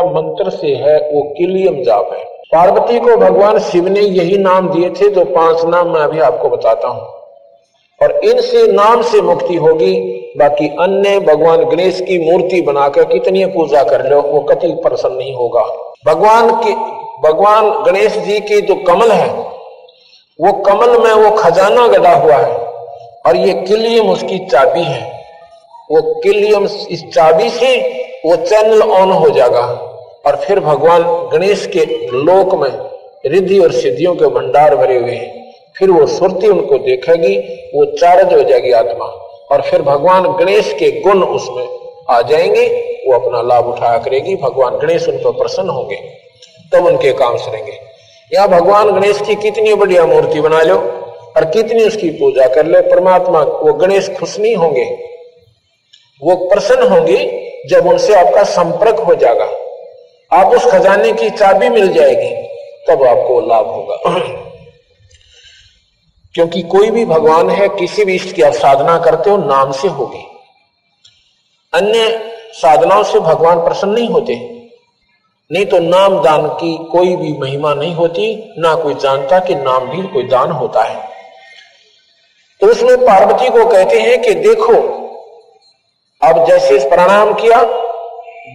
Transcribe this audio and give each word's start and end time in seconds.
मंत्र 0.00 0.50
से 0.50 0.66
है, 0.66 1.10
वो 1.12 1.22
किलियम 1.22 1.82
जाप 1.82 2.10
है। 2.12 2.24
पार्वती 2.24 3.00
को 3.00 3.16
भगवान 3.16 3.58
शिव 3.58 3.88
ने 3.88 4.00
यही 4.00 4.38
नाम 4.38 4.68
दिए 4.68 4.90
थे, 4.90 5.10
जो 5.10 5.24
पाँच 5.24 5.64
नाम 5.64 5.88
मैं 5.88 6.00
अभी 6.00 6.20
आपको 6.20 6.48
बताता 6.48 6.88
हूँ। 6.88 7.00
और 8.02 8.20
इनसे 8.24 8.72
नाम 8.72 9.02
से 9.02 9.20
मुक्ति 9.20 9.54
होगी, 9.54 9.94
बाकी 10.38 10.68
अन्य 10.68 11.20
भगवान 11.20 11.64
गणेश 11.64 12.00
की 12.00 12.30
मूर्ति 12.30 12.60
बनाकर 12.60 13.04
कितनी 13.04 13.46
पूजा 13.46 13.82
कर 13.82 14.10
लो, 14.10 14.22
वो 14.22 14.40
कति 14.40 14.68
प्रसन्न 14.72 15.14
नहीं 15.14 15.34
होगा। 15.34 15.62
भगवान 16.06 16.50
की, 16.50 16.74
भगवान 17.28 17.84
गणेश 17.84 18.16
जी 18.16 18.40
की 18.40 18.60
जो 18.60 18.74
कमल 18.74 19.10
है, 19.10 19.28
वो 20.40 20.52
कमल 20.52 20.98
में 20.98 21.12
वो 21.12 21.30
खजाना 21.30 21.88
गड़ा 21.88 22.14
हुआ 22.14 22.36
है, 22.36 22.56
और 23.26 23.36
ये 23.36 23.52
किलियम 23.52 24.10
उसकी 24.10 24.38
चाबी 24.38 24.82
है। 24.82 25.18
वो 25.92 26.20
किलियम 26.20 26.64
इस 26.64 27.04
चाबी 27.14 27.50
से 27.50 27.76
वो 28.26 28.36
चैनल 28.36 28.82
ऑन 28.82 29.10
हो 29.10 29.30
जाएगा। 29.30 29.87
और 30.28 30.36
फिर 30.36 30.60
भगवान 30.60 31.02
गणेश 31.32 31.66
के 31.66 31.80
लोक 32.06 32.54
में 32.54 32.70
रिद्धि 33.26 33.58
और 33.58 33.72
सिद्धियों 33.72 34.14
के 34.14 34.24
भंडार 34.24 34.76
भरे 34.76 34.98
हुए 34.98 35.12
हैं। 35.12 35.54
फिर 35.78 35.90
वो 35.90 36.06
सुरती 36.06 36.48
उनको 36.48 36.78
देखेगी, 36.78 37.38
वो 37.74 37.84
चार्ज 37.84 38.34
हो 38.34 38.42
जाएगी 38.42 38.72
आत्मा। 38.72 39.04
और 39.52 39.62
फिर 39.62 39.82
भगवान 39.82 40.22
गणेश 40.22 40.72
के 40.72 41.00
गुण 41.00 41.22
उसमें 41.22 41.68
आ 42.10 42.22
जाएँगे, 42.22 42.66
वो 43.06 43.14
अपना 43.14 43.42
लाभ 43.42 43.66
उठाया 43.66 43.98
करेगी, 43.98 44.36
भगवान 44.36 44.78
गणेश 44.78 45.08
उन 45.08 45.16
पर 45.16 45.30
प्रसन्न 45.30 45.68
होंगे, 45.68 45.96
तब 46.72 46.86
उनके 46.86 47.12
काम 47.12 47.36
सरेंगे। 47.36 47.78
या 48.34 48.46
भगवान 48.46 48.90
गणेश 48.90 49.20
की 49.20 49.34
कितनी 49.34 49.74
बढ़िया 49.74 50.06
मूर्ति 50.06 50.40
बना 50.40 50.62
लो, 50.62 50.76
और 51.36 51.44
कितनी 51.44 51.84
उसकी 51.84 52.10
पूजा 52.10 52.46
कर 52.46 52.66
ले, 52.66 52.80
परमात्मा, 52.80 53.40
वो 53.40 53.72
गणेश 53.72 54.10
खुश 54.20 54.40
नहीं 54.40 54.56
होंगे, 54.56 54.98
वो 56.22 56.36
प्रसन्न 56.36 56.88
होंगे 56.88 57.44
जब 57.66 57.86
उनसे 57.86 58.14
आपका 58.14 58.42
संपर्क 58.42 58.96
हो 58.98 59.14
जाएगा। 59.14 59.48
आप 60.32 60.46
उस 60.46 60.66
खजाने 60.66 61.12
की 61.12 61.30
चाबी 61.30 61.68
मिल 61.68 61.92
जाएगी, 61.92 62.48
तब 62.88 63.02
आपको 63.02 63.40
लाभ 63.40 63.66
होगा। 63.66 63.96
क्योंकि 66.34 66.62
कोई 66.62 66.90
भी 66.90 67.04
भगवान 67.04 67.50
है, 67.50 67.68
किसी 67.68 68.04
भी 68.04 68.14
इष्ट 68.14 68.36
की 68.36 68.42
आप 68.42 68.52
साधना 68.52 68.98
करते 68.98 69.30
हो, 69.30 69.36
नाम 69.36 69.72
से 69.72 69.88
होगी। 69.88 70.24
अन्य 71.74 72.30
साधनाओं 72.52 73.02
से 73.02 73.20
भगवान 73.20 73.58
प्रसन्न 73.58 73.90
नहीं 73.90 74.08
होते। 74.08 74.34
नहीं 75.52 75.66
तो 75.66 75.78
नाम 75.78 76.22
दान 76.22 76.48
की 76.48 76.88
कोई 76.92 77.16
भी 77.16 77.38
महिमा 77.38 77.74
नहीं 77.74 77.94
होती, 77.94 78.54
ना 78.58 78.74
कोई 78.74 78.94
जानता 78.94 79.38
कि 79.38 79.54
नाम 79.54 79.88
भी 79.88 80.02
कोई 80.02 80.22
दान 80.22 80.50
होता 80.50 80.82
है। 80.82 81.08
तो 82.60 82.66
उसमें 82.66 82.96
पार्वती 82.96 83.50
को 83.50 83.66
कहते 83.66 84.00
हैं 84.00 84.22
कि 84.22 84.34
देखो 84.34 84.74
अब 86.22 86.46
जैसे 86.46 86.88
प्रणाम 86.88 87.34
किया, 87.34 87.62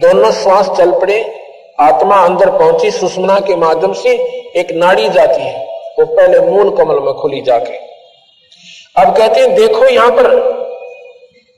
दोनों 0.00 0.32
श्वास 0.32 0.70
चल 0.70 1.00
पड़े 1.00 1.43
आत्मा 1.78 2.16
अंदर 2.16 2.50
पहुँची 2.50 2.90
सुषमना 2.90 3.38
के 3.40 3.56
माध्यम 3.56 3.92
से 3.92 4.10
एक 4.56 4.72
नाड़ी 4.72 5.08
जाती 5.08 5.42
है। 5.42 5.62
वो 5.98 6.04
पहले 6.06 6.40
मूल 6.40 6.70
कमल 6.76 7.00
में 7.00 7.12
खुली 7.14 7.40
जाके। 7.40 7.76
अब 8.96 9.16
कहते 9.16 9.40
हैं, 9.40 9.54
देखो 9.54 9.86
यहाँ 9.86 10.10
पर 10.10 10.26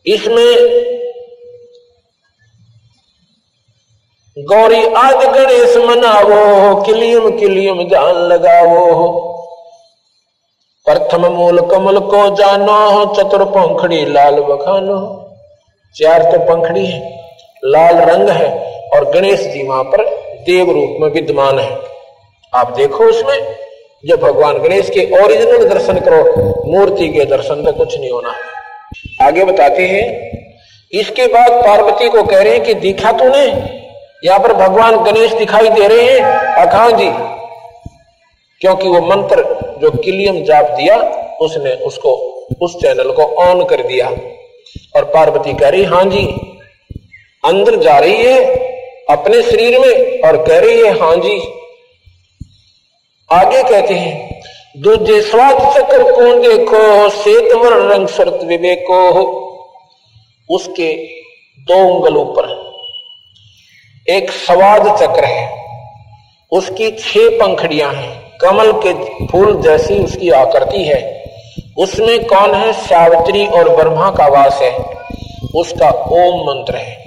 इसमें 0.07 0.95
गौरी 4.37 4.85
आदि 4.97 5.27
गणेश 5.29 5.77
मनावो 5.77 6.83
किलियम 6.83 7.31
किलियम 7.39 7.89
जान 7.89 8.17
लगावो। 8.25 9.09
प्रथम 10.87 11.27
मूल 11.27 11.61
कमल 11.61 11.99
को 12.01 12.29
जानो, 12.37 13.05
चतुर 13.15 13.45
पंखड़ी 13.47 14.05
लाल 14.07 14.41
बखानो। 14.41 14.99
चार 15.95 16.23
तो 16.23 16.39
पंखड़ी 16.45 16.87
है, 16.87 17.01
लाल 17.65 17.97
रंग 18.01 18.29
है। 18.31 18.51
और 18.95 19.11
गणेश 19.11 19.41
जी 19.41 19.63
वहाँ 19.63 19.85
पर 19.85 20.05
देव 20.47 20.71
रूप 20.71 20.97
में 21.01 21.09
विद्यमान 21.09 21.59
है। 21.59 21.79
आप 22.53 22.73
देखो 22.77 23.05
उसमें, 23.05 23.57
जब 24.05 24.21
भगवान 24.21 24.59
गणेश 24.59 24.91
के 24.91 25.25
ओरिजिनल 25.25 25.69
दर्शन 25.69 25.99
करो, 25.99 26.23
मूर्ति 26.67 27.09
के 27.09 27.25
दर्शन 27.25 27.59
में 27.59 27.73
कुछ 27.75 27.99
नहीं 27.99 28.11
होना। 28.11 28.35
आगे 29.23 29.45
बताते 29.45 29.87
हैं, 29.87 30.05
इसके 30.93 31.27
बाद 31.27 31.53
पार्वती 31.53 32.09
को 32.09 32.23
कह 32.23 32.43
रहे 32.43 32.53
हैं 32.53 32.63
कि 32.65 32.75
दिखा 32.75 33.13
तूने? 33.13 33.47
यहाँ 34.25 34.39
पर 34.39 34.53
भगवान 34.53 34.97
गणेश 34.97 35.33
दिखाई 35.33 35.69
दे 35.69 35.89
रहे 35.89 36.03
हैं। 36.03 36.21
अखा 36.57 36.91
जी, 36.91 37.11
क्योंकि 38.61 38.89
वो 38.89 39.01
मंत्र 39.01 39.45
जो 39.81 39.91
किलियम 39.91 40.45
जाप 40.45 40.65
दिया, 40.65 40.97
उसने 41.41 41.73
उसको, 41.87 42.11
उस 42.63 42.77
चैनल 42.77 43.11
को 43.11 43.23
ऑन 43.23 43.65
कर 43.65 43.83
दिया। 43.83 44.09
और 44.97 45.05
पार्वती 45.05 45.53
कह 45.53 45.69
रही, 45.69 45.85
हाँ 45.85 46.05
जी, 46.05 46.27
अंदर 47.45 47.77
जा 47.77 47.99
रही 47.99 48.17
है 48.17 48.67
अपने 49.07 49.43
शरीर 49.43 49.79
में 49.79 50.21
और 50.21 50.37
कह 50.47 50.59
रही 50.61 50.81
है 50.81 50.99
हाँ 51.01 51.15
जी 51.17 51.37
आगे 53.31 53.63
कहते 53.63 53.95
हैं, 53.95 54.41
दूजे 54.77 55.21
स्वाद 55.23 55.59
चक्र 55.75 56.13
कौन 56.13 56.41
देखो 56.43 57.09
श्वेत 57.13 57.53
वर्ण 57.55 57.89
रंग 57.91 58.09
सुरत 58.09 58.41
विवेको 58.45 58.99
उसके 60.49 60.93
दो 61.69 61.79
उंगल 61.87 62.17
ऊपर 62.17 62.55
एक 64.07 64.31
स्वाद 64.33 64.89
चक्र 64.99 65.25
है, 65.25 65.49
उसकी 66.53 66.91
छह 66.93 67.39
पंखड़ियाँ 67.39 67.93
हैं, 67.93 68.39
कमल 68.41 68.73
के 68.85 68.93
फूल 69.27 69.61
जैसी 69.63 69.99
उसकी 70.01 70.31
आकृति 70.33 70.85
है। 70.85 71.01
उसमें 71.79 72.25
कौन 72.27 72.55
है, 72.55 72.73
सावित्री 72.75 73.47
और 73.49 73.69
ब्रह्मा 73.77 74.11
का 74.11 74.27
वास 74.31 74.61
है, 74.63 74.73
उसका 75.55 75.91
ओम 75.91 76.41
मंत्र 76.47 76.77
है। 76.77 77.06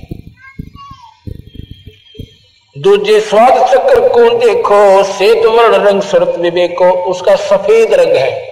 दूजे 2.79 3.19
स्वाद 3.19 3.67
चक्र 3.67 4.09
को 4.09 4.29
देखो 4.39 5.03
श्वेत 5.03 5.45
वर्ण 5.45 5.75
रंग 5.75 6.01
सुरत 6.01 6.35
विवेको 6.39 6.85
उसका 6.85 7.35
सफ़ेद 7.35 7.93
रंग 7.93 8.15
है। 8.15 8.47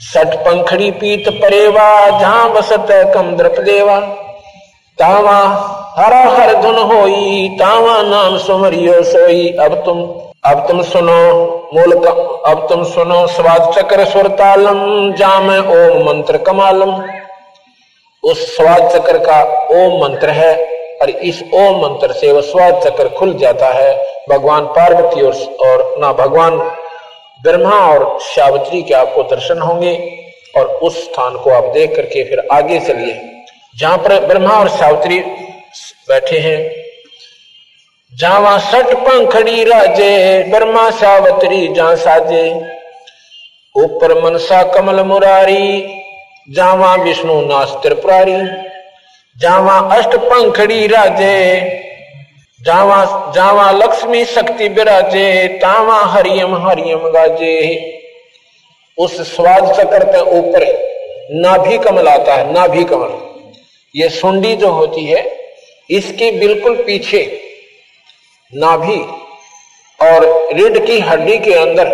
सट 0.00 0.34
पंखड़ी 0.34 0.90
पीत 0.90 1.28
परेवा 1.28 2.20
जहाँ 2.20 2.52
बसत 2.52 2.86
कम 3.14 3.36
द्रप 3.36 3.60
देवा। 3.60 4.00
तावा, 4.98 5.38
हरा 5.98 6.22
हर 6.30 6.62
धुन 6.62 6.78
होई, 6.78 7.48
तावा 7.48 8.02
नाम 8.02 8.38
सुमरियो 8.38 9.02
सोई। 9.02 9.48
अब 9.48 9.74
तुम 9.74 10.02
अब 10.50 10.66
तुम 10.68 10.82
सुनो, 10.82 11.22
मूल 11.74 11.92
अब 12.46 12.66
तुम 12.68 12.84
सुनो, 12.84 13.26
स्वाद 13.26 13.72
चक्र 13.74 14.04
सुर 14.04 14.28
तालम, 14.28 15.12
जाम 15.12 15.50
ओम 15.50 16.04
मंत्र 16.06 16.38
कमालम। 16.38 17.02
उस 18.22 18.56
स्वाद 18.56 18.90
चक्र 18.90 19.18
का 19.18 19.42
ओम 19.70 20.02
मंत्र 20.02 20.30
है। 20.30 20.73
और 21.02 21.10
इस 21.10 21.42
ओम 21.54 21.80
मंत्र 21.82 22.12
से 22.12 22.32
वह 22.32 22.40
स्वाद 22.40 22.80
चक्र 22.84 23.08
खुल 23.08 23.34
जाता 23.34 23.68
है। 23.68 23.92
भगवान 24.28 24.66
पार्वती 24.66 25.20
और, 25.20 25.34
और 25.60 25.94
ना 25.98 26.12
भगवान 26.12 26.58
ब्रह्मा 27.42 27.78
और 27.88 28.18
सावित्री 28.22 28.82
के 28.82 28.94
आपको 28.94 29.22
दर्शन 29.22 29.58
होंगे 29.58 29.94
और 30.56 30.66
उस 30.82 31.02
स्थान 31.04 31.36
को 31.36 31.50
आप 31.50 31.64
देख 31.64 31.96
करके 31.96 32.24
फिर 32.24 32.46
आगे 32.52 32.80
चलिए। 32.80 33.20
जहाँ 33.78 33.98
पर 33.98 34.26
ब्रह्मा 34.26 34.54
और 34.54 34.68
सावित्री 34.68 35.18
बैठे 36.08 36.38
हैं। 36.38 36.58
जहाँ 38.12 38.58
सट 38.60 38.94
पंखड़ी 38.98 39.64
राजे 39.64 40.42
ब्रह्मा 40.50 40.88
सावित्री 40.90 41.66
जहाँ 41.68 41.96
साजे। 41.96 42.44
ऊपर 43.74 44.12
मनसा 44.22 44.62
कमल 44.72 45.02
मुरारी 45.02 45.82
जावा 46.50 46.94
विष्णु 46.94 47.40
नाश 47.40 47.76
त्रिपुरारी 47.82 48.32
जावा 49.36 49.78
अष्ट 49.92 50.14
पंखड़ी 50.20 50.86
राजे, 50.86 51.60
जावा 52.60 53.32
जावा 53.34 53.70
लक्ष्मी 53.70 54.24
शक्ति 54.24 54.68
विराजे 54.68 55.46
तावा 55.62 55.98
हरियम 56.04 56.54
हरियम 56.66 57.08
गाजे। 57.08 57.56
उस 58.98 59.20
स्वाद 59.34 59.72
चक्र 59.72 60.04
के 60.04 60.20
ऊपर 60.38 60.64
नाभि 61.32 61.78
कमल 61.78 62.08
आता 62.08 62.34
है, 62.34 62.52
नाभि 62.52 62.84
कमल। 62.84 63.12
ये 63.94 64.08
सुंडी 64.10 64.54
जो 64.56 64.70
होती 64.70 65.04
है, 65.04 65.24
इसके 65.90 66.30
बिल्कुल 66.30 66.76
पीछे 66.76 67.22
नाभि 68.52 68.98
और 69.98 70.26
रीढ़ 70.52 70.78
की 70.78 70.98
हड्डी 71.00 71.38
के 71.38 71.54
अंदर, 71.54 71.92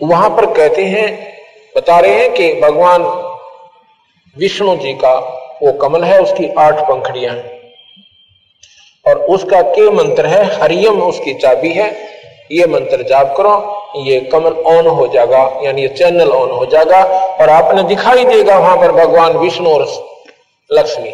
वहाँ 0.00 0.30
पर 0.30 0.46
कहते 0.46 0.84
हैं, 0.84 1.08
बता 1.74 1.98
रहे 1.98 2.14
हैं 2.14 2.32
कि 2.34 2.52
भगवान 2.60 3.02
विष्णु 4.38 4.76
जी 4.76 4.92
का 4.92 5.14
वो 5.62 5.72
कमल 5.72 6.04
है, 6.04 6.22
उसकी 6.22 6.48
आठ 6.58 6.80
पंखड़ियाँ 6.80 7.34
हैं। 7.34 7.60
और 9.06 9.16
उसका 9.16 9.62
के 9.62 9.90
मंत्र 9.90 10.26
है? 10.26 10.60
हरियम 10.62 11.02
उसकी 11.02 11.34
चाबी 11.34 11.72
है। 11.72 12.10
ये 12.52 12.66
मंत्र 12.66 13.02
जाप 13.02 13.34
करो, 13.36 13.82
ये 14.02 14.20
कमल 14.20 14.52
ऑन 14.52 14.86
हो 14.86 15.06
जाएगा, 15.06 15.60
यानी 15.62 15.82
ये 15.82 15.88
चैनल 15.88 16.30
ऑन 16.30 16.50
हो 16.50 16.66
जाएगा, 16.66 17.04
और 17.40 17.50
आपने 17.50 17.82
दिखाई 17.82 18.24
देगा 18.24 18.58
वहाँ 18.58 18.76
पर 18.76 18.92
भगवान 18.92 19.36
विष्णु 19.38 19.70
और 19.70 20.12
लक्ष्मी। 20.72 21.12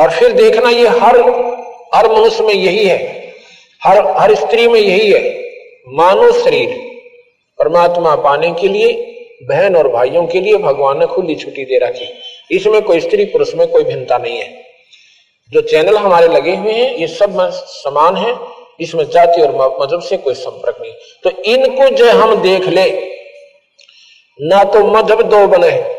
और 0.00 0.10
फिर 0.10 0.32
देखना 0.32 0.70
ये 0.70 0.88
हर 0.88 1.20
हर 1.94 2.12
मनुष्य 2.12 2.44
में 2.44 2.54
यही 2.54 2.86
है। 2.86 3.32
हर 3.84 4.06
हर 4.06 4.34
स्त्री 4.34 4.68
में 4.68 4.80
यही 4.80 5.12
है। 5.12 5.42
मानव 5.88 6.32
शरीर, 6.32 6.70
परमात्मा 7.58 8.14
पाने 8.16 8.52
के 8.52 8.68
लिए 8.68 9.10
बहन 9.48 9.76
और 9.76 9.88
भाइयों 9.88 10.26
के 10.26 10.40
लिए 10.40 10.56
भगवान 10.56 10.98
ने 10.98 11.06
खुली 11.06 11.34
छुट्टी 11.34 11.64
दे 11.64 11.78
रखी। 11.78 12.08
इसमें 12.50 12.82
कोई 12.82 13.00
स्त्री 13.00 13.24
पुरुष 13.24 13.54
में 13.54 13.66
कोई 13.68 13.84
भिन्नता 13.84 14.18
नहीं 14.18 14.38
है। 14.38 14.64
जो 15.52 15.60
चैनल 15.60 15.96
हमारे 15.96 16.28
लगे 16.28 16.54
हुए 16.56 16.72
हैं, 16.72 16.94
ये 16.94 17.06
सब 17.06 17.50
समान 17.52 18.16
है। 18.16 18.34
इसमें 18.80 19.04
जाति 19.10 19.42
और 19.42 19.80
मज़हब 19.82 20.00
से 20.00 20.16
कोई 20.16 20.34
संपर्क 20.34 20.78
नहीं। 20.80 20.92
तो 21.22 21.42
इनको 21.42 21.88
जो 21.88 22.10
हम 22.10 22.34
देख 22.34 22.68
ले। 22.68 22.90
ना 24.40 24.64
तो 24.64 24.84
मज़हब 24.84 25.22
दो 25.22 25.46
बने 25.46 25.94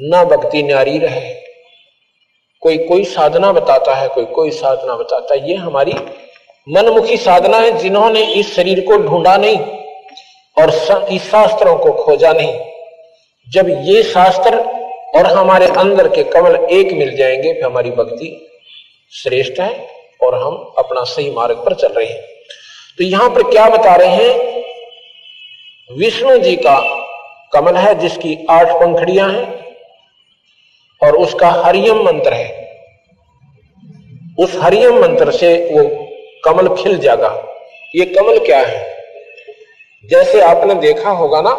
ना 0.00 0.24
भक्ति 0.24 0.62
न्यारी 0.62 0.98
रहे। 0.98 1.34
कोई 2.60 2.78
कोई 2.78 3.04
साधना 3.04 3.52
बताता 3.52 3.94
है, 3.94 4.08
कोई 4.08 4.24
कोई 4.24 4.50
साधना 4.50 4.96
बताता 4.96 5.34
है। 5.34 5.48
ये 5.50 5.56
हमारी 5.56 5.92
मनमुखी 6.68 7.16
साधना 7.16 7.56
है, 7.56 7.70
जिन्होंने 7.78 8.34
इस 8.34 8.54
शरीर 8.56 8.80
को 8.80 8.96
ढूंढा 8.96 9.36
नहीं। 9.36 9.58
और 10.56 10.70
शास्त्रों 10.70 11.76
को 11.78 11.92
खोजा 11.92 12.32
नहीं। 12.32 12.58
जब 13.48 13.68
ये 13.68 14.02
शास्त्र 14.02 14.58
और 15.16 15.26
हमारे 15.26 15.66
अंदर 15.66 16.08
के 16.08 16.22
कमल 16.24 16.54
एक 16.54 16.92
मिल 16.92 17.16
जाएँगे, 17.16 17.52
फिर 17.52 17.64
हमारी 17.64 17.90
भक्ति 17.90 18.48
श्रेष्ठ 19.12 19.60
है 19.60 19.88
और 20.22 20.34
हम 20.34 20.74
अपना 20.78 21.04
सही 21.04 21.30
मार्ग 21.30 21.56
पर 21.56 21.74
चल 21.74 21.88
रहे 21.88 22.06
हैं। 22.06 22.22
तो 22.98 23.04
यहाँ 23.04 23.30
पर 23.30 23.42
क्या 23.42 23.68
बता 23.68 23.94
रहे 23.94 24.08
हैं? 24.08 24.62
विष्णु 25.90 26.38
जी 26.38 26.56
का 26.56 26.78
कमल 27.52 27.76
है, 27.76 27.94
जिसकी 27.94 28.46
आठ 28.50 28.70
पंखड़ियाँ 28.70 29.30
हैं 29.32 29.76
और 31.02 31.16
उसका 31.16 31.48
हरियम 31.48 32.02
मंत्र 32.02 32.32
है। 32.32 32.66
उस 34.38 34.56
हरियम 34.56 35.00
मंत्र 35.02 35.30
से 35.30 35.54
वो 35.72 36.06
कमल 36.44 36.74
खिल 36.74 36.98
जाएगा 36.98 37.28
ये 37.94 38.04
कमल 38.04 38.38
क्या 38.38 38.58
है? 38.58 38.95
जैसे 40.10 40.40
आपने 40.40 40.74
देखा 40.74 41.10
होगा 41.10 41.40
ना, 41.40 41.50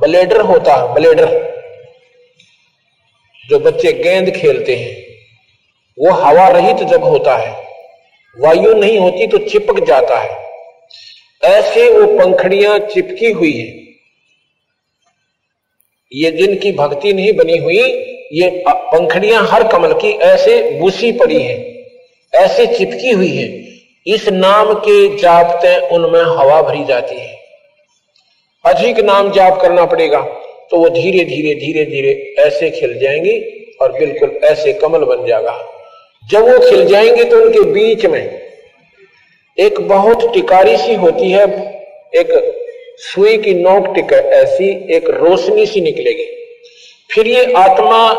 ब्लेडर 0.00 0.40
होता 0.40 0.74
है, 0.74 0.92
ब्लेडर। 0.94 1.28
जो 3.44 3.58
बच्चे 3.58 3.92
गेंद 3.92 4.30
खेलते 4.30 4.76
हैं, 4.76 4.94
वो 5.98 6.12
हवा 6.12 6.48
रहित 6.48 6.76
तो 6.76 6.84
जब 6.84 7.04
होता 7.04 7.36
है, 7.36 7.50
वायु 8.36 8.74
नहीं 8.74 8.98
होती 8.98 9.26
तो 9.26 9.38
चिपक 9.38 9.84
जाता 9.84 10.18
है। 10.18 10.38
ऐसे 11.42 11.88
वो 11.90 12.06
पंखड़ियाँ 12.18 12.78
चिपकी 12.78 13.30
हुई 13.30 13.52
है। 13.52 13.68
ये 16.12 16.30
जिनकी 16.30 16.72
भक्ति 16.72 17.12
नहीं 17.12 17.32
बनी 17.32 17.56
हुई, 17.56 17.82
ये 18.32 18.62
पंखड़ियाँ 18.68 19.46
हर 19.46 19.66
कमल 19.68 19.92
की 19.92 20.10
ऐसे 20.24 20.60
बूसी 20.80 21.12
पड़ी 21.12 21.42
है, 21.42 21.56
ऐसे 22.32 22.66
चिपकी 22.66 23.10
हुई 23.10 23.36
है। 23.36 23.48
इस 24.06 24.28
नाम 24.28 24.72
के 24.74 25.16
जापते 25.16 25.76
उनमें 25.88 26.20
हवा 26.20 26.60
भरी 26.62 26.84
जाती 26.84 27.18
है। 27.18 27.39
अधिक 28.64 29.00
नाम 29.00 29.30
जाप 29.32 29.60
करना 29.62 29.84
पड़ेगा। 29.84 30.20
तो 30.70 30.76
वो 30.76 30.88
धीरे 30.88 31.24
धीरे 31.24 31.54
धीरे 31.54 31.84
धीरे 31.84 32.34
ऐसे 32.38 32.70
खिल 32.70 32.98
जाएँगे 32.98 33.64
और 33.82 33.92
बिल्कुल 33.92 34.38
ऐसे 34.44 34.72
कमल 34.72 35.04
बन 35.04 35.26
जाएगा। 35.26 35.58
जब 36.30 36.48
वो 36.48 36.70
खिल 36.70 36.84
जाएँगे 36.84 37.24
तो 37.24 37.36
उनके 37.36 37.60
बीच 37.60 38.06
में 38.06 38.40
एक 39.58 39.80
बहुत 39.80 40.34
टिकारी 40.34 40.76
सी 40.76 40.94
होती 40.94 41.30
है, 41.30 41.44
एक 42.14 42.56
सुई 42.96 43.36
की 43.38 43.54
नोक 43.54 43.94
टिक 43.94 44.12
ऐसी, 44.12 44.94
एक 44.96 45.10
रोशनी 45.10 45.66
सी 45.66 45.80
निकलेगी। 45.80 46.24
फिर 47.14 47.26
ये 47.26 47.52
आत्मा 47.52 48.12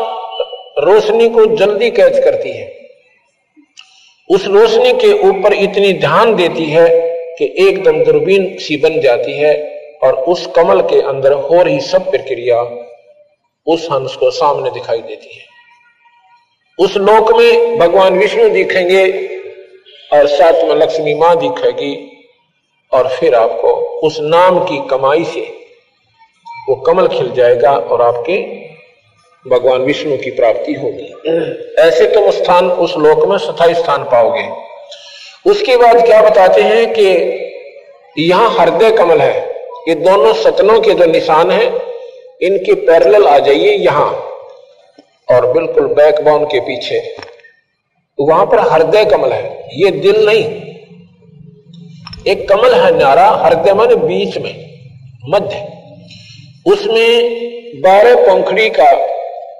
रोशनी 0.78 1.28
को 1.28 1.46
जल्दी 1.56 1.90
कैच 1.90 2.24
करती 2.24 2.50
है। 2.50 2.80
उस 4.30 4.46
रोशनी 4.46 4.92
के 4.92 5.12
ऊपर 5.28 5.52
इतनी 5.52 5.92
ध्यान 5.92 6.34
देती 6.34 6.64
है 6.64 6.88
कि 7.38 7.54
एकदम 7.58 8.04
दूरबीन 8.04 8.56
सी 8.58 8.76
बन 8.76 9.00
जाती 9.00 9.32
है। 9.32 9.71
और 10.02 10.14
उस 10.14 10.46
कमल 10.46 10.80
के 10.80 11.00
अंदर 11.00 11.32
हो 11.32 11.62
रही 11.62 11.80
सब 11.80 12.10
प्रक्रिया 12.10 12.60
उस 13.66 13.88
हंस 13.92 14.16
को 14.16 14.30
सामने 14.30 14.70
दिखाई 14.70 14.98
देती 14.98 15.34
है। 15.36 15.44
उस 16.78 16.96
लोक 16.96 17.32
में 17.32 17.78
भगवान 17.78 18.18
विष्णु 18.18 18.48
दिखेंगे 18.48 19.04
और 20.12 20.26
साथ 20.26 20.62
में 20.64 20.74
लक्ष्मी 20.74 21.14
माँ 21.14 21.36
दिखेगी 21.36 21.94
और 22.92 23.08
फिर 23.08 23.34
आपको 23.34 23.72
उस 24.06 24.18
नाम 24.20 24.58
की 24.64 24.78
कमाई 24.88 25.24
से 25.24 25.40
वो 26.68 26.74
कमल 26.76 27.08
खिल 27.08 27.30
जाएगा 27.32 27.70
और 27.70 28.02
आपके 28.02 28.40
भगवान 29.46 29.82
विष्णु 29.82 30.16
की 30.16 30.30
प्राप्ति 30.30 30.74
होगी। 30.74 31.06
ऐसे 31.82 32.06
तुम 32.14 32.30
स्थान 32.30 32.70
उस 32.70 32.96
लोक 32.96 33.24
में 33.28 33.36
स्थायी 33.38 33.74
स्थान 33.74 34.04
पाओगे। 34.04 34.48
उसके 35.50 35.76
बाद 35.76 36.04
क्या 36.06 36.22
बताते 36.22 36.62
हैं 36.62 36.92
कि 36.92 38.22
यहाँ 38.22 38.50
हृदय 38.50 38.90
कमल 38.90 39.20
है। 39.20 39.51
ये 39.88 39.94
दोनों 39.96 40.32
सतनों 40.34 40.80
के 40.80 40.94
जो 40.94 41.06
निशान 41.06 41.50
हैं, 41.50 41.70
इनके 42.42 42.74
पैरेलल 42.86 43.26
आ 43.26 43.38
जाइए 43.38 43.72
यहाँ 43.76 44.10
और 45.28 45.46
बिल्कुल 45.52 45.86
बैकबोन 45.94 46.44
के 46.44 46.60
पीछे। 46.60 47.00
वहाँ 48.18 48.44
पर 48.46 48.58
हृदय 48.70 49.04
कमल 49.04 49.32
है, 49.32 49.68
ये 49.74 49.90
दिल 49.92 50.24
नहीं। 50.26 50.44
एक 52.26 52.48
कमल 52.48 52.74
है 52.74 52.96
नारा, 52.98 53.28
हृदय 53.44 53.74
मन 53.74 53.94
बीच 53.98 54.38
में, 54.38 54.54
मध्य। 55.28 55.68
उसमें 56.66 57.80
बारह 57.82 58.14
पंखड़ी 58.26 58.68
का 58.70 58.90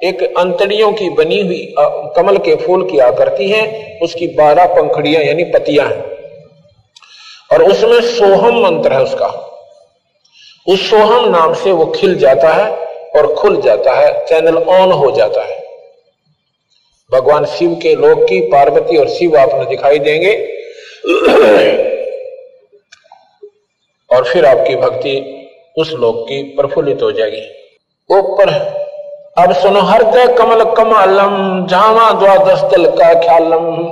एक 0.04 0.22
अंतड़ियों 0.38 0.92
की 0.92 1.08
बनी 1.10 1.40
हुई 1.40 1.74
कमल 2.16 2.36
के 2.38 2.54
फूल 2.56 2.88
की 2.90 2.98
आकृति 3.00 3.48
है, 3.50 3.98
उसकी 4.02 4.26
बारह 4.34 4.66
पंखड़ियाँ, 4.74 5.22
यानी 5.22 5.44
पतियाँ 5.50 5.86
हैं। 5.86 6.02
और 7.50 7.62
उसमें 7.64 8.00
सोहम 8.02 8.60
मंत्र 8.60 8.92
है 8.92 9.02
उसका। 9.02 9.48
उस 10.68 10.90
सोहम 10.90 11.28
नाम 11.28 11.54
से 11.54 11.72
वो 11.72 11.86
खिल 11.86 12.18
जाता 12.18 12.48
है 12.48 12.70
और 13.16 13.34
खुल 13.34 13.60
जाता 13.60 13.92
है, 13.92 14.26
चैनल 14.26 14.56
ऑन 14.56 14.92
हो 14.92 15.10
जाता 15.10 15.42
है। 15.42 15.62
भगवान 17.12 17.44
शिव 17.44 17.74
के 17.82 17.94
लोक 17.94 18.18
की, 18.28 18.40
पार्वती 18.40 18.96
और 18.96 19.08
शिव 19.08 19.36
आपने 19.36 19.64
दिखाई 19.64 19.98
देंगे। 19.98 20.34
और 24.10 24.24
फिर 24.24 24.46
आपकी 24.46 24.76
भक्ति 24.76 25.38
उस 25.78 25.92
लोक 25.92 26.16
की 26.28 26.42
प्रफुल्लित 26.42 27.02
हो 27.02 27.12
जाएगी। 27.12 27.42
ऊपर, 28.10 28.50
अब 29.38 29.52
सुनो 29.52 29.80
हृदय 29.80 30.26
कमल 30.26 30.64
कमालम, 30.64 31.66
जामा 31.66 32.10
द्वादश 32.12 32.62
दल 32.62 32.86
का 32.86 33.14
ख्यालम। 33.14 33.86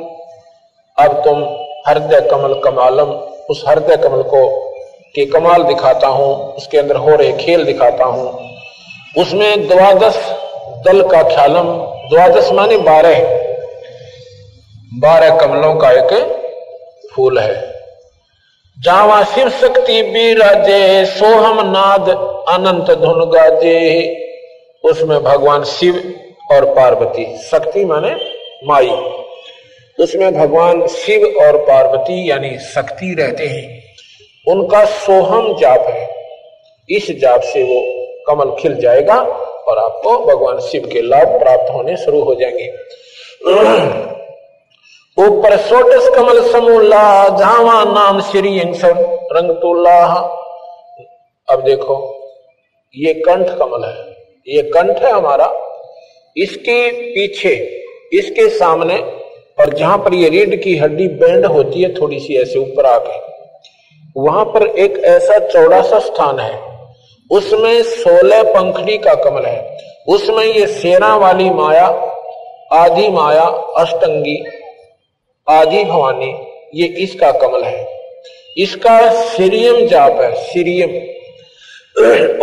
अब 0.98 1.22
तुम 1.24 1.44
हृदय 1.88 2.20
कमल 2.20 2.54
कमालम, 2.54 3.10
उस 3.50 3.64
हृदय 3.68 3.96
कमल 3.96 4.22
को 4.22 4.69
के 5.14 5.24
कमाल 5.26 5.62
दिखाता 5.62 6.06
हूँ, 6.06 6.54
उसके 6.54 6.78
अंदर 6.78 6.96
हो 6.96 7.16
रहे 7.16 7.32
खेल 7.32 7.64
दिखाता 7.64 8.04
हूँ। 8.04 8.50
उसमें 9.18 9.68
द्वादश 9.68 10.16
दल 10.86 11.02
का 11.02 11.22
ख्यालम, 11.22 11.72
द्वादश 12.08 12.50
माने 12.52 12.76
बारह। 12.76 13.18
बारह 14.94 15.36
कमलों 15.36 15.74
का 15.74 15.90
एक 15.90 16.12
फूल 17.14 17.38
है। 17.38 17.70
जावा 18.78 19.22
शिव 19.24 19.48
शक्ति 19.50 20.02
बीराजे 20.02 21.04
सोहम 21.06 21.60
नाद 21.66 22.08
अनंत 22.48 22.90
धुन 22.90 23.30
गाजे। 23.30 23.76
उसमें 24.84 25.22
भगवान 25.24 25.64
शिव 25.64 25.94
और 26.52 26.64
पार्वती, 26.64 27.24
शक्ति 27.38 27.84
माने 27.84 28.14
माई। 28.64 28.90
उसमें 29.98 30.32
भगवान 30.34 30.86
शिव 30.86 31.26
और 31.40 31.56
पार्वती 31.56 32.30
यानी 32.30 32.58
शक्ति 32.58 33.14
रहते 33.18 33.46
हैं। 33.46 33.79
उनका 34.50 34.84
सोहम 34.84 35.56
जाप 35.56 35.80
है। 35.80 36.08
इस 36.90 37.10
जाप 37.20 37.40
से 37.40 37.62
वो 37.62 37.80
कमल 38.26 38.56
खिल 38.60 38.74
जाएगा 38.80 39.20
और 39.68 39.78
आपको 39.78 40.18
भगवान 40.18 40.60
शिव 40.60 40.88
के 40.92 41.02
लाभ 41.02 41.28
प्राप्त 41.28 41.72
होने 41.74 41.96
शुरू 41.96 42.20
हो 42.20 42.34
जाएँगे। 42.34 42.68
ऊपर 45.18 45.56
सोटस 45.56 46.08
कमल 46.08 46.52
समूला, 46.52 47.28
जावा 47.28 47.84
नाम 47.84 48.20
श्री 48.20 48.58
रंगतुल्ला 48.58 50.06
अब 51.48 51.62
देखो, 51.62 52.28
ये 52.96 53.14
कंठ 53.14 53.46
कमल 53.58 53.84
है। 53.84 54.10
ये 54.48 54.62
कंठ 54.62 55.02
है 55.02 55.12
हमारा। 55.12 55.52
इसके 56.36 56.90
पीछे, 56.90 57.84
इसके 58.12 58.48
सामने, 58.48 58.96
और 59.60 59.74
जहाँ 59.74 59.98
पर 59.98 60.14
ये 60.14 60.28
रीढ़ 60.28 60.54
की 60.54 60.76
हड्डी 60.76 61.08
बैंड 61.08 61.46
होती 61.46 61.82
है, 61.82 61.94
थोड़ी 61.94 62.20
सी 62.20 62.36
ऐसे 62.36 62.58
ऊपर 62.58 62.86
आके। 62.86 63.29
वहाँ 64.16 64.44
पर 64.44 64.62
एक 64.66 64.98
ऐसा 64.98 65.38
चौड़ा 65.38 65.82
सा 65.82 65.98
स्थान 65.98 66.38
है। 66.38 66.62
उसमें 67.30 67.82
सोलह 67.82 68.42
पंखड़ी 68.42 68.98
का 68.98 69.14
कमल 69.14 69.44
है। 69.44 69.78
उसमें 70.08 70.44
ये 70.44 70.66
सेना 70.66 71.16
वाली 71.16 71.50
माया, 71.50 71.86
आदि 72.72 73.08
माया, 73.08 73.44
अष्टंगी, 73.76 74.44
आदि 75.48 75.84
भवानी, 75.84 76.46
ये 76.74 76.86
इसका 76.86 77.32
कमल 77.32 77.62
है। 77.62 77.88
इसका 78.58 79.12
सीरियम 79.12 79.86
जाप 79.86 80.12
है, 80.12 80.34
सीरियम। 80.34 80.90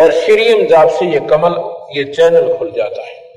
और 0.02 0.12
सीरियम 0.12 0.68
जाप 0.68 0.90
से 0.90 1.06
ये 1.06 1.20
कमल, 1.20 1.72
ये 1.98 2.04
चैनल 2.04 2.54
खुल 2.54 2.72
जाता 2.78 3.02
है। 3.02 3.28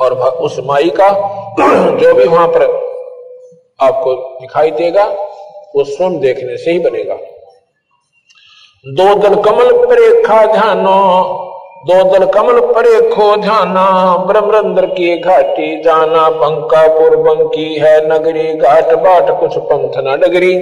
और 0.00 0.14
उस 0.28 0.56
माई 0.64 0.90
का 0.90 1.08
जो 1.96 2.14
भी 2.14 2.24
वहाँ 2.24 2.48
पर 2.48 2.62
आपको 3.80 4.38
दिखाई 4.40 4.70
देगा 4.70 5.29
वो 5.76 5.84
स्वयं 5.84 6.20
देखने 6.20 6.56
से 6.56 6.70
ही 6.70 6.78
बनेगा। 6.78 7.14
दो 8.84 9.14
दल 9.14 9.42
कमल 9.42 9.86
परेखा 9.86 10.46
ध्यानो, 10.46 11.46
दो 11.86 12.02
दल 12.04 12.26
कमल 12.26 12.60
परे 12.60 13.10
खो 13.10 13.36
ध्याना 13.36 14.16
ब्रह्मरंद्र 14.16 14.86
की 14.86 15.18
घाटी 15.18 15.82
जाना 15.82 16.30
बंकापुर 16.30 17.16
बंकी 17.16 17.74
है, 17.74 18.08
नगरी 18.08 18.54
घाट 18.54 18.84
बाट 18.84 19.40
कुछ 19.40 19.58
पंथ 19.58 19.92
न 19.96 20.16
डगरी। 20.20 20.54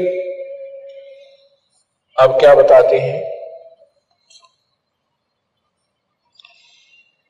अब 2.16 2.38
क्या 2.40 2.54
बताते 2.54 2.98
हैं? 2.98 3.38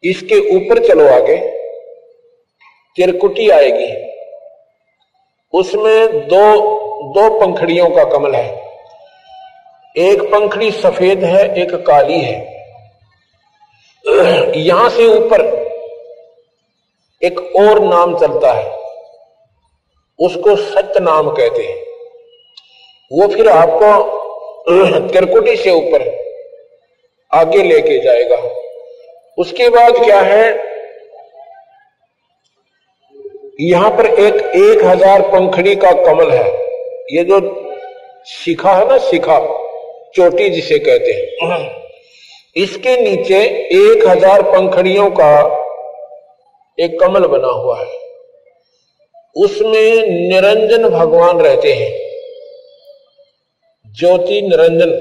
इसके 0.04 0.56
ऊपर 0.56 0.86
चलो 0.86 1.08
आगे। 1.08 1.36
तिरकुटी 2.96 3.48
आएगी। 3.50 4.08
उसमें 5.52 6.28
दो 6.28 6.87
दो 7.08 7.28
पंखड़ियों 7.40 7.88
का 7.90 8.04
कमल 8.10 8.34
है। 8.34 8.48
एक 9.96 10.22
पंखड़ी 10.32 10.70
सफ़ेद 10.72 11.24
है, 11.24 11.44
एक 11.54 11.74
काली 11.86 12.20
है। 12.20 12.56
यहाँ 14.58 14.88
से 14.90 15.06
ऊपर 15.08 15.42
एक 17.22 17.38
और 17.56 17.80
नाम 17.84 18.16
चलता 18.18 18.52
है। 18.52 18.76
उसको 20.18 20.56
सत्य 20.56 21.00
नाम 21.00 21.30
कहते 21.30 21.62
हैं। 21.62 21.76
वो 23.10 23.26
फिर 23.28 23.48
आपको 23.48 23.90
तिरकुटी 25.08 25.56
से 25.56 25.70
ऊपर 25.72 26.06
आगे 27.32 27.62
लेके 27.62 27.98
जाएगा। 27.98 28.36
उसके 29.38 29.68
बाद 29.70 29.96
क्या 29.96 30.20
है? 30.20 30.46
यहाँ 33.60 33.90
पर 33.90 34.06
एक 34.06 34.34
एक 34.56 34.84
हज़ार 34.84 35.22
पंखड़ी 35.28 35.74
का 35.76 35.90
कमल 36.04 36.30
है। 36.30 36.67
ये 37.08 37.24
जो 37.24 37.38
शिखा 38.26 38.72
है 38.72 38.88
ना 38.88 38.96
शिखा 39.00 39.38
चोटी 40.14 40.48
जिसे 40.50 40.78
कहते 40.78 41.12
हैं। 41.12 41.60
इसके 42.56 42.96
नीचे 42.96 43.38
एक 43.74 44.06
हज़ार 44.06 44.42
पंखड़ियों 44.42 45.08
का 45.10 45.30
एक 46.78 46.98
कमल 47.00 47.26
बना 47.26 47.48
हुआ 47.54 47.78
है। 47.78 47.96
उसमें 49.36 50.06
निरंजन 50.28 50.88
भगवान 50.88 51.40
रहते 51.40 51.72
हैं। 51.72 51.90
ज्योति 53.94 54.40
निरंजन 54.42 54.92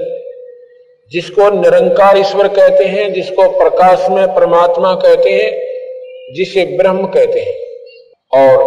जिसको 1.12 1.50
निरंकार 1.50 2.18
ईश्वर 2.18 2.48
कहते 2.48 2.84
हैं 2.86 3.12
जिसको 3.12 3.48
प्रकाश 3.58 4.08
में 4.10 4.26
परमात्मा 4.34 4.94
कहते 4.96 5.30
हैं 5.30 6.32
जिसे 6.34 6.64
ब्रह्म 6.78 7.06
कहते 7.08 7.40
हैं। 7.40 7.56
और 8.32 8.62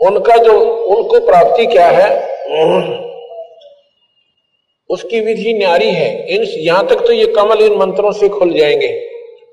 उनका 0.00 0.36
जो 0.36 0.58
उनको 0.86 1.20
प्राप्ति 1.26 1.66
क्या 1.66 1.86
है? 1.88 2.10
उसकी 4.90 5.20
विधि 5.20 5.52
न्यारी 5.52 5.90
है। 5.90 6.34
इन 6.34 6.42
यहाँ 6.42 6.86
तक 6.86 7.06
तो 7.06 7.12
ये 7.12 7.26
कमल 7.26 7.62
इन 7.62 7.76
मंत्रों 7.76 8.12
से 8.12 8.28
खुल 8.28 8.52
जाएँगे। 8.58 9.10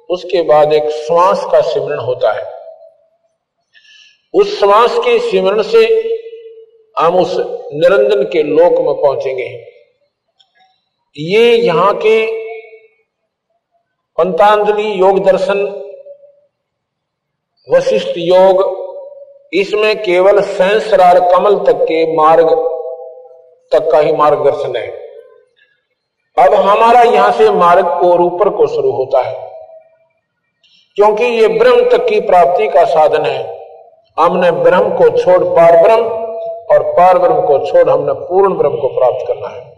उसके 0.09 0.41
बाद 0.41 0.73
एक 0.73 0.89
श्वास 0.89 1.45
का 1.51 1.61
सिमरण 1.61 1.99
होता 1.99 2.31
है। 2.31 2.53
उस 4.33 4.59
श्वास 4.59 4.97
के 4.97 5.19
सिमरण 5.19 5.61
से 5.61 5.85
हम 6.99 7.15
उस 7.15 7.35
निरंजन 7.73 8.23
के 8.23 8.43
लोक 8.43 8.71
में 8.71 8.93
पहुँचेंगे। 8.95 9.47
ये 11.17 11.55
यहाँ 11.55 11.93
के 11.93 12.25
पंतांजलि 14.17 15.01
योग 15.01 15.19
दर्शन, 15.25 15.63
वशिष्ठ 17.75 18.17
योग, 18.17 18.63
इसमें 19.53 20.03
केवल 20.03 20.41
सहस्रार 20.41 21.19
कमल 21.19 21.55
तक 21.55 21.83
के 21.83 22.15
मार्ग 22.15 22.74
तक 23.71 23.91
का 23.91 23.97
ही 23.97 24.13
मार्गदर्शन 24.13 24.75
है। 24.75 24.87
अब 26.39 26.53
हमारा 26.53 27.01
यहाँ 27.01 27.31
से 27.31 27.49
मार्ग 27.49 27.87
और 27.87 28.21
ऊपर 28.21 28.49
को 28.49 28.67
शुरू 28.67 28.91
होता 28.91 29.21
है। 29.21 29.51
क्योंकि 30.95 31.23
ये 31.23 31.47
ब्रह्म 31.47 31.89
तक 31.89 32.07
की 32.07 32.19
प्राप्ति 32.19 32.67
का 32.67 32.85
साधन 32.85 33.21
है। 33.21 33.67
हमने 34.19 34.51
ब्रह्म 34.51 34.89
को 34.89 35.17
छोड़ 35.17 35.43
पार 35.43 35.83
ब्रह्म 35.83 36.03
और 36.71 36.83
पार 36.83 37.19
ब्रह्म 37.19 37.41
को 37.41 37.65
छोड़ 37.65 37.89
हमने 37.89 38.13
पूर्ण 38.13 38.57
ब्रह्म 38.57 38.75
को 38.75 38.87
प्राप्त 38.87 39.27
करना 39.27 39.47
है। 39.47 39.75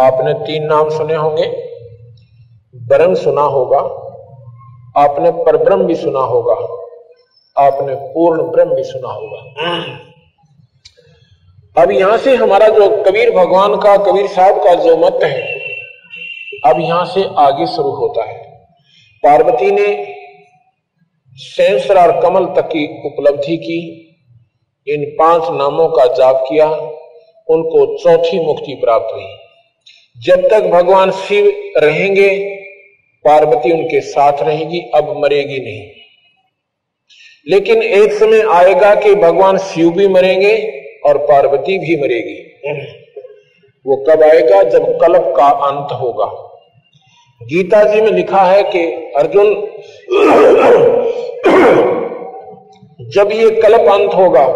आपने 0.00 0.34
तीन 0.34 0.64
नाम 0.64 0.90
सुने 0.90 1.14
होंगे। 1.14 1.46
ब्रह्म 2.76 3.14
सुना 3.14 3.42
होगा। 3.42 3.78
आपने 4.96 5.30
परब्रह्म 5.30 5.82
भी 5.82 5.94
सुना 5.94 6.20
होगा। 6.20 6.54
आपने 7.66 7.94
पूर्ण 7.94 8.42
ब्रह्म 8.42 8.74
भी 8.74 8.84
सुना 8.84 9.08
होगा। 9.08 9.42
अब 11.78 11.90
यहाँ 11.90 12.18
से 12.18 12.36
हमारा 12.36 12.68
जो 12.68 13.02
कबीर 13.02 13.30
भगवान 13.30 13.76
का, 13.76 13.96
कबीर 13.96 14.26
साहब 14.26 14.64
का 14.64 14.74
जो 14.74 14.96
मत 14.96 15.18
है, 15.22 15.60
अब 16.66 16.80
यहाँ 16.80 17.04
से 17.04 17.24
आगे 17.38 17.66
शुरू 17.66 17.90
होता 17.90 18.24
है। 18.24 18.42
पार्वती 19.24 19.70
ने 19.70 20.14
सेंसर 21.32 21.98
और 21.98 22.20
कमल 22.20 22.46
तक 22.46 22.68
की 22.68 23.00
उपलब्धि 23.06 23.56
की, 23.56 24.04
इन 24.86 25.04
पाँच 25.18 25.42
नामों 25.42 25.88
का 25.88 26.06
जाप 26.14 26.44
किया, 26.48 26.66
उनको 27.48 27.98
चौथी 27.98 28.46
मुक्ति 28.46 28.74
प्राप्त 28.74 29.14
हुई। 29.14 29.28
जब 30.24 30.48
तक 30.48 30.62
भगवान 30.62 31.10
शिव 31.10 31.72
रहेंगे, 31.76 32.54
पार्वती 33.24 33.72
उनके 33.72 34.00
साथ 34.00 34.32
रहेगी, 34.42 34.80
अब 34.94 35.14
मरेगी 35.18 35.58
नहीं। 35.58 35.90
लेकिन 37.48 37.82
एक 37.82 38.12
समय 38.12 38.42
आएगा 38.42 38.94
कि 38.94 39.14
भगवान 39.14 39.58
शिव 39.58 39.90
भी 39.90 40.08
मरेंगे 40.08 40.77
और 41.06 41.18
पार्वती 41.18 41.78
भी 41.78 41.96
मरेगी। 41.96 42.38
वो 43.86 43.96
कब 44.08 44.22
आएगा? 44.22 44.62
जब 44.62 44.86
कल्प 44.98 45.32
का 45.36 45.48
अंत 45.66 45.92
होगा। 45.92 46.26
गीता 47.40 47.82
जी 47.84 48.00
में 48.00 48.10
लिखा 48.10 48.42
है 48.42 48.62
कि 48.62 48.84
अर्जुन, 49.16 49.54
जब 53.08 53.32
ये 53.32 53.50
कल्प 53.50 53.88
अंत 53.90 54.14
होगा, 54.14 54.46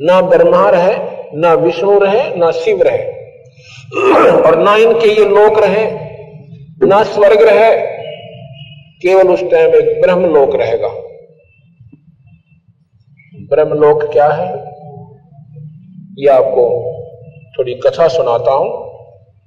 ना 0.00 0.20
ब्रह्मा 0.20 0.68
रहे 0.70 0.94
ना 1.34 1.52
विष्णु 1.54 1.98
रहे, 1.98 2.36
ना 2.36 2.50
शिव 2.50 2.82
रहे, 2.82 3.04
और 4.32 4.58
ना 4.58 4.76
इनके 4.76 5.08
ये 5.08 5.24
लोक 5.24 5.58
रहे, 5.58 5.84
ना 6.86 7.02
स्वर्ग 7.02 7.42
रहे, 7.42 7.70
केवल 9.02 9.28
उस 9.28 9.42
टाइम 9.50 9.74
एक 9.74 10.00
ब्रह्म 10.02 10.34
लोक 10.34 10.54
रहेगा। 10.54 10.88
ब्रह्म 13.50 13.74
लोक 13.74 14.02
क्या 14.12 14.28
है? 14.28 14.48
ये 16.16 16.28
आपको 16.30 16.62
थोड़ी 17.58 17.74
कथा 17.80 18.06
सुनाता 18.08 18.52
हूँ, 18.52 18.68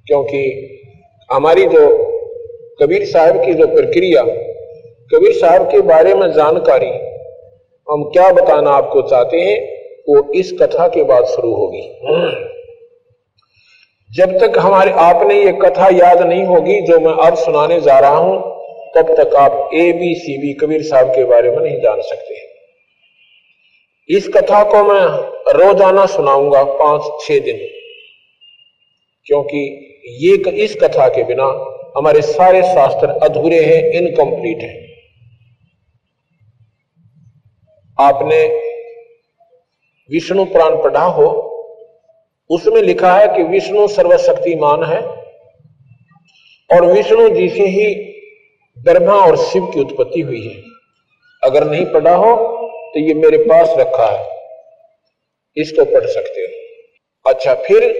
क्योंकि 0.07 0.41
हमारी 1.29 1.65
जो 1.65 1.88
कबीर 2.81 3.05
साहब 3.05 3.43
की 3.45 3.53
जो 3.53 3.67
प्रक्रिया, 3.67 4.23
कबीर 5.11 5.33
साहब 5.33 5.65
के 5.71 5.81
बारे 5.83 6.13
में 6.13 6.31
जानकारी 6.33 6.91
हम 7.88 8.03
क्या 8.13 8.31
बताना 8.31 8.71
आपको 8.71 9.01
चाहते 9.01 9.38
हैं, 9.39 9.57
वो 10.09 10.31
इस 10.33 10.51
कथा 10.61 10.88
के 10.88 11.03
बाद 11.03 11.25
शुरू 11.25 11.53
होगी। 11.53 11.81
जब 14.11 14.38
तक 14.39 14.59
हमारे 14.59 14.91
आपने 14.99 15.35
ये 15.35 15.51
कथा 15.61 15.88
याद 15.95 16.21
नहीं 16.21 16.43
होगी, 16.43 16.79
जो 16.81 16.99
मैं 16.99 17.13
अब 17.25 17.35
सुनाने 17.38 17.79
जा 17.81 17.97
रहा 17.99 18.17
हूँ, 18.17 18.38
तब 18.95 19.13
तक 19.17 19.35
आप 19.35 19.69
A 19.73 19.91
B 19.93 20.13
C 20.15 20.38
B 20.38 20.53
Kabir 20.53 20.83
साहब 20.83 21.09
के 21.09 21.23
बारे 21.25 21.51
में 21.51 21.59
नहीं 21.63 21.79
जान 21.81 22.01
सकते। 22.01 22.38
इस 24.09 24.27
कथा 24.27 24.63
को 24.63 24.83
मैं 24.83 25.03
रोज़ाना 25.51 26.06
सुनाऊँगा 26.08 26.63
पाँच, 26.63 27.12
छह 27.22 27.39
दिन। 27.39 27.58
क्योंकि 29.27 29.60
ये 30.20 30.36
इस 30.63 30.75
कथा 30.75 31.08
के 31.08 31.24
बिना 31.24 31.46
हमारे 31.98 32.22
सारे 32.24 32.62
शास्त्र 32.63 33.08
अधूरे 33.24 33.63
हैं 33.65 33.82
इनकम्प्लीट 33.94 34.62
हैं। 34.62 34.77
आपने 37.98 38.39
विष्णु 40.10 40.46
पुराण 40.46 40.75
पढ़ा 40.84 41.03
हो, 41.06 41.27
उसमें 42.50 42.82
लिखा 42.82 43.13
है 43.13 43.27
कि 43.27 43.44
विष्णु 43.46 43.88
सर्वशक्तिमान 43.88 44.84
है, 44.84 45.01
और 46.70 46.86
विष्णु 46.86 47.29
जी 47.29 47.50
से 47.50 47.68
ही 47.68 47.94
ब्रह्मा 48.77 49.13
और 49.15 49.38
शिव 49.39 49.65
की 49.65 49.79
उत्पत्ति 49.79 50.22
हुई 50.22 50.41
है। 50.41 50.62
अगर 51.44 51.70
नहीं 51.70 51.86
पढ़ा 51.86 52.15
हो 52.15 52.36
तो 52.94 53.00
ये 53.00 53.13
मेरे 53.15 53.38
पास 53.44 53.74
रखा 53.77 54.06
है। 54.08 54.38
इसको 55.61 55.85
पढ़ 55.85 56.05
सकते 56.05 56.41
हो। 56.41 57.31
अच्छा 57.31 57.53
फिर 57.53 57.93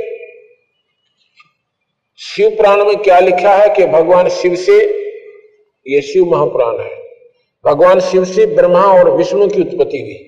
शिव 2.19 2.49
प्राण 2.49 2.83
में 2.85 2.95
क्या 2.97 3.19
लिखा 3.19 3.55
है 3.55 3.69
कि 3.75 3.85
भगवान 3.85 4.29
शिव 4.29 4.55
से 4.55 4.77
ये 5.85 6.01
शिव 6.01 6.25
महाप्राण 6.25 6.79
है। 6.79 6.97
भगवान 7.65 7.99
शिव 7.99 8.25
से 8.25 8.45
ब्रह्मा 8.45 8.83
और 8.83 9.11
विष्णु 9.11 9.47
की 9.47 9.61
उत्पत्ति 9.61 9.99
हुई। 10.01 10.25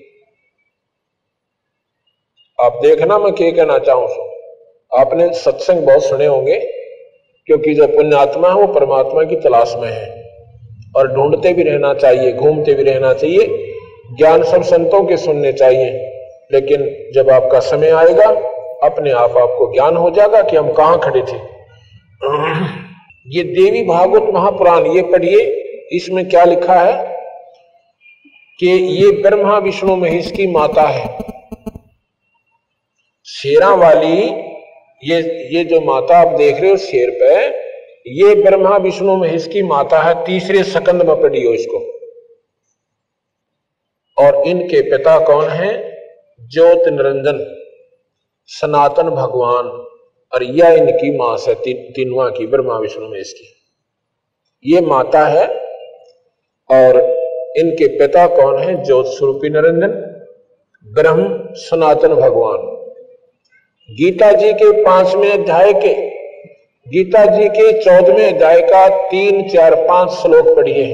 आप 2.58 2.78
देखना, 2.82 3.18
मैं 3.18 3.32
क्या 3.32 3.50
कहना 3.50 3.78
चाहूँ 3.78 4.08
सो 4.08 4.28
आपने 4.92 5.32
सत्संग 5.34 5.86
बहुत 5.86 6.04
सुने 6.04 6.26
होंगे, 6.26 6.58
क्योंकि 7.46 7.74
जो 7.74 7.86
पुण्यात्मा 7.86 8.48
है, 8.48 8.54
वो 8.54 8.66
परमात्मा 8.66 9.24
की 9.24 9.36
तलाश 9.36 9.74
में 9.76 9.88
है। 9.88 10.22
और 10.96 11.12
ढूंढते 11.12 11.52
भी 11.52 11.62
रहना 11.62 11.94
चाहिए, 11.94 12.32
घूमते 12.32 12.74
भी 12.74 12.82
रहना 12.82 13.12
चाहिए, 13.14 13.46
ज्ञान 14.16 14.42
सब 14.42 14.62
संतों 14.62 15.04
के 15.04 15.16
सुनने 15.16 15.52
चाहिए। 15.52 16.11
लेकिन 16.52 17.12
जब 17.14 17.30
आपका 17.30 17.60
समय 17.60 17.90
आएगा, 17.90 18.28
अपने 18.82 19.10
आप 19.10 19.36
आपको 19.36 19.72
ज्ञान 19.72 19.96
हो 19.96 20.10
जाएगा 20.10 20.42
कि 20.42 20.56
हम 20.56 20.72
कहाँ 20.72 20.98
खड़े 20.98 21.22
थे। 21.22 21.36
ये 23.26 23.42
देवी 23.44 23.82
भागवत 23.82 24.34
महापुराण, 24.34 24.86
ये 24.86 25.02
पढ़िए, 25.02 25.40
इसमें 25.92 26.28
क्या 26.28 26.44
लिखा 26.44 26.74
है 26.74 27.10
कि 28.60 28.66
ये 28.66 29.10
ब्रह्मा 29.22 29.58
विष्णु 29.58 29.96
महेश 29.96 30.30
की 30.30 30.46
माता 30.46 30.82
है। 30.82 31.18
शेरा 33.26 33.74
वाली, 33.74 34.16
ये 35.02 35.20
ये 35.54 35.64
जो 35.64 35.80
माता 35.80 36.18
आप 36.18 36.28
देख 36.28 36.60
रहे 36.60 36.70
हो 36.70 36.76
शेर 36.76 37.10
पे, 37.10 37.46
ये 38.10 38.34
ब्रह्मा 38.34 38.76
विष्णु 38.76 39.16
महेश 39.16 39.46
की 39.46 39.62
माता 39.62 40.02
है, 40.02 40.14
तीसरे 40.24 40.62
सकंद 40.62 41.02
में 41.02 41.14
हो 41.14 41.52
इसको 41.54 41.78
और 44.16 44.42
इनके 44.46 44.82
पिता 44.90 45.18
कौन 45.18 45.48
है? 45.48 45.91
ज्योत 46.42 46.88
निरंजन 46.88 47.36
सनातन 48.48 49.10
भगवान 49.10 49.66
और 50.32 50.42
यह 50.42 50.68
इनकी 50.68 51.16
माँ 51.18 51.36
से 51.36 51.54
ती, 51.54 51.72
तीनवा 51.72 52.28
की 52.28 52.46
ब्रह्मा 52.46 52.78
विष्णु 52.78 53.08
महेश 53.08 53.32
की 53.32 54.72
ये 54.72 54.80
माता 54.80 55.26
है 55.26 55.46
और 56.70 56.96
इनके 57.56 57.86
पिता 57.98 58.26
कौन 58.26 58.58
है? 58.58 58.74
ज्योत 58.84 59.06
स्वरूपी 59.06 59.50
निरंजन 59.50 59.92
ब्रह्म 60.86 61.54
सनातन 61.54 62.14
भगवान। 62.14 62.64
गीता 63.88 64.32
जी 64.32 64.52
के 64.52 64.70
पाँचवें 64.84 65.30
अध्याय 65.30 65.72
के 65.72 65.94
गीता 66.86 67.24
जी 67.26 67.48
के 67.48 67.72
चौदहवें 67.82 68.32
अध्याय 68.32 68.60
का 68.60 68.88
तीन 69.06 69.48
चार 69.48 69.74
पाँच 69.88 70.10
श्लोक 70.12 70.56
पढ़िए। 70.56 70.88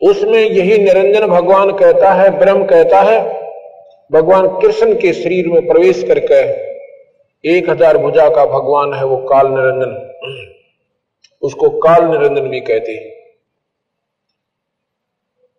उसमें 0.00 0.40
यही 0.40 0.78
निरंजन 0.78 1.26
भगवान 1.26 1.70
कहता 1.70 2.12
है 2.12 2.28
ब्रह्म 2.38 2.64
कहता 2.64 3.00
है 3.00 3.43
भगवान 4.14 4.46
कृष्ण 4.60 4.94
के 4.94 5.12
शरीर 5.12 5.46
में 5.48 5.66
प्रवेश 5.66 6.02
करके 6.02 6.42
एक 7.44 7.70
हज़ार 7.70 7.98
भुजा 7.98 8.28
का 8.28 8.44
भगवान 8.46 8.94
है 8.94 9.04
वो 9.04 9.16
काल 9.26 9.46
निरंजन। 9.48 9.94
उसको 11.42 11.70
काल 11.78 12.04
निरंजन 12.04 12.48
भी 12.48 12.60
कहते 12.60 12.92
हैं। 12.92 13.10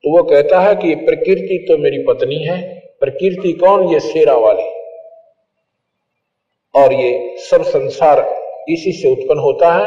तो 0.03 0.15
वो 0.17 0.23
कहता 0.23 0.59
है 0.59 0.75
कि 0.75 0.95
प्रकृति 0.95 1.65
तो 1.67 1.77
मेरी 1.77 2.03
पत्नी 2.03 2.43
है, 2.43 2.57
प्रकृति 2.99 3.53
कौन? 3.53 3.87
ये 3.93 3.99
शेरा 3.99 4.35
वाली। 4.37 4.69
और 6.75 6.93
ये 6.93 7.37
सब 7.39 7.63
संसार 7.63 8.19
इसी 8.69 8.91
से 8.91 9.11
उत्पन्न 9.11 9.39
होता 9.39 9.73
है। 9.73 9.85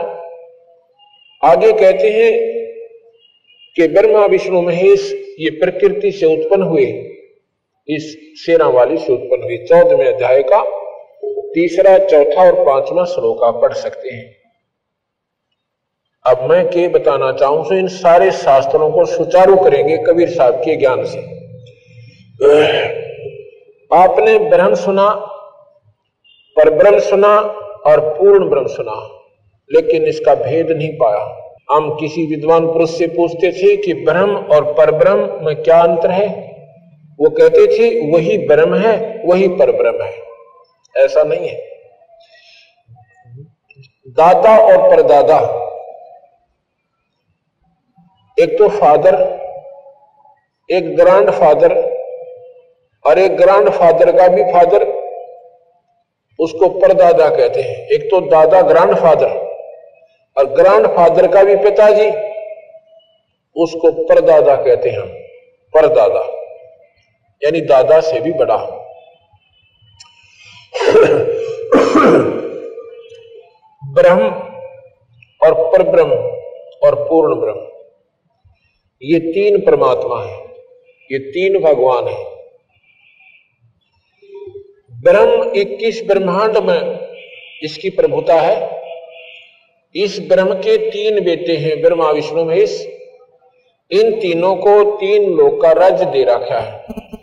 आगे 1.42 1.72
कहते 1.72 2.10
हैं 2.10 2.32
कि 3.76 3.88
ब्रह्मा, 3.88 4.26
विष्णु, 4.26 4.62
महेश 4.62 5.12
ये 5.40 5.50
प्रकृति 5.50 6.12
से 6.12 6.26
उत्पन्न 6.26 6.62
हुए। 6.62 7.07
इस 7.88 8.06
सेना 8.36 8.66
वाली 8.68 8.96
से 8.98 9.12
उत्पन्न 9.12 9.42
हुई 9.42 9.56
चौदहवें 9.58 10.06
अध्याय 10.06 10.42
का 10.42 10.62
तीसरा, 11.52 11.96
चौथा 12.00 12.42
और 12.42 12.54
पांचवा 12.64 13.04
श्लोक 13.04 13.42
आप 13.44 13.60
पढ़ 13.62 13.72
सकते 13.74 14.08
हैं। 14.08 14.26
अब 16.24 16.42
मैं 16.50 16.64
के 16.66 16.86
बताना 16.88 17.30
चाहूँ 17.32 17.64
तो 17.68 17.74
इन 17.74 17.86
सारे 17.88 18.30
शास्त्रों 18.30 18.90
को 18.90 19.04
सुचारू 19.06 19.56
करेंगे 19.56 19.96
कबीर 20.06 20.28
साहब 20.30 20.54
के 20.54 20.76
ज्ञान 20.76 21.04
से। 21.04 21.20
आपने 23.90 24.38
ब्रह्म 24.48 24.74
सुना 24.76 25.08
पर 26.56 26.70
ब्रह्म 26.74 26.98
सुना 27.00 27.34
और 27.86 28.00
पूर्ण 28.10 28.48
ब्रह्म 28.50 28.66
सुना, 28.66 28.96
लेकिन 29.70 30.04
इसका 30.04 30.34
भेद 30.36 30.70
नहीं 30.72 30.92
पाया। 30.96 31.24
हम 31.70 31.88
किसी 31.96 32.26
विद्वान 32.26 32.66
पुरुष 32.66 32.90
से 32.90 33.06
पूछते 33.06 33.52
थे 33.52 33.76
कि 33.76 33.94
ब्रह्म 34.04 34.36
और 34.48 34.72
परब्रह्म 34.74 35.46
में 35.46 35.62
क्या 35.62 35.80
अंतर 35.82 36.10
है? 36.10 36.28
वो 37.20 37.30
कहते 37.30 37.66
थे, 37.66 38.12
वही 38.12 38.38
ब्रह्म 38.38 38.74
है, 38.74 39.22
वही 39.26 39.48
पर 39.48 39.72
ब्रह्म 39.72 40.02
है। 40.02 40.22
ऐसा 40.96 41.22
नहीं 41.22 41.48
है। 41.48 41.68
दाता 44.08 44.58
और 44.58 44.90
परदादा। 44.90 45.64
एक 48.42 48.58
तो 48.58 48.68
फादर, 48.68 49.14
एक 50.70 50.96
ग्रांड 50.96 51.30
फादर, 51.30 51.98
और 53.06 53.18
एक 53.18 53.36
ग्रांड 53.36 53.70
फादर 53.70 54.16
का 54.16 54.28
भी 54.28 54.42
फादर, 54.42 54.86
उसको 56.38 56.68
परदादा 56.68 57.28
कहते 57.28 57.62
हैं। 57.62 57.86
एक 57.88 58.10
तो 58.10 58.20
दादा 58.20 58.62
ग्रांड 58.62 58.94
फादर, 58.94 59.28
और 60.36 60.46
ग्रांड 60.46 60.86
फादर 60.86 61.28
का 61.28 61.42
भी 61.42 61.56
पिताजी, 61.56 62.08
उसको 63.56 64.04
परदादा 64.04 64.56
कहते 64.56 64.90
हैं 64.90 64.98
हम, 64.98 65.08
परदादा। 65.74 66.37
यानी 67.42 67.60
दादा 67.62 68.00
से 68.00 68.20
भी 68.20 68.32
बड़ा 68.34 68.56
ब्रह्म 73.82 74.28
और 75.40 75.54
परब्रह्म 75.72 76.12
और 76.82 76.94
पूर्ण 77.02 77.40
ब्रह्म। 77.40 77.66
ये 79.02 79.18
तीन 79.22 79.58
परमात्मा 79.60 80.22
है, 80.22 80.36
ये 81.10 81.18
तीन 81.18 81.58
भगवान 81.60 82.08
है। 82.08 82.24
ब्रह्म 84.92 85.50
इक्कीस 85.56 86.02
ब्रह्मांड 86.06 86.56
में 86.58 87.08
इसकी 87.62 87.90
प्रभुता 87.90 88.40
है। 88.40 88.56
इस 89.94 90.18
ब्रह्म 90.28 90.54
के 90.56 90.76
तीन 90.90 91.20
बेटे 91.24 91.56
हैं, 91.56 91.80
ब्रह्मा 91.82 92.10
विष्णु 92.10 92.44
महेश। 92.44 92.80
इन 93.90 94.10
तीनों 94.20 94.54
को 94.56 94.82
तीन 94.96 95.30
लोक 95.32 95.60
का 95.62 95.72
राज्य 95.74 96.04
दे 96.06 96.24
रखा 96.24 96.58
है। 96.58 97.17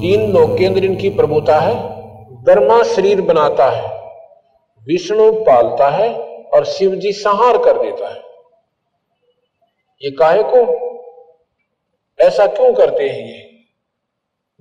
तीन 0.00 0.32
लोक 0.32 0.58
के 0.58 0.66
अंदर 0.66 0.84
इनकी 0.84 1.10
प्रभुता 1.10 1.60
है, 1.60 1.74
ब्रह्मा 2.44 2.82
शरीर 2.82 3.20
बनाता 3.20 3.70
है, 3.70 4.10
विष्णु 4.88 5.32
पालता 5.32 5.88
है 5.88 6.14
और 6.42 6.64
शिव 6.64 6.94
जी 6.94 7.12
संहार 7.12 7.58
कर 7.58 7.82
देता 7.82 8.08
है। 8.08 8.20
ये 10.04 10.10
काहे 10.10 10.42
को 10.46 10.90
ऐसा 12.20 12.46
क्यों 12.46 12.74
करते 12.74 13.08
हैं 13.08 13.26
ये? 13.26 13.50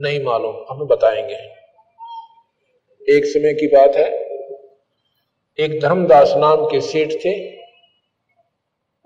नहीं 0.01 0.23
मालूम, 0.23 0.65
हम 0.69 0.85
बताएँगे। 0.85 1.35
एक 3.17 3.25
समय 3.25 3.53
की 3.53 3.67
बात 3.67 3.95
है, 3.95 4.11
एक 5.59 5.79
धर्मदास 5.81 6.33
नाम 6.37 6.65
के 6.65 6.81
सेठ 6.81 7.11
थे, 7.11 7.55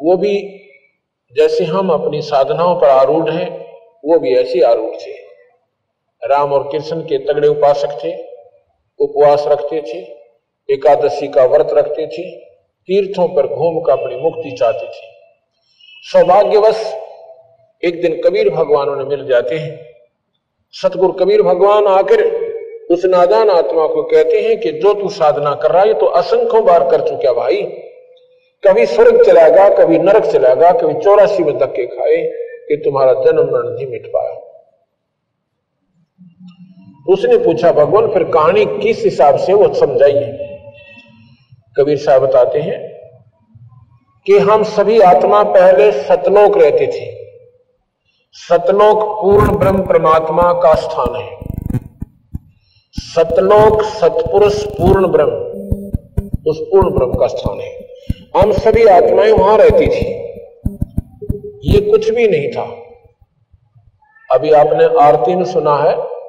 वो 0.01 0.17
भी 0.17 0.59
जैसे 1.33 1.63
हम 1.63 1.89
अपनी 1.89 2.21
साधनाओं 2.21 2.81
पर 2.81 2.87
आरूढ़ 2.87 3.29
हैं, 3.29 3.71
वो 4.05 4.19
भी 4.19 4.35
ऐसे 4.35 4.61
आरूढ़ 4.61 4.95
थे। 4.95 5.22
राम 6.23 6.53
और 6.53 6.67
कृष्ण 6.71 7.01
के 7.01 7.17
तगड़े 7.17 7.47
उपासक 7.47 7.97
थे, 8.03 8.13
उपवास 8.99 9.45
रखते 9.47 9.81
थे, 9.81 9.99
एकादशी 10.69 11.27
का 11.27 11.45
व्रत 11.45 11.73
रखते 11.73 12.05
थे, 12.07 12.23
तीर्थों 12.89 13.27
पर 13.27 13.47
घूम 13.47 13.79
कर 13.79 13.91
अपनी 13.91 14.15
मुक्ति 14.15 14.51
चाहते 14.51 14.87
थे। 14.87 15.11
सौभाग्यवश 16.05 16.93
एक 17.83 18.01
दिन 18.01 18.21
कबीर 18.21 18.49
भगवान 18.49 18.89
उन्हें 18.89 19.07
मिल 19.07 19.25
जाते 19.27 19.57
हैं। 19.57 19.73
सतगुरु 20.73 21.13
कबीर 21.13 21.41
भगवान 21.41 21.87
आकर 21.87 22.23
उस 22.91 23.05
नादान 23.05 23.49
आत्मा 23.49 23.87
को 23.87 24.03
कहते 24.03 24.39
हैं 24.41 24.59
कि 24.59 24.71
जो 24.71 24.93
तू 24.93 25.09
साधना 25.09 25.53
कर 25.55 25.71
रहा 25.71 25.83
है 25.83 25.93
तो 25.93 26.05
असंख्यों 26.13 26.63
बार 26.65 26.89
कर 26.91 27.07
चुका 27.09 27.33
भाई। 27.33 27.61
कभी 28.63 28.85
स्वर्ग 28.85 29.23
चलाएगा 29.25 29.67
कभी 29.75 29.97
नरक 29.99 30.25
चलाएगा 30.25 30.71
कभी 30.71 30.93
चौरासी 31.01 31.43
में 31.43 31.57
धक्के 31.59 31.85
खाए 31.85 32.17
कि 32.67 32.75
तुम्हारा 32.75 33.13
जन्म 33.13 33.51
मरण 33.51 33.69
नहीं 33.69 33.87
मिट 33.87 34.07
पाया। 34.07 34.35
उसने 37.09 37.37
पूछा, 37.37 37.71
भगवान, 37.71 38.07
फिर 38.07 38.23
कहानी 38.23 38.65
किस 38.65 39.03
हिसाब 39.03 39.37
से 39.37 39.53
वो 39.53 39.73
समझाइए। 39.73 40.59
कबीर 41.77 41.97
साहब 41.97 42.21
बताते 42.21 42.59
हैं 42.59 42.93
कि 44.25 44.37
हम 44.37 44.63
सभी 44.63 44.99
आत्मा 44.99 45.43
पहले 45.43 45.91
सतलोक 45.91 46.57
रहते 46.57 46.87
थे। 46.87 47.23
सतलोक 48.31 48.99
पूर्ण 49.21 49.57
ब्रह्म 49.57 49.81
परमात्मा 49.81 50.53
का 50.53 50.75
स्थान 50.75 51.15
है। 51.15 51.37
सतलोक 52.93 53.81
सतपुरुष 53.81 54.65
पूर्ण 54.65 55.07
ब्रह्म, 55.07 55.31
उस 56.47 56.59
पूर्ण 56.59 56.89
ब्रह्म 56.89 57.13
का 57.13 57.27
स्थान 57.27 57.59
है। 57.59 57.87
हम 58.37 58.51
सभी 58.51 58.85
आत्माएँ 58.85 59.31
वहाँ 59.31 59.57
रहती 59.57 59.87
थी। 59.87 60.23
ये 61.65 61.91
कुछ 61.91 62.09
भी 62.09 62.27
नहीं 62.27 62.51
था। 62.51 62.65
अभी 64.35 64.51
आपने 64.51 64.85
आरती 65.01 65.35
में 65.35 65.45
सुना 65.45 65.75
है 65.75 66.22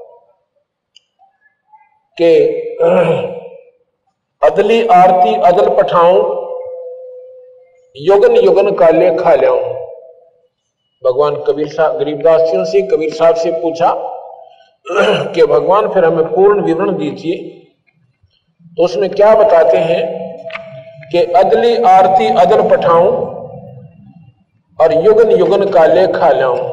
कि 2.18 2.32
अदली 4.42 4.86
आरती 4.94 5.34
अदल 5.44 5.68
पठाऊं, 5.76 6.18
युगन 7.96 8.36
युगन 8.36 8.70
काले 8.76 9.10
खा 9.16 9.34
लिया 9.34 9.52
भगवान 11.02 11.34
कबीर 11.46 11.68
साहब 11.68 11.98
गरीबदास 11.98 12.40
सिंह 12.40 12.64
से, 12.64 12.82
कबीर 12.82 13.12
साहब 13.14 13.34
से 13.36 13.50
पूछा 13.52 13.90
कि 15.34 15.46
भगवान 15.46 15.88
फिर 15.88 16.04
हमें 16.04 16.26
पूर्ण 16.34 16.64
विवरण 16.64 16.96
दीजिए। 16.96 17.36
तो 18.76 18.84
उसमें 18.84 19.08
क्या 19.10 19.34
बताते 19.34 19.78
हैं 19.80 20.02
कि 21.12 21.22
अदली 21.36 21.76
आरती 21.86 22.26
अदल 22.42 22.62
पठाऊं 22.70 23.10
और 24.78 24.92
युगन 25.04 25.30
युगन 25.30 25.64
का 25.70 25.84
लेखा 25.86 26.30
लाऊं 26.30 26.72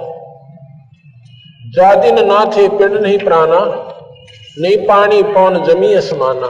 जा 1.75 1.93
दिन 1.95 2.25
ना 2.27 2.43
थे 2.55 2.67
पिंड 2.69 2.93
नहीं 2.93 3.17
प्राणा 3.19 3.59
नहीं 4.55 4.77
पानी 4.87 5.21
पौन 5.25 5.63
जमी 5.65 5.93
असमाना 5.93 6.47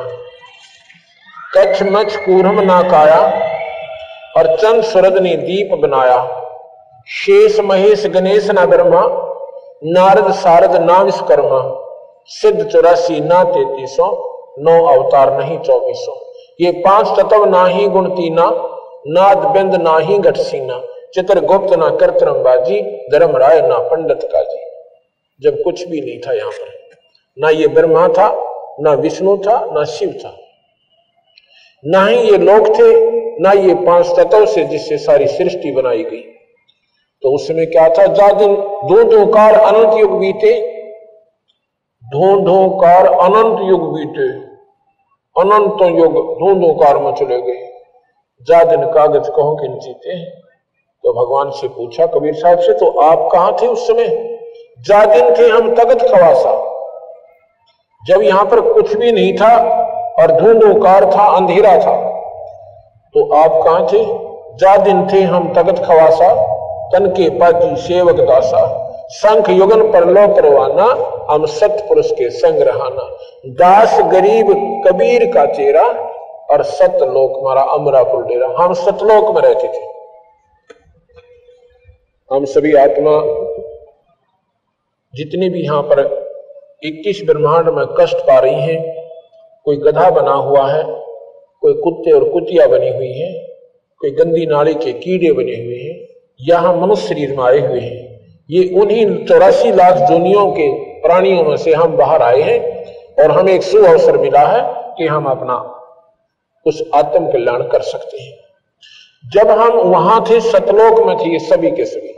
कच्छ 1.51 1.83
मच 1.85 2.15
कूरम 2.17 2.59
ना 2.61 2.81
काया, 2.83 3.19
और 4.37 4.47
चंद 4.57 4.83
सुरद 4.83 5.17
ने 5.17 5.35
दीप 5.39 5.73
बनाया। 5.81 6.17
शेष 7.07 7.59
महेश 7.61 8.05
गणेश 8.07 8.49
ना 8.51 8.65
ब्रह्मा 8.65 9.03
नारद 9.89 10.31
सारद 10.35 10.75
ना 10.81 10.97
विश्वकर्मा 11.01 11.61
सिद्ध 12.31 12.63
चौरासी 12.63 13.19
ना 13.21 13.43
तैतीसो, 13.45 14.09
नौ 14.59 14.75
अवतार 14.87 15.37
नहीं 15.37 15.59
चौबीसो। 15.59 16.17
ये 16.59 16.71
पाँच 16.81 17.07
तत्व 17.19 17.45
ना 17.47 17.65
ही 17.67 17.87
गुण 17.89 18.09
तीना, 18.11 18.49
नाद 19.09 19.47
बिंद 19.53 19.81
ना 19.83 19.97
ही 19.99 20.17
घटसीना 20.19 20.81
चित्र 21.13 21.45
गुप्त 21.45 21.77
ना 21.77 21.89
बाजी 22.41 22.81
धर्म 23.11 23.37
राय 23.37 23.61
ना 23.61 23.79
पंडित 23.87 24.29
का 24.33 24.43
जी 24.43 24.61
जब 25.41 25.63
कुछ 25.63 25.87
भी 25.87 26.01
नहीं 26.01 26.19
था 26.19 26.33
यहाँ 26.33 26.51
पर। 26.51 26.79
ना 27.39 27.49
ये 27.49 27.67
ब्रह्मा 27.67 28.07
था, 28.07 28.45
ना 28.79 28.93
विष्णु 28.93 29.37
था, 29.37 29.65
ना 29.65 29.83
शिव 29.83 30.11
था। 30.11 30.37
ना 31.85 32.05
ही 32.05 32.17
ये 32.17 32.37
लोग 32.37 32.69
थे, 32.69 33.11
ना 33.39 33.51
ये 33.51 33.73
पाँच 33.73 34.07
तत्व 34.07 34.45
से 34.45 34.63
जिससे 34.63 34.97
सारी 34.97 35.27
सृष्टि 35.27 35.71
बनाई 35.71 36.03
गई। 36.03 36.21
तो 37.21 37.35
उसमें 37.35 37.71
क्या 37.71 37.89
था? 37.89 38.05
जादिन 38.05 38.55
दो 38.55 39.03
दो 39.03 39.25
कार 39.25 39.53
अनंत 39.53 39.93
युग 39.99 40.19
बीते। 40.19 40.81
ढूंढो 42.13 42.69
कार 42.69 43.05
अनंत 43.05 43.69
युग 43.69 43.93
बीते। 43.93 44.51
अनंत 45.41 45.99
युग 45.99 46.39
ढूंढो 46.39 46.73
कार 46.73 46.97
में 46.97 47.15
चले 47.15 47.41
गए। 47.41 47.73
जा 48.41 48.63
दिन 48.63 48.81
कागज़ 48.81 49.29
कहो 49.29 49.55
किन 49.55 49.79
जीते। 49.79 50.29
तो 51.03 51.13
भगवान 51.13 51.49
से 51.49 51.67
पूछा, 51.67 52.05
कबीर 52.05 52.33
साहब 52.33 52.59
से 52.59 52.73
तो 52.73 52.99
आप 52.99 53.29
कहाँ 53.31 53.55
थे 53.61 53.67
उस 53.67 53.87
समय? 53.87 54.07
जा 54.79 55.05
दिन 55.05 55.35
थे 55.35 55.49
हम 55.49 55.75
तगत 55.75 55.99
खवासा। 56.01 56.70
जब 58.03 58.21
यहाँ 58.21 58.45
पर 58.45 58.59
कुछ 58.63 58.95
भी 58.95 59.11
नहीं 59.11 59.33
था 59.37 59.53
और 60.21 60.31
ढूंढो 60.33 60.73
कार 60.81 61.05
था, 61.05 61.25
अंधेरा 61.37 61.77
था 61.77 61.95
तो 63.15 63.23
आप 63.33 63.61
कहाँ 63.63 63.87
थे? 63.87 64.03
जा 64.57 64.75
दिन 64.77 65.07
थे 65.07 65.21
हम 65.23 65.53
तगत 65.53 65.83
खवासा, 65.85 66.29
तन 66.93 67.07
के 67.09 67.29
पाजी 67.39 67.75
सेवक 67.81 68.19
दासा 68.27 68.63
संख 69.11 69.49
युगन 69.49 69.81
पर 69.91 70.05
लो 70.07 70.27
परवाना 70.35 70.85
हम 71.29 71.45
सतपुरुष 71.49 72.11
के 72.11 72.29
संग 72.29 72.61
रहाना। 72.61 73.09
दास 73.59 73.99
गरीब 74.11 74.51
कबीर 74.87 75.25
का 75.33 75.45
चेहरा 75.53 75.83
और 76.49 76.63
सतलोक 76.63 77.43
मारा 77.43 77.61
अमरापुर 77.73 78.23
डेरा। 78.25 78.47
हम 78.57 78.73
सतलोक 78.75 79.35
में 79.35 79.41
रहते 79.41 79.67
थे। 79.67 79.89
हम 82.31 82.45
सभी 82.47 82.73
आत्मा 82.77 83.19
जितने 85.13 85.49
भी 85.49 85.63
यहाँ 85.63 85.81
पर 85.83 86.20
21 86.83 87.21
ब्रह्मांड 87.25 87.69
में 87.69 87.85
कष्ट 87.99 88.17
पा 88.17 88.39
रही 88.39 88.61
हैं। 88.61 88.95
कोई 89.65 89.77
गधा 89.77 90.09
बना 90.09 90.31
हुआ 90.31 90.71
है, 90.71 90.83
कोई 91.61 91.73
कुत्ते 91.73 92.11
और 92.11 92.23
कुतिया 92.29 92.67
बनी 92.67 92.89
हुई 92.89 93.11
है, 93.11 93.33
कोई 94.01 94.11
गंदी 94.11 94.45
नाली 94.45 94.73
के 94.73 94.93
कीड़े 94.93 95.31
बने 95.31 95.55
हुए 95.55 95.77
हैं, 95.77 96.07
यहाँ 96.41 96.73
मनुष्य 96.75 97.07
शरीर 97.07 97.37
में 97.37 97.43
आए 97.43 97.59
हुए 97.59 97.79
हैं। 97.79 98.09
ये 98.49 98.63
उन्हीं 98.81 99.25
चौरासी 99.25 99.71
लाख 99.71 99.97
जोनियों 100.09 100.51
के 100.51 100.71
प्राणियों 101.01 101.43
में 101.43 101.57
से 101.57 101.73
हम 101.73 101.95
बाहर 101.97 102.21
आए 102.21 102.41
हैं 102.41 102.59
और 103.23 103.31
हमें 103.31 103.53
एक 103.53 103.63
शुभ 103.63 103.85
अवसर 103.85 104.17
मिला 104.17 104.45
है 104.47 104.61
कि 104.97 105.07
हम 105.07 105.25
अपना 105.25 105.55
उस 106.65 106.83
आत्म 106.95 107.31
कल्याण 107.31 107.61
कर 107.63 107.81
सकते 107.81 108.17
हैं। 108.17 108.33
जब 109.23 109.49
हम 109.49 109.71
वहाँ 109.71 110.25
थे, 110.29 110.39
सतलोक 110.39 111.05
में 111.07 111.17
थे 111.17 111.29
ये 111.29 111.39
सभी 111.39 111.71
के 111.71 111.85
सभी। 111.85 112.13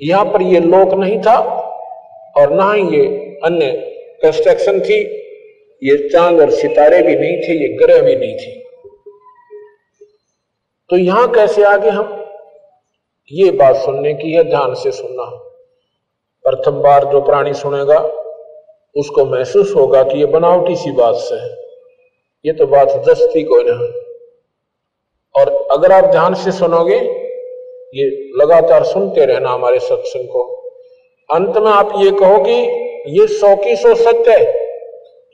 यहाँ 0.00 0.24
पर 0.24 0.42
ये 0.42 0.60
लोक 0.60 0.94
नहीं 0.94 1.18
था 1.20 1.36
और 2.36 2.52
ना 2.52 2.72
ही 2.72 2.82
ये 2.82 3.25
अन्य 3.46 3.70
कंस्ट्रक्शन 4.22 4.80
थी, 4.80 5.00
ये 5.82 6.08
चाँद 6.08 6.40
और 6.40 6.50
सितारे 6.50 7.02
भी 7.02 7.14
नहीं 7.14 7.36
थे, 7.36 7.62
ये 7.62 7.68
ग्रह 7.68 8.02
भी 8.02 8.16
नहीं 8.16 8.36
थे। 8.36 8.60
तो 10.90 10.96
यहाँ 10.96 11.32
कैसे 11.32 11.62
आगे 11.62 11.90
हम? 11.90 12.22
ये 13.32 13.50
बात 13.50 13.76
सुनने 13.76 14.14
की 14.14 14.32
है, 14.32 14.44
ध्यान 14.44 14.74
से 14.74 14.90
सुनना। 14.90 15.24
प्रथम 16.44 16.70
बार 16.70 17.04
जो 17.04 17.20
प्राणी 17.20 17.54
सुनेगा, 17.54 17.98
उसको 18.96 19.24
महसूस 19.24 19.74
होगा 19.76 20.02
कि 20.02 20.18
ये 20.18 20.26
बनावटी 20.26 20.76
सी 20.76 20.90
बात 20.90 21.14
से 21.14 21.34
है। 21.34 21.50
ये 22.44 22.52
तो 22.52 22.66
बात 22.66 22.88
दस्ती 23.08 23.42
को 23.42 23.56
नहीं 23.62 23.88
और 25.34 25.68
अगर 25.70 25.92
आप 25.92 26.04
ध्यान 26.04 26.34
से 26.34 26.52
सुनोगे, 26.52 26.96
ये 27.94 28.32
लगातार 28.36 28.84
सुनते 28.84 29.24
रहना 29.24 29.50
हमारे 29.50 29.78
सत्संग 29.78 30.28
को। 30.28 30.42
अंत 31.30 31.56
में 31.56 31.70
आप 31.70 31.92
ये 31.96 32.10
कहोगे 32.10 32.85
ये 33.08 33.26
सौ 33.28 33.54
की 33.56 33.76
सौ 33.76 33.94
सत्य 33.96 34.32
है, 34.32 34.44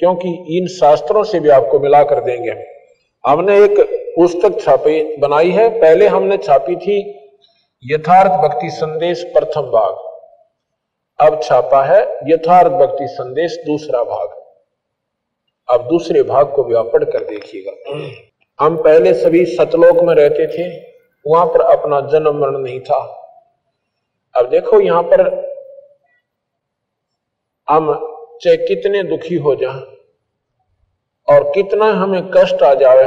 क्योंकि 0.00 0.28
इन 0.56 0.66
शास्त्रों 0.70 1.22
से 1.24 1.40
भी 1.40 1.48
आपको 1.50 1.78
मिला 1.80 2.02
कर 2.04 2.20
देंगे। 2.22 2.54
हमने 3.24 3.58
एक 3.58 3.80
पुस्तक 4.16 4.60
छापी, 4.60 5.16
बनाई 5.18 5.50
है, 5.50 5.68
पहले 5.80 6.06
हमने 6.08 6.36
छापी 6.38 6.76
थी 6.76 6.98
यथार्थ 7.82 8.32
भक्ति 8.42 8.70
संदेश 8.72 9.22
प्रथम 9.34 9.70
भाग। 9.70 9.94
अब 11.18 11.40
छापा 11.42 11.84
है 11.84 12.00
यथार्थ 12.26 12.72
भक्ति 12.74 13.06
संदेश 13.08 13.56
दूसरा 13.66 14.02
भाग। 14.04 14.28
अब 15.68 15.86
दूसरे 15.88 16.22
भाग 16.24 16.52
को 16.54 16.64
भी 16.64 16.74
आप 16.74 16.90
पढ़ 16.92 17.04
कर 17.04 17.24
देखिएगा। 17.24 17.72
हम 18.58 18.76
पहले 18.78 19.12
सभी 19.14 19.44
सतलोक 19.46 20.02
में 20.04 20.14
रहते 20.14 20.46
थे, 20.48 20.68
वहाँ 21.24 21.46
पर 21.46 21.60
अपना 21.62 22.00
जन्म 22.08 22.38
मरण 22.38 22.58
नहीं 22.58 22.80
था। 22.80 22.98
अब 24.34 24.48
देखो, 24.50 24.80
यहाँ 24.80 25.02
पर 25.04 25.22
हम 27.72 27.92
चाहे 28.42 28.56
कितने 28.58 29.02
दुखी 29.02 29.36
हो 29.36 29.54
जाए 29.54 29.80
और 31.28 31.50
कितना 31.54 31.86
हमें 31.92 32.30
कष्ट 32.30 32.62
आ 32.62 32.72
जाए, 32.74 33.04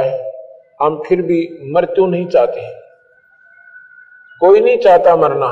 हम 0.82 1.02
फिर 1.06 1.22
भी 1.22 1.38
मृत्यु 1.74 2.06
नहीं 2.06 2.26
चाहते 2.26 2.60
कोई 4.40 4.60
नहीं 4.60 4.78
चाहता 4.78 5.14
मरना। 5.16 5.48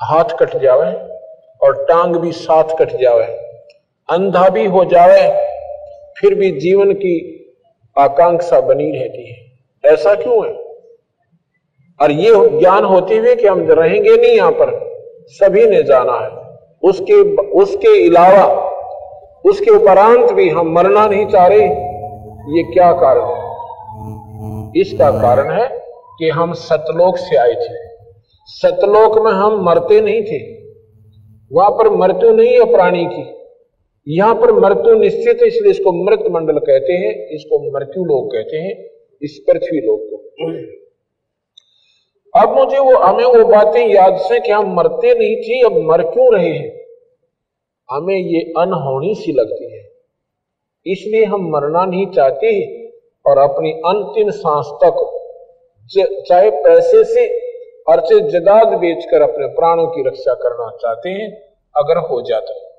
हाथ 0.00 0.36
कट 0.38 0.56
जावे 0.56 0.92
और 1.60 1.84
टांग 1.84 2.16
भी 2.16 2.32
साथ 2.32 2.74
कट 2.78 2.96
जावे 2.96 3.24
अंधा 4.08 4.48
भी 4.48 4.64
हो 4.66 4.84
जावे 4.84 5.20
फिर 6.18 6.34
भी 6.34 6.50
जीवन 6.60 6.92
की 6.94 7.14
आकांक्षा 7.96 8.60
बनी 8.60 8.90
रहती 8.92 9.30
है। 9.30 9.92
ऐसा 9.92 10.14
क्यों 10.14 10.44
है? 10.46 10.52
और 12.00 12.10
ये 12.12 12.34
ज्ञान 12.50 12.84
होते 12.84 13.16
हुए 13.16 13.34
कि 13.34 13.46
हम 13.46 13.70
रहेंगे 13.70 14.16
नहीं 14.16 14.36
यहाँ 14.36 14.52
पर, 14.52 14.78
सभी 15.30 15.66
ने 15.66 15.82
जाना 15.82 16.18
है। 16.18 16.39
उसके 16.82 17.36
उसके 17.36 18.08
अलावा, 18.08 18.70
उसके 19.44 19.70
उपरांत 19.70 20.32
भी 20.32 20.48
हम 20.48 20.72
मरना 20.72 21.06
नहीं 21.06 21.26
चाह 21.26 21.46
रहे 21.46 21.90
ये 22.56 22.62
क्या 22.62 22.92
कारण 22.92 23.22
है? 23.22 23.50
इसका 24.80 25.10
कारण 25.10 25.50
है 25.50 25.68
कि 26.18 26.28
हम 26.28 26.52
सतलोक 26.52 27.16
से 27.16 27.36
आए 27.36 27.52
थे। 27.52 27.74
सतलोक 28.46 29.18
में 29.24 29.32
हम 29.32 29.64
मरते 29.64 30.00
नहीं 30.00 30.22
थे। 30.22 30.60
वहाँ 31.52 31.70
पर 31.70 31.88
मृत्यु 31.88 32.32
नहीं 32.32 32.52
है 32.54 32.64
प्राणी 32.64 33.04
की। 33.04 33.34
यहाँ 34.06 34.34
पर 34.34 34.52
मृत्यु 34.52 34.94
निश्चित 34.94 35.38
है, 35.42 35.46
इसलिए 35.48 35.70
इसको 35.70 35.92
मृत 35.92 36.24
मंडल 36.30 36.58
कहते 36.58 36.92
हैं, 36.92 37.28
इसको 37.28 37.78
मृत्यु 37.78 38.04
लोग 38.04 38.32
कहते 38.32 38.56
हैं, 38.56 38.84
इस 39.22 39.44
पृथ्वी 39.50 39.80
लोग 39.80 40.00
को। 40.00 40.16
अब 42.36 42.58
मुझे 42.58 42.78
वो, 42.78 42.96
हमें 42.96 43.24
वो 43.24 43.44
बातें 43.44 43.86
याद 43.86 44.16
से 44.16 44.40
कि 44.40 44.52
हम 44.52 44.74
मरते 44.74 45.14
नहीं 45.14 45.36
थे, 45.36 45.66
अब 45.66 45.90
मर 45.90 46.02
क्यों 46.02 46.34
रहे 46.34 46.50
हैं? 46.50 46.80
हमें 47.90 48.16
ये 48.16 48.40
अनहोनी 48.40 49.14
सी 49.14 49.32
लगती 49.32 49.72
है। 49.72 49.90
इसलिए 50.86 51.24
हम 51.24 51.50
मरना 51.50 51.84
नहीं 51.84 52.06
चाहते 52.06 52.76
और 53.26 53.38
अपनी 53.38 53.72
अंतिम 53.72 54.30
सांस 54.30 54.66
तक 54.84 55.16
चाहे 56.28 56.50
पैसे 56.50 57.04
से 57.04 57.50
और 57.82 58.00
चाहे 58.00 58.20
जदाद 58.20 58.68
बेचकर 58.68 59.22
अपने 59.22 59.46
प्राणों 59.46 59.86
की 59.86 60.08
रक्षा 60.08 60.34
करना 60.34 60.70
चाहते 60.70 61.08
हैं, 61.10 61.42
अगर 61.76 61.96
हो 61.96 62.22
जाता 62.22 62.52
है। 62.52 62.70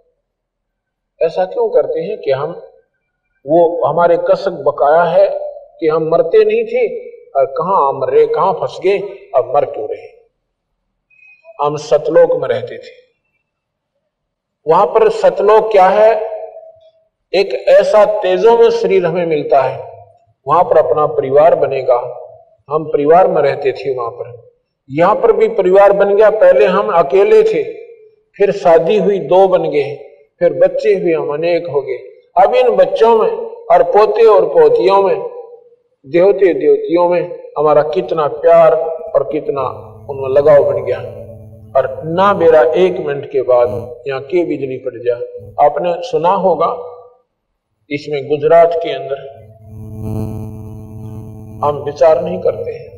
ऐसा 1.28 1.46
क्यों 1.46 1.70
करते 1.70 2.00
हैं 2.00 2.18
कि 2.18 2.32
हम, 2.32 2.62
वो 3.48 3.86
हमारे 3.86 4.18
कसक 4.18 4.52
बकाया 4.52 5.04
है 5.04 5.30
कि 5.80 5.88
हम 5.88 6.10
मरते 6.10 6.46
नहीं 6.46 6.64
थे? 6.64 7.11
और 7.36 7.46
कहा 7.46 7.91
मर 7.91 8.10
रहे, 8.10 8.28
कहाँ 8.28 8.54
फंस 8.54 8.78
गए, 8.84 8.98
अब 9.36 9.54
मर 9.56 9.65
क्यों 9.65 9.88
रहे? 9.89 10.22
हम 11.65 11.78
सतलोक 11.78 12.41
में 12.41 12.50
रहते 12.50 12.78
थे। 12.78 13.02
वहाँ 14.67 14.86
पर 14.86 15.10
सतलोक 15.10 15.72
क्या 15.72 15.89
है? 15.89 16.32
एक 17.34 17.54
ऐसा 17.67 18.06
तेजों 18.06 18.58
में 18.58 18.70
शरीर 18.70 19.06
हमें 19.06 19.26
मिलता 19.26 19.62
है। 19.62 20.08
वहाँ 20.48 20.63
पर 20.63 20.78
अपना 20.78 21.06
परिवार 21.06 21.56
बनेगा। 21.56 22.28
हम 22.70 22.86
परिवार 22.86 23.28
में 23.28 23.41
रहते 23.41 23.72
थे 23.72 23.96
वहाँ 23.96 24.12
पर। 24.12 24.52
यहाँ 24.89 25.15
पर 25.15 25.32
भी 25.32 25.48
परिवार 25.48 25.91
बन 25.91 26.15
गया। 26.15 26.30
पहले 26.30 26.65
हम 26.65 26.91
अकेले 26.91 27.44
थे। 27.44 27.63
फिर 28.38 28.52
शादी 28.52 28.98
हुई, 28.98 29.20
दो 29.20 29.48
बन 29.48 29.63
गए। 29.63 29.96
फिर 30.39 30.54
बच्चे 30.54 30.94
हुए, 30.96 31.13
हम 31.13 31.34
अनेक 31.34 31.67
हो 31.67 31.82
गए। 31.82 31.98
अब 32.44 32.56
इन 32.56 32.70
बच्चों 32.70 33.17
में 33.17 33.32
और 33.46 33.84
पोते 33.84 34.26
और 34.26 34.46
पोतियों 34.46 35.04
में 35.04 35.41
देवते 36.06 36.54
देवतियों 36.54 37.08
में 37.10 37.22
हमारा 37.58 37.82
कितना 37.84 38.26
प्यार 38.28 38.74
और 38.74 39.24
कितना 39.24 39.62
उनमें 40.10 40.30
लगाव 40.30 40.64
बन 40.64 40.84
गया। 40.86 41.00
और 41.76 41.88
ना 42.06 42.34
मेरा 42.34 42.62
एक 42.76 42.98
मिनट 43.00 43.26
के 43.26 43.42
बाद 43.42 43.70
यहाँ 44.08 44.22
के 44.22 44.44
बिजली 44.46 44.78
पड़ 44.78 44.98
जाए 44.98 45.52
आपने 45.66 45.94
सुना 46.02 46.32
होगा 46.38 46.70
इसमें 47.90 48.28
गुजरात 48.28 48.72
के 48.76 48.94
अंदर 48.94 49.22
हम 51.66 51.84
विचार 51.84 52.24
नहीं 52.24 52.40
करते 52.40 52.72
हैं। 52.72 52.90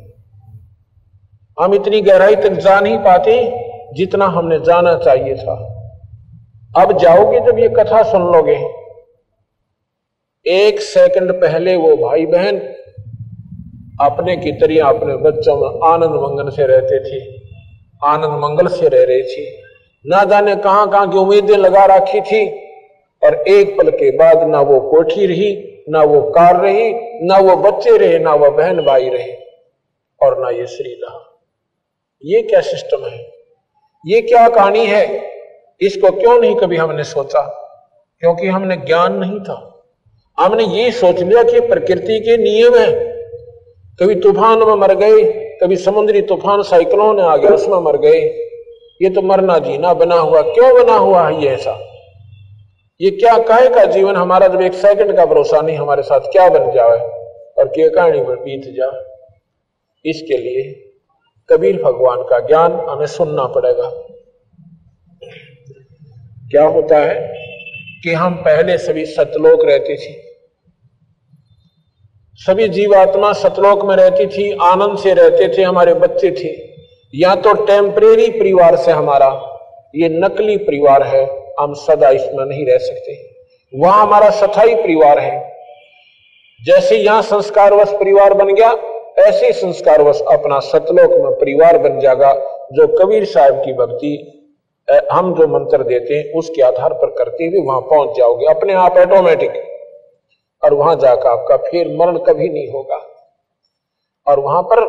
हम 1.58 1.74
इतनी 1.74 2.00
गहराई 2.00 2.36
तक 2.36 2.52
जा 2.60 2.78
नहीं 2.80 2.98
पाते 2.98 3.34
जितना 3.94 4.26
हमने 4.26 4.58
जाना 4.60 4.94
चाहिए 4.98 5.34
था। 5.34 5.56
अब 6.76 6.98
जाओगे 6.98 7.40
जब 7.40 7.58
ये 7.58 7.68
कथा 7.68 8.02
सुन 8.02 8.22
लोगे। 8.32 8.56
एक 10.46 10.80
सेकंड 10.82 11.32
पहले 11.32 11.76
वो 11.76 11.96
भाई 11.96 12.26
बहन 12.26 12.60
अपने 14.04 14.36
की 14.36 14.52
तरह 14.52 14.84
अपने 14.84 15.16
बच्चों 15.16 15.56
में 15.56 15.92
आनंद 15.92 16.10
मंगन 16.10 16.50
से 16.50 16.66
रहते 16.66 16.98
थे, 17.00 17.40
आनंद 18.04 18.40
मंगल 18.40 18.66
से 18.66 18.88
रह 18.88 19.04
रही 19.04 19.22
थी। 19.22 19.62
ना 20.06 20.24
जाने 20.24 20.56
कहाँ 20.56 20.90
कहाँ 20.90 21.10
की 21.10 21.18
उम्मीदें 21.18 21.56
लगा 21.56 21.84
रखी 21.84 22.20
थी, 22.20 22.64
और 23.22 23.34
एक 23.48 23.78
पल 23.78 23.90
के 23.90 24.10
बाद 24.10 24.48
ना 24.48 24.60
वो 24.60 24.80
कोठी 24.80 25.26
रही, 25.26 25.80
ना 25.88 26.02
वो 26.02 26.22
कार 26.22 26.60
रही, 26.60 26.94
ना 27.26 27.38
वो 27.38 27.56
बच्चे 27.56 27.96
रहे, 27.96 28.18
ना 28.18 28.34
वो 28.34 28.50
बहन 28.50 28.80
भाई 28.80 29.08
रहे, 29.08 29.32
और 30.22 30.40
ना 30.40 30.50
ये 30.50 30.66
श्री 30.66 30.92
रहा। 30.92 31.40
ये 32.24 32.42
क्या 32.42 32.60
सिस्टम 32.60 33.04
है? 33.04 33.32
ये 34.06 34.20
क्या 34.20 34.48
कहानी 34.48 34.86
है? 34.86 35.30
इसको 35.80 36.10
क्यों 36.10 36.40
नहीं 36.40 36.56
कभी 36.56 36.76
हमने 36.76 37.04
सोचा? 37.04 37.40
क्योंकि 38.20 38.46
हमने 38.46 38.76
ज्ञान 38.76 39.14
नहीं 39.14 39.40
था। 39.40 39.86
हमने 40.40 40.64
ये 40.64 40.90
सोच 40.90 41.20
लिया 41.20 41.42
कि 41.42 41.60
प्रकृति 41.60 42.20
के 42.20 42.36
नियम 42.36 42.74
है। 42.74 43.13
कभी 44.00 44.14
तूफ़ान 44.14 44.58
में 44.58 44.74
मर 44.74 44.94
गए, 44.94 45.22
कभी 45.62 45.76
समुद्री 45.76 46.22
तूफ़ान 46.22 46.62
साइक्लोन 46.62 47.20
आ 47.20 47.36
गया 47.36 47.50
उसमें 47.50 47.78
मर 47.78 47.96
गए। 47.96 48.20
ये 49.02 49.10
तो 49.10 49.22
मरना 49.22 49.58
जीना 49.58 49.94
बना 49.94 50.14
हुआ, 50.14 50.42
क्यों 50.42 50.74
बना 50.74 50.96
हुआ 50.96 51.28
है 51.28 51.42
ये 51.42 51.48
ऐसा? 51.48 51.78
ये 53.00 53.10
क्या 53.10 53.38
कहे 53.38 53.68
का 53.68 53.84
जीवन? 53.84 54.16
हमारा 54.16 54.48
जब 54.48 54.62
एक 54.62 54.74
सेकंड 54.74 55.16
का 55.16 55.26
भरोसा 55.26 55.60
नहीं, 55.60 55.76
हमारे 55.76 56.02
साथ 56.02 56.20
क्या 56.20 56.48
बन 56.48 56.70
जाए? 56.72 56.98
और 57.58 57.68
क्या 57.68 57.88
कहानी 57.88 58.20
बीत 58.20 58.74
जाए? 58.76 59.04
इसके 60.04 60.38
लिए 60.38 60.62
कबीर 61.50 61.82
भगवान 61.82 62.22
का 62.22 62.38
ज्ञान 62.38 62.72
हमें 62.72 63.06
सुनना 63.06 63.46
पड़ेगा। 63.46 63.90
क्या 66.50 66.64
होता 66.64 66.98
है 66.98 67.34
कि 68.04 68.12
हम 68.12 68.34
पहले 68.34 68.78
सभी 68.78 69.04
सतलोक 69.06 69.64
रहते 69.64 69.96
थे 69.96 70.23
सभी 72.38 72.66
जीवात्मा 72.68 73.32
सतलोक 73.32 73.84
में 73.84 73.94
रहती 73.96 74.26
थी, 74.26 74.50
आनंद 74.62 74.98
से 74.98 75.12
रहते 75.14 75.46
थे, 75.48 75.62
हमारे 75.62 75.92
बच्चे 75.94 76.30
थे। 76.32 76.48
या 77.14 77.34
तो 77.34 77.52
टेम्परेरी 77.66 78.28
परिवार 78.30 78.76
से 78.76 78.92
हमारा, 78.92 79.28
ये 79.94 80.08
नकली 80.10 80.56
परिवार 80.58 81.02
है, 81.04 81.24
हम 81.60 81.74
सदा 81.76 82.08
इसमें 82.10 82.44
नहीं 82.44 82.66
रह 82.66 82.78
सकते 82.80 83.12
वहाँ 83.72 84.02
हमारा 84.02 84.30
सथाई 84.32 84.74
परिवार 84.76 85.18
है। 85.18 85.38
जैसे 86.60 86.96
यहाँ 86.96 87.22
संस्कारवश 87.24 87.92
परिवार 87.92 88.34
बन 88.34 88.54
गया, 88.54 88.70
ऐसे 89.20 89.52
संस्कारवश 89.52 90.22
अपना 90.32 90.58
सतलोक 90.62 91.10
में 91.14 91.32
परिवार 91.34 91.78
बन 91.78 91.98
जाएगा, 92.00 92.32
जो 92.72 92.86
कबीर 92.96 93.24
साहब 93.26 93.62
की 93.64 93.72
भक्ति 93.74 94.12
हम 95.12 95.34
जो 95.34 95.46
मंत्र 95.48 95.82
देते 95.84 96.14
हैं, 96.14 96.32
उसके 96.32 96.62
आधार 96.62 96.92
पर 96.94 97.14
करते 97.14 97.46
हुए 97.46 97.64
वहाँ 97.66 97.80
पहुँच 97.82 98.16
जाओगे, 98.18 98.46
अपने 98.48 98.72
आप 98.78 98.96
ऑटोमेटिक 98.98 99.62
और 100.64 100.74
वहाँ 100.74 100.94
जाकर 100.96 101.28
आपका 101.28 101.56
फिर 101.56 101.88
मरण 101.96 102.18
कभी 102.18 102.48
नहीं 102.48 102.68
होगा। 102.68 103.00
और 104.26 104.40
वहाँ 104.40 104.62
पर 104.62 104.84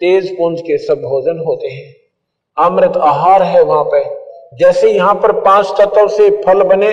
तेज 0.00 0.30
पुंज 0.36 0.60
के 0.60 0.78
सब 0.78 1.02
भोजन 1.02 1.38
होते 1.38 1.68
हैं। 1.68 1.94
अमृत 2.56 2.96
आहार 2.96 3.42
है 3.42 3.62
वहाँ 3.62 3.84
पे। 3.84 4.04
जैसे 4.56 4.90
यहाँ 4.92 5.14
पर 5.14 5.32
पाँच 5.32 5.72
तत्व 5.80 6.08
से 6.08 6.28
फल 6.42 6.62
बने, 6.62 6.92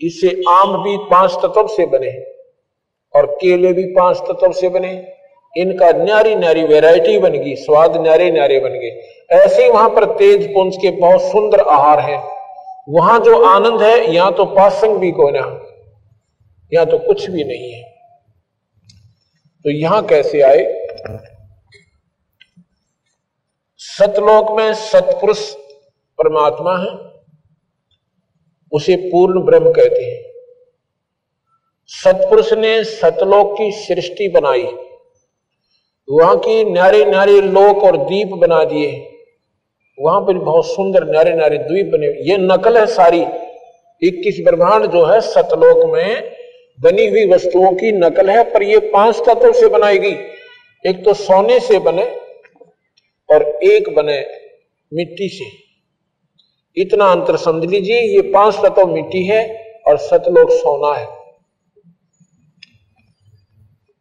इसे 0.00 0.28
आम 0.48 0.76
भी 0.82 0.96
पाँच 1.10 1.32
तत्व 1.34 1.66
से 1.66 1.86
बने 1.86 2.10
और 3.14 3.26
केले 3.40 3.72
भी 3.72 3.84
पाँच 3.94 4.18
तत्व 4.18 4.52
से 4.52 4.68
बने। 4.68 4.92
इनका 5.54 5.90
न्यारी 5.94 6.34
न्यारी 6.34 6.62
वेराइटी 6.64 7.18
बन 7.18 7.32
गई, 7.32 7.54
स्वाद 7.54 7.96
न्यारे 7.96 8.30
न्यारे 8.30 8.58
बन 8.60 8.68
गए 8.68 9.10
ऐसे 9.34 9.64
ही 9.64 9.70
वहाँ 9.70 9.88
पर 9.88 10.04
तेज 10.14 10.46
पुंज 10.54 10.76
के 10.76 10.90
बहुत 10.90 11.22
सुंदर 11.22 11.60
आहार 11.60 12.00
है। 12.00 12.16
वहाँ 12.88 13.18
जो 13.20 13.42
आनंद 13.44 13.82
है, 13.82 14.14
यहाँ 14.14 14.32
तो 14.32 14.44
पासंग 14.46 14.96
भी 14.96 15.10
को 15.10 15.30
ना 15.30 15.40
यहाँ 16.72 16.86
तो 16.86 16.98
कुछ 16.98 17.28
भी 17.30 17.44
नहीं 17.44 17.72
है। 17.72 17.82
तो 19.64 19.70
यहाँ 19.70 20.04
कैसे 20.06 20.40
आए? 20.40 20.62
सतलोक 23.80 24.50
में 24.50 24.72
सतपुरुष 24.74 25.50
परमात्मा 26.18 26.76
है, 26.78 26.90
उसे 28.72 28.96
पूर्ण 28.96 29.44
ब्रह्म 29.44 29.72
कहते 29.72 30.04
हैं। 30.04 30.22
सतपुरुष 31.90 32.52
ने 32.52 32.72
सतलोक 32.84 33.54
की 33.58 33.70
सृष्टि 33.72 34.28
बनाई। 34.28 34.64
वहाँ 36.08 36.36
की 36.38 36.64
न्यारे 36.64 37.04
न्यारे 37.04 37.40
लोक 37.40 37.82
और 37.84 37.96
द्वीप 37.96 38.28
बना 38.38 38.62
दिए। 38.64 38.92
वहाँ 39.98 40.20
पर 40.20 40.38
बहुत 40.38 40.66
सुंदर 40.66 41.04
न्यारे 41.04 41.32
न्यारे 41.32 41.58
द्वीप 41.58 41.86
बने। 41.86 42.06
ये 42.30 42.36
नकल 42.36 42.78
है 42.78 42.86
सारी। 42.86 43.20
इक्कीस 44.02 44.40
ब्रह्मांड 44.44 44.86
जो 44.86 45.04
है 45.06 45.20
सतलोक 45.20 45.84
में 45.92 46.34
बनी 46.78 47.06
हुई 47.06 47.26
वस्तुओं 47.28 47.72
की 47.72 47.92
नकल 47.92 48.30
है, 48.30 48.42
पर 48.44 48.62
ये 48.62 48.78
पाँच 48.92 49.16
तत्व 49.18 49.52
से 49.52 49.68
बनाई 49.68 49.98
गई। 49.98 50.14
एक 50.84 51.04
तो 51.04 51.14
सोने 51.14 51.58
से 51.60 51.78
बने 51.78 52.04
और 53.28 53.42
एक 53.64 53.94
बने 53.94 54.18
मिट्टी 54.92 55.28
से। 55.28 55.44
इतना 56.76 57.04
अंतर 57.06 57.36
समझ 57.36 57.64
लीजिए, 57.64 58.00
ये 58.00 58.22
पाँच 58.32 58.54
तत्व 58.54 58.86
मिट्टी 58.86 59.24
है 59.26 59.42
और 59.88 59.96
सतलोक 59.98 60.50
सोना 60.50 60.94
है। 60.98 61.06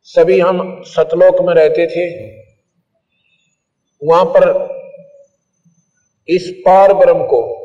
सभी 0.08 0.40
हम 0.40 0.82
सतलोक 0.86 1.42
में 1.42 1.54
रहते 1.56 1.88
थे। 1.88 2.06
वहाँ 4.02 4.26
पर 4.26 4.44
इस 6.30 6.50
पार 6.66 6.94
ब्रह्म 6.94 7.24
को 7.24 7.63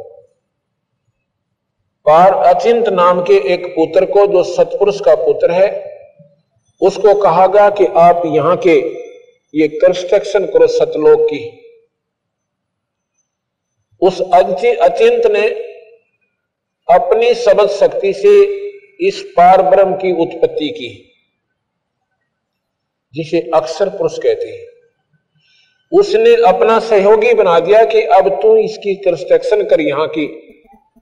पार 2.09 2.33
अचिंत 2.47 2.89
नाम 2.91 3.21
के 3.23 3.35
एक 3.55 3.67
पुत्र 3.69 4.05
को, 4.07 4.27
जो 4.27 4.43
सतपुरुष 4.45 5.01
का 5.01 5.15
पुत्र 5.17 5.51
है, 5.53 5.67
उसको 6.83 7.15
कहा 7.15 7.47
गया 7.47 7.69
कि 7.71 7.87
आप 7.99 8.23
यहाँ 8.27 8.57
के 8.57 8.77
ये 9.55 9.69
कंस्ट्रक्शन 9.75 10.47
करो 10.47 10.67
सतलोक 10.69 11.27
की। 11.27 11.41
उस 14.03 14.21
अचिंत 14.21 15.27
ने 15.27 15.47
अपनी 16.89 17.33
सबद 17.35 17.69
शक्ति 17.71 18.13
से 18.15 18.35
इस 19.01 19.21
पार 19.37 19.63
ब्रह्म 19.65 19.97
की 19.97 20.13
उत्पत्ति 20.23 20.69
की, 20.71 20.91
जिसे 23.15 23.49
अक्सर 23.55 23.89
पुरुष 23.91 24.19
कहते 24.19 24.49
हैं। 24.49 24.67
उसने 25.93 26.35
अपना 26.47 26.79
सहयोगी 26.81 27.35
बना 27.35 27.61
दिया 27.61 27.85
कि 27.87 28.03
अब 28.15 28.29
तू 28.43 28.57
इसकी 28.59 28.95
कंस्ट्रक्शन 29.05 29.65
कर 29.67 29.81
यहाँ 29.83 30.09
की 30.09 30.27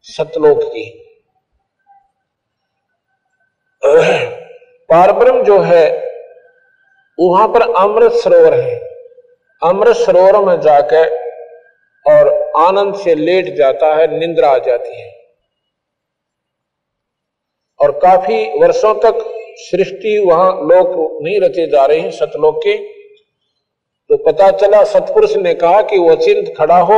सतलोक 0.08 0.60
की। 0.62 1.02
पारब्रह्म 4.90 5.44
जो 5.44 5.58
है, 5.58 6.12
वहाँ 7.20 7.48
पर 7.48 7.74
अमृत 7.74 8.12
सरोवर 8.12 8.54
है। 8.54 8.80
अमृत 9.64 9.96
सरोवर 9.96 10.44
में 10.44 10.60
जाकर 10.60 11.08
और 12.06 12.52
आनंद 12.56 12.94
से 12.94 13.14
लेट 13.14 13.54
जाता 13.54 13.96
है, 13.96 14.18
निंद्रा 14.18 14.48
आ 14.48 14.58
जाती 14.58 15.00
है। 15.00 15.16
और 17.80 17.90
काफ़ी 17.90 18.58
वर्षों 18.58 18.94
तक 18.94 19.32
सृष्टि 19.56 20.18
वहाँ 20.18 20.52
लोक 20.52 21.22
नहीं 21.22 21.40
रचे 21.40 21.66
जा 21.66 21.86
रहे 21.86 22.00
हैं, 22.00 22.10
सतलोक 22.10 22.56
के। 22.58 22.78
तो 24.08 24.16
पता 24.16 24.50
चला, 24.50 24.84
सतपुरुष 24.84 25.36
ने 25.36 25.54
कहा 25.54 25.82
कि 25.82 25.98
वो 25.98 26.14
चिंत 26.14 26.54
खड़ा 26.58 26.78
हो, 26.78 26.94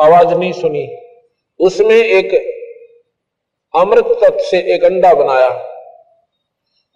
आवाज़ 0.00 0.34
नहीं 0.34 0.52
सुनी। 0.52 1.03
उसमें 1.60 1.96
एक 1.96 2.34
अमृत 3.74 4.04
तत्व 4.04 4.38
से 4.40 4.58
एक 4.74 4.84
अंडा 4.84 5.14
बनाया। 5.14 5.48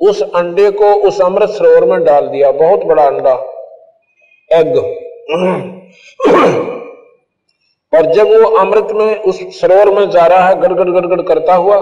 उस 0.00 0.22
अंडे 0.22 0.70
को 0.70 0.92
उस 1.08 1.20
अमृत 1.20 1.48
सरोवर 1.48 1.84
में 1.84 2.04
डाल 2.04 2.26
दिया। 2.26 2.50
बहुत 2.52 2.84
बड़ा 2.84 3.06
अंडा। 3.06 3.32
एग 4.50 4.76
और 7.92 8.12
जब 8.12 8.26
वो 8.28 8.56
अमृत 8.56 8.88
में 8.92 9.16
उस 9.18 9.60
सरोवर 9.60 9.94
में 9.94 10.10
जा 10.10 10.26
रहा 10.26 10.48
है, 10.48 10.60
गड़गड़ 10.60 10.90
गड़गड़ 10.90 11.22
करता 11.22 11.54
हुआ 11.54 11.80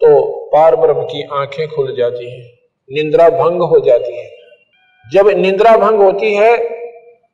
तो 0.00 0.08
पार 0.46 0.76
ब्रह्म 0.76 1.02
की 1.02 1.22
आँखें 1.32 1.68
खुल 1.68 1.94
जाती 1.96 2.30
हैं। 2.30 2.50
निंद्रा 2.88 3.28
भंग 3.30 3.62
हो 3.62 3.78
जाती 3.78 4.16
है। 4.16 4.30
जब 5.12 5.28
निंद्रा 5.28 5.76
भंग 5.76 6.00
होती 6.00 6.34
है, 6.34 6.54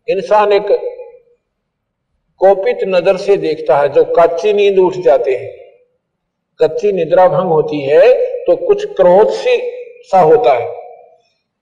इंसान 0.08 0.52
एक 0.52 0.85
कोपित 2.40 2.78
नज़र 2.84 3.16
से 3.16 3.36
देखता 3.38 3.78
है, 3.78 3.88
जो 3.88 4.04
कच्ची 4.18 4.52
नींद 4.52 4.78
उठ 4.78 4.96
जाते 5.04 5.30
हैं। 5.32 5.50
कच्ची 6.60 6.92
निद्रा 6.92 7.26
भंग 7.28 7.50
होती 7.50 7.80
है 7.82 8.12
तो 8.44 8.56
कुछ 8.58 8.84
क्रोध 8.92 9.30
से 9.34 9.56
सा 10.02 10.20
होता 10.20 10.52
है। 10.52 10.68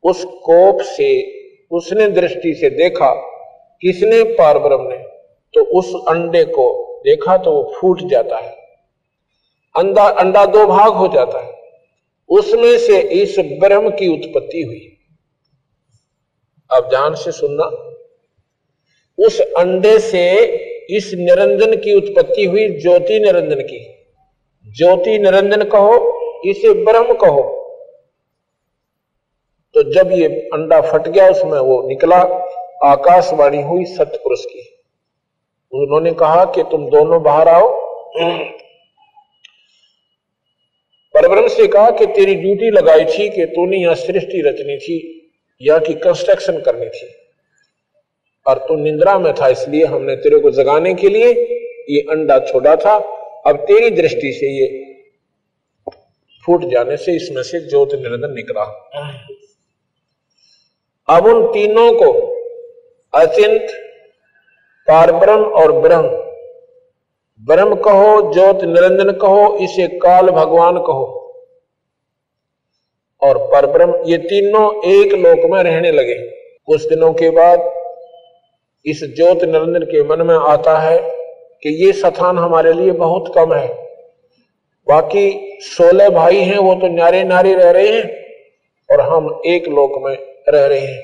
उस 0.05 0.25
कोप 0.25 0.81
से, 0.87 1.09
उसने 1.71 2.07
दृष्टि 2.11 2.55
से 2.55 2.71
देखा, 2.73 3.13
किसने 3.83 4.23
पार 4.35 4.59
ब्रह्म 4.59 4.89
ने 4.89 4.97
तो 5.55 5.65
उस 5.79 5.93
अंडे 6.09 6.45
को 6.45 6.67
देखा 7.05 7.37
तो 7.37 7.53
वो 7.53 7.73
फूट 7.77 8.01
जाता 8.11 8.37
है। 8.37 8.53
अंडा 9.75 10.05
अंडा 10.21 10.45
दो 10.47 10.67
भाग 10.67 10.93
हो 10.93 11.09
जाता 11.09 11.41
है। 11.41 11.53
उसमें 12.31 12.77
से 12.79 13.01
इस 13.15 13.39
ब्रह्म 13.61 13.91
की 13.91 14.09
उत्पत्ति 14.09 14.63
हुई। 14.63 14.81
अब 16.71 16.89
ध्यान 16.89 17.15
से 17.15 17.33
सुनना। 17.33 17.65
उस 19.19 19.41
अंडे 19.41 19.99
से 20.01 20.25
इस 20.91 21.15
निरंजन 21.15 21.77
की 21.77 21.95
उत्पत्ति 21.95 22.45
हुई 22.45 22.69
ज्योति 22.69 23.19
निरंजन 23.21 23.61
की। 23.61 24.05
ज्योति 24.77 25.19
निरंजन 25.19 25.63
कहो, 25.63 26.21
इसे 26.51 26.73
ब्रह्म 26.85 27.15
कहो। 27.15 27.61
तो 29.75 29.93
जब 29.93 30.13
ये 30.13 30.27
अंडा 30.27 30.81
फट 30.81 31.09
गया, 31.09 31.31
उसमें 31.31 31.59
वो 31.59 31.89
निकला, 31.89 32.17
आकाशवाणी 32.85 33.63
हुई 33.63 33.85
सतपुरुष 33.85 34.45
की। 34.45 34.87
उन्होंने 35.73 36.13
कहा 36.13 36.45
कि 36.45 36.63
तुम 36.63 36.91
दोनों 36.91 37.23
बाहर 37.23 37.49
आओ। 37.49 37.85
परब्रह्म 41.15 41.49
से 41.49 41.67
कहा 41.67 41.91
कि 41.91 42.07
तेरी 42.07 42.35
ड्यूटी 42.35 42.71
लगाई 42.71 43.05
थी 43.05 43.29
कि 43.29 43.45
तूने 43.45 43.77
यहाँ 43.77 43.95
सृष्टि 43.95 44.43
रचनी 44.47 44.77
थी, 44.77 45.21
या 45.63 45.79
की 45.79 45.95
कंस्ट्रक्शन 45.95 46.61
करनी 46.61 46.87
थी। 46.87 47.24
और 48.47 48.59
तू 48.59 48.77
निंद्रा 48.77 49.19
में 49.19 49.35
था, 49.35 49.49
इसलिए 49.49 49.85
हमने 49.85 50.17
तेरे 50.17 50.39
को 50.39 50.51
जगाने 50.51 50.95
के 50.95 51.09
लिए 51.09 51.33
ये 51.91 52.01
अंडा 52.01 52.39
छोड़ा 52.39 52.77
था। 52.77 52.97
अब 53.47 53.57
तेरी 53.57 53.91
दृष्टि 53.91 54.33
से 54.33 54.47
ये 54.47 54.67
फूट 56.45 56.65
जाने 56.65 56.97
से 56.97 57.17
इसमें 57.17 57.43
से 57.43 57.61
ज्योत 57.61 57.95
निरंजन 57.95 58.35
निकला। 58.35 58.63
अब 61.09 61.27
उन 61.27 61.47
तीनों 61.53 61.93
को 61.93 62.13
अचिंत, 63.15 63.67
पारब्रह्म 64.89 65.45
और 65.45 65.73
ब्रह्म। 65.73 66.09
ब्रह्म 67.41 67.75
कहो, 67.75 68.33
ज्योत 68.33 68.65
निरंजन 68.65 69.11
कहो, 69.13 69.57
इसे 69.59 69.87
काल 69.99 70.31
भगवान 70.31 70.79
कहो। 70.79 71.21
और 73.23 73.39
परब्रह्म, 73.39 74.03
ये 74.07 74.19
तीनों 74.19 74.85
एक 74.85 75.13
लोक 75.13 75.51
में 75.51 75.63
रहने 75.63 75.91
लगे। 75.93 76.15
कुछ 76.67 76.89
दिनों 76.89 77.13
के 77.13 77.31
बाद 77.31 77.59
इस 78.87 79.01
ज्योत 79.17 79.45
निरंजन 79.45 79.83
के 79.83 80.03
मन 80.03 80.27
में 80.27 80.35
आता 80.35 80.79
है 80.79 80.99
कि 81.63 81.85
ये 81.85 81.93
स्थान 81.93 82.39
हमारे 82.39 82.73
लिए 82.73 82.91
बहुत 82.91 83.33
कम 83.35 83.53
है। 83.55 83.69
बाकी 84.87 85.59
सोलह 85.61 86.09
भाई 86.09 86.37
हैं, 86.37 86.59
वो 86.59 86.75
तो 86.75 86.89
नारे 86.89 87.25
नारे 87.25 87.55
रह 87.55 87.71
रहे 87.71 87.89
हैं 87.89 88.05
और 88.91 89.01
हम 89.01 89.41
एक 89.47 89.69
लोक 89.69 89.93
में 90.05 90.17
रह 90.49 90.67
रहे 90.67 90.81
हैं। 90.81 91.01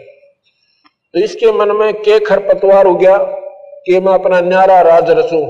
तो 1.14 1.20
इसके 1.20 1.52
मन 1.52 1.76
में 1.76 1.92
के 1.94 2.18
खरपतवार 2.20 2.86
हो 2.86 2.94
गया 2.94 3.16
कि 3.86 4.00
मैं 4.00 4.12
अपना 4.12 4.40
न्यारा 4.40 4.80
राज 4.80 5.10
रचू 5.10 5.42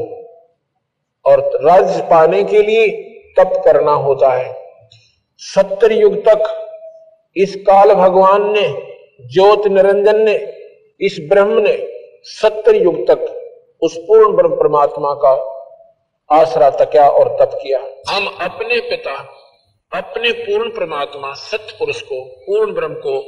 और 1.24 1.40
राज 1.64 2.00
पाने 2.00 2.44
के 2.44 2.62
लिए 2.62 2.88
तप 3.38 3.62
करना 3.64 3.92
होता 3.92 4.32
है। 4.32 4.54
सत्तर 5.36 5.92
युग 5.92 6.16
तक 6.28 6.44
इस 7.36 7.54
काल 7.56 7.94
भगवान 7.94 8.50
ने, 8.52 8.68
ज्योत 9.26 9.66
निरंजन 9.66 10.20
ने, 10.20 10.52
इस 11.00 11.18
ब्रह्म 11.30 11.58
ने 11.58 11.89
सत्तर 12.22 12.74
युग 12.74 13.10
तक 13.10 13.18
उस 13.82 13.96
पूर्ण 13.96 14.36
ब्रह्म 14.36 14.54
परमात्मा 14.54 15.14
का 15.14 15.60
आसरा 16.32 16.70
तकिया 16.70 17.10
और 17.10 17.28
तप 17.28 17.58
किया। 17.62 17.78
हम 18.08 18.26
अपने 18.26 18.80
पिता, 18.80 19.12
अपने 19.92 20.32
पूर्ण 20.32 20.70
परमात्मा 20.70 21.32
सत्य 21.32 21.76
पुरुष 21.78 22.02
को, 22.02 22.24
पूर्ण 22.24 22.74
ब्रह्म 22.74 22.94
को, 22.94 23.18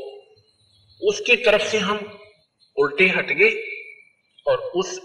उसकी 1.09 1.37
तरफ़ 1.37 1.63
से 1.63 1.79
हम 1.79 2.19
उल्टे 2.79 3.05
हट 3.05 3.27
गए 3.27 3.51
और 4.49 4.59
उस 4.59 5.01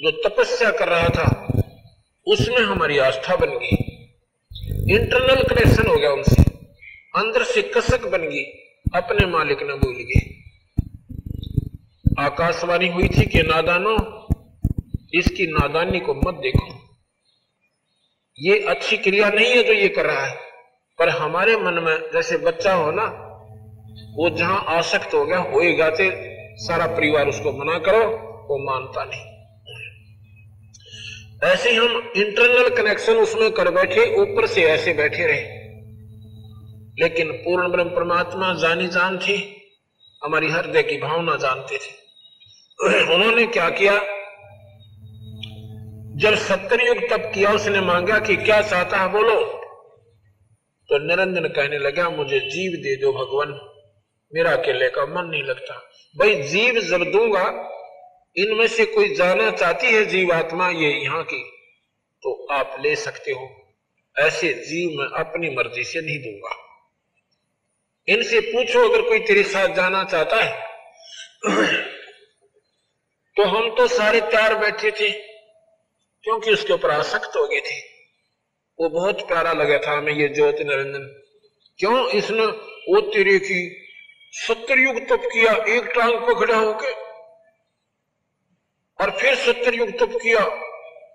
जो 0.00 0.28
तपस्या 0.28 0.70
कर 0.70 0.88
रहा 0.88 1.08
था, 1.08 1.46
उसमें 2.26 2.58
हमारी 2.58 2.98
आस्था 2.98 3.36
बन 3.36 3.50
गई। 3.50 3.76
इंटरनल 4.94 5.42
कनेक्शन 5.42 5.86
हो 5.88 5.96
गया 5.96 6.12
उनसे। 6.12 6.42
अंदर 7.16 7.42
से 7.44 7.62
कसक 7.62 8.06
बन 8.06 8.22
गई। 8.22 8.44
अपने 8.94 9.26
मालिक 9.26 9.62
ने 9.62 9.74
भूल 9.74 9.94
गए। 9.96 10.43
आकाशवाणी 12.20 12.88
हुई 12.88 13.08
थी 13.08 13.26
कि 13.26 13.42
नादानो, 13.42 13.96
इसकी 15.14 15.46
नादानी 15.46 16.00
को 16.00 16.14
मत 16.14 16.34
देखो। 16.34 16.74
ये 18.38 18.58
अच्छी 18.58 18.96
क्रिया 18.96 19.28
नहीं 19.28 19.50
है 19.50 19.64
जो 19.64 19.72
ये 19.72 19.88
कर 19.88 20.06
रहा 20.06 20.26
है, 20.26 20.36
पर 20.98 21.08
हमारे 21.08 21.56
मन 21.56 21.74
में 21.74 22.10
जैसे 22.12 22.36
बच्चा 22.36 22.74
हो 22.74 22.90
ना, 22.90 23.04
वो 24.14 24.30
जहाँ 24.30 24.64
आसक्त 24.68 25.14
हो 25.14 25.26
गया 25.26 25.38
होएगा 25.38 25.90
तो 25.90 26.10
सारा 26.64 26.86
परिवार 26.86 27.28
उसको 27.28 27.52
मना 27.52 27.78
करो, 27.78 28.04
वो 28.44 28.58
मानता 28.70 29.04
नहीं। 29.04 29.34
ऐसे 31.52 31.74
हम 31.74 32.12
इंटरनल 32.16 32.68
कनेक्शन 32.68 33.12
उसमें 33.12 33.50
कर 33.50 33.70
बैठे, 33.70 34.16
ऊपर 34.22 34.46
से 34.46 34.62
ऐसे 34.62 34.92
बैठे 34.92 35.26
रहे। 35.26 35.42
लेकिन 36.98 37.32
पूर्ण 37.32 37.68
ब्रह्म 37.68 37.88
परमात्मा 37.88 38.54
जानी 38.54 38.86
जान 38.88 39.18
थी, 39.18 39.62
हमारी 40.24 40.48
हृदय 40.48 40.82
की 40.82 40.96
भावना 40.96 41.36
जानते 41.36 41.76
थे। 41.76 42.03
उन्होंने 42.82 43.46
क्या 43.46 43.70
किया? 43.70 43.98
जब 46.16 46.34
सत्तर 46.34 46.86
युग 46.86 46.98
तप 47.10 47.32
किया, 47.34 47.52
उसने 47.52 47.80
मांगा 47.80 48.18
कि 48.18 48.36
क्या 48.36 48.62
चाहता 48.62 48.96
है 48.96 49.08
बोलो। 49.08 49.44
तो 50.88 50.98
निरंजन 50.98 51.48
कहने 51.48 51.78
लगा, 51.78 52.10
मुझे 52.10 52.40
जीव 52.40 52.72
दे 52.72 52.96
दो 52.96 53.12
भगवान। 53.12 53.60
मेरा 54.34 54.52
अकेले 54.52 54.88
का 54.88 55.06
मन 55.06 55.30
नहीं 55.30 55.42
लगता। 55.42 55.74
भाई, 56.18 56.42
जीव 56.42 56.80
जब 56.80 57.04
दूँगा, 57.04 57.70
इनमें 58.36 58.68
से 58.68 58.84
कोई 58.84 59.14
जाना 59.14 59.50
चाहती 59.50 59.86
है 59.86 60.04
जीवात्मा 60.04 60.68
ये 60.68 60.90
यहाँ 60.90 61.24
की? 61.24 61.44
तो 62.22 62.46
आप 62.52 62.76
ले 62.80 62.96
सकते 62.96 63.32
हो। 63.32 63.74
ऐसे 64.18 64.52
जीव 64.52 65.00
मैं 65.00 65.06
अपनी 65.06 65.50
मर्ज़ी 65.50 65.84
से 65.84 66.00
नहीं 66.00 66.18
दूँगा। 66.18 66.56
इनसे 68.08 68.40
पूछो, 68.40 68.88
अगर 68.88 69.02
कोई 69.02 69.18
तेरे 69.18 69.42
साथ 69.42 69.68
जाना 69.68 70.04
चाहता 70.04 70.36
है 70.36 70.74
तो 73.36 73.44
हम 73.44 73.68
तो 73.74 73.86
सारे 73.88 74.20
तैयार 74.20 74.54
बैठे 74.54 74.90
थे, 74.90 75.10
क्योंकि 76.24 76.52
उसके 76.52 76.72
ऊपर 76.72 76.90
आसक्त 76.90 77.36
हो 77.36 77.46
गए 77.46 77.60
थे। 77.60 77.78
वो 78.78 78.88
बहुत 78.90 79.26
प्यारा 79.28 79.52
लगा 79.52 79.78
था 79.78 79.92
हमें 79.92 80.12
ये 80.12 80.28
ज्योति 80.28 80.64
निरंजन 80.64 81.08
क्यों 81.78 82.08
इसने 82.10 82.46
वो 82.88 83.00
तेरे 83.12 83.38
की 83.38 83.58
सत्तर 84.32 84.78
युग 84.78 84.98
तप 85.08 85.28
किया, 85.32 85.52
एक 85.52 85.84
टांग 85.86 86.14
पकड़ा 86.20 86.56
होके? 86.56 86.92
और 88.98 89.10
फिर 89.10 89.34
सत्तर 89.36 89.74
युग 89.74 89.90
तप 89.90 90.18
किया, 90.22 90.44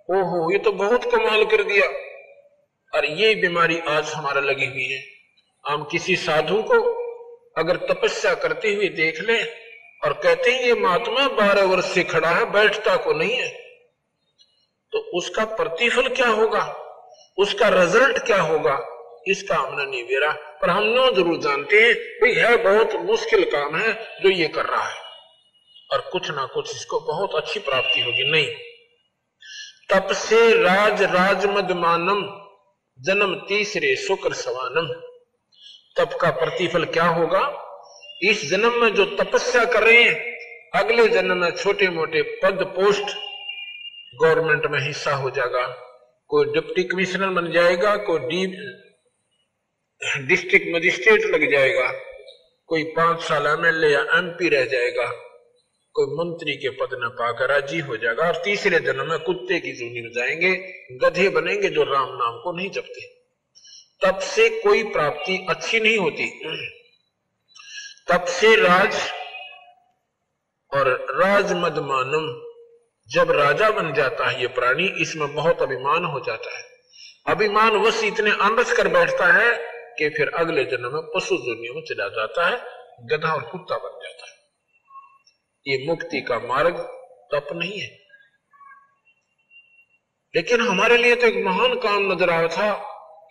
ओहो, 0.10 0.52
ये 0.52 0.60
तो 0.60 0.72
बहुत 0.74 1.04
कमाल 1.12 1.46
कर 1.46 1.64
दिया। 1.64 1.88
और 2.94 3.06
ये 3.06 3.34
बीमारी 3.36 3.80
आज 3.88 4.12
हमारा 4.14 4.42
लगी 4.42 4.66
हुई 4.66 4.88
है। 4.88 5.02
हम 5.66 5.84
किसी 5.92 6.16
साधु 6.16 6.62
को 6.64 6.80
अगर 7.58 7.78
तपस्या 7.88 8.34
करते 8.36 8.74
हुए 8.74 8.88
देख 8.96 9.20
लें 9.22 9.40
और 10.04 10.14
कहते 10.14 10.52
हैं, 10.52 10.64
ये 10.64 10.74
महात्मा 10.74 11.28
बारह 11.28 11.64
वर्ष 11.64 11.86
से 11.86 12.04
खड़ा 12.04 12.30
है, 12.30 12.52
बैठता 12.52 12.96
को 12.96 13.14
नहीं 13.14 13.34
है। 13.34 13.50
तो 14.92 15.00
उसका 15.00 15.46
प्रतिफल 15.46 16.08
क्या 16.08 16.28
होगा? 16.28 16.76
उसका 17.38 17.70
रिज़ल्ट 17.70 18.20
क्या 18.26 18.42
होगा? 18.42 18.80
इसका 19.28 19.56
हमने 19.56 19.86
नहीं 19.86 20.04
बेरा। 20.04 20.32
पर 20.32 20.70
हम 20.70 20.84
नो 20.84 21.12
ज़रूर 21.12 21.40
जानते 21.40 21.82
हैं, 21.82 21.94
भाई, 21.94 22.34
है 22.34 22.58
बहुत 22.58 22.96
मुश्किल 22.96 23.44
काम 23.44 23.76
है 23.76 23.94
जो 24.22 24.30
ये 24.30 24.48
कर 24.48 24.66
रहा 24.66 24.84
है। 24.84 24.98
और 25.94 26.10
कुछ 26.12 26.32
ना 26.32 26.46
कुछ 26.46 26.76
इसको 26.76 27.00
बहुत 27.00 27.36
अच्छी 27.36 27.60
प्राप्ति 27.60 28.02
होगी। 28.02 28.32
नहीं। 28.32 28.48
तप 29.90 30.12
से 30.12 30.64
राज 30.64 31.04
राज 31.04 31.46
मदमानम 31.46 32.46
जन्म 33.00 33.36
तीसरे 33.36 33.96
शुक्र 33.96 34.34
सवानम। 34.34 34.88
तप 35.98 36.18
का 36.22 36.32
प्रतिफल 36.32 36.86
क्या 36.86 37.06
होगा? 37.06 37.66
इस 38.22 38.50
जन्म 38.50 38.82
में 38.82 38.94
जो 38.94 39.06
तपस्या 39.06 39.66
कर 39.66 39.84
रहे 39.84 40.02
हैं, 40.04 40.38
अगले 40.76 41.08
जन्म 41.08 41.38
में 41.38 41.52
छोटे 41.52 41.90
मोटे 41.90 42.22
पद 42.22 42.64
पोस्ट 42.76 43.16
गवर्नमेंट 44.22 44.66
में 44.66 44.80
हिस्सा 44.80 45.14
हो 45.16 45.30
जाएगा। 45.30 45.66
कोई 46.30 46.46
डिप्टी 46.46 46.84
कमिश्नर 46.84 47.28
बन 47.28 47.52
जाएगा, 47.52 47.96
कोई 47.98 48.20
डी, 48.20 48.46
डिस्ट्रिक्ट 50.28 50.68
मजिस्ट्रेट 50.76 51.22
लग 51.26 51.52
जाएगा, 51.52 51.92
कोई 52.68 52.84
पाँच 52.84 53.22
साल 53.22 53.48
एमएलए 53.48 53.88
या 53.88 54.00
एमपी 54.00 54.50
रह 54.50 54.66
जाएगा, 54.66 55.06
कोई 55.96 56.06
मंत्री 56.16 56.56
के 56.56 56.70
पद 56.70 56.90
न 56.94 57.10
पाकर 57.10 57.50
राज़ी 57.50 57.80
हो 57.80 57.98
जाएगा, 57.98 58.28
और 58.28 58.42
तीसरे 58.44 58.80
जन्म 58.80 59.10
में 59.10 59.20
कुत्ते 59.20 59.60
की 59.60 59.72
जूनी 59.72 60.02
में 60.02 60.12
जाएँगे 60.12 60.56
गधे 60.98 61.30
बनेंगे 61.30 61.70
जो 61.70 61.84
राम 61.84 62.10
नाम 62.10 62.42
को 62.42 62.58
नहीं 62.58 62.70
जपते। 62.70 63.08
तब 64.02 64.20
से 64.20 64.50
कोई 64.50 64.84
प्राप्ति 64.84 65.46
अच्छी 65.50 65.80
नहीं 65.80 65.98
होती। 65.98 66.26
तब 68.10 68.26
से 68.26 68.56
राज 68.56 68.96
और 70.72 70.88
राज 71.16 71.52
जब 73.10 73.32
राजा 73.32 73.70
बन 73.72 73.94
जाता 73.94 74.30
है 74.30 74.42
ये 74.42 74.48
प्राणी, 74.48 74.88
इसमें 75.02 75.34
बहुत 75.36 75.62
अभिमान 75.62 76.06
हो 76.06 76.20
जाता 76.20 76.58
है। 76.58 76.64
अभिमान 77.28 77.76
वश 77.78 78.04
इतने 78.04 78.32
आंदस 78.32 78.72
कर 78.74 78.88
बैठता 78.88 79.32
है 79.34 79.52
कि 79.98 80.10
फिर 80.10 80.30
अगले 80.30 80.64
जन्म 80.66 80.94
में 80.94 81.02
पशु 81.16 81.38
दुनिया 81.38 81.74
में 81.74 81.82
चला 81.82 82.08
जाता 82.08 82.48
है, 82.48 82.58
गधा 83.06 83.34
और 83.34 83.42
कुत्ता 83.42 83.78
बन 83.78 84.00
जाता 84.04 84.26
है। 84.26 84.38
ये 85.66 85.86
मुक्ति 85.88 86.22
का 86.22 86.40
मार्ग 86.40 86.78
तप 87.34 87.48
नहीं 87.54 87.80
है। 87.80 87.90
लेकिन 90.36 90.62
हमारे 90.62 90.98
लिए 90.98 91.16
तो 91.16 91.28
एक 91.28 91.44
महान 91.46 91.76
काम 91.76 92.12
नज़र 92.12 92.30
आया 92.30 92.48
था 92.48 92.72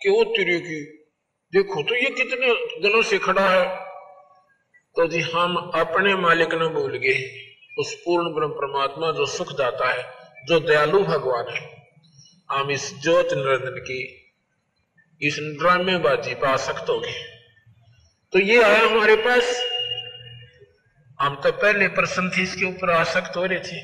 कि 0.03 0.09
वो 0.09 0.23
तिरे 0.23 0.59
की, 0.59 0.81
देखो 1.53 1.83
तो 1.83 1.95
ये 1.95 2.09
कितने 2.09 2.53
दिनों 2.81 3.01
से 3.01 3.17
खड़ा 3.17 3.47
है। 3.49 3.88
तो 4.99 5.07
जी 5.07 5.19
हम 5.19 5.71
अपने 5.75 6.15
मालिक 6.15 6.53
न 6.53 6.67
भूल 6.67 6.97
गए। 6.97 7.45
उस 7.79 7.95
पूर्ण 7.95 8.33
ब्रह्म 8.33 8.51
परमात्मा 8.51 9.11
जो 9.11 9.25
सुख 9.25 9.57
दाता 9.57 9.89
है, 9.89 10.03
जो 10.47 10.59
दयालु 10.59 11.03
भगवान 11.03 11.45
है। 11.49 11.87
हम 12.51 12.71
इस 12.71 13.01
ज्योत 13.03 13.27
निरंजन 13.33 13.79
की, 13.79 14.31
इस 15.21 15.39
ड्रामेबाजी 15.39 16.35
पर 16.35 16.47
आसक्त 16.47 16.89
हो 16.89 16.99
गए। 16.99 17.13
तो 18.33 18.39
ये 18.39 18.63
आया 18.63 18.89
हमारे 18.89 19.15
पास। 19.15 19.63
हम 21.21 21.35
तो 21.35 21.51
पहले 21.51 21.87
प्रसन्न 21.87 22.29
थे, 22.29 22.41
इसके 22.41 22.65
ऊपर 22.65 22.89
आसक्त 22.89 23.37
हो 23.37 23.45
रहे 23.45 23.59
थे। 23.59 23.81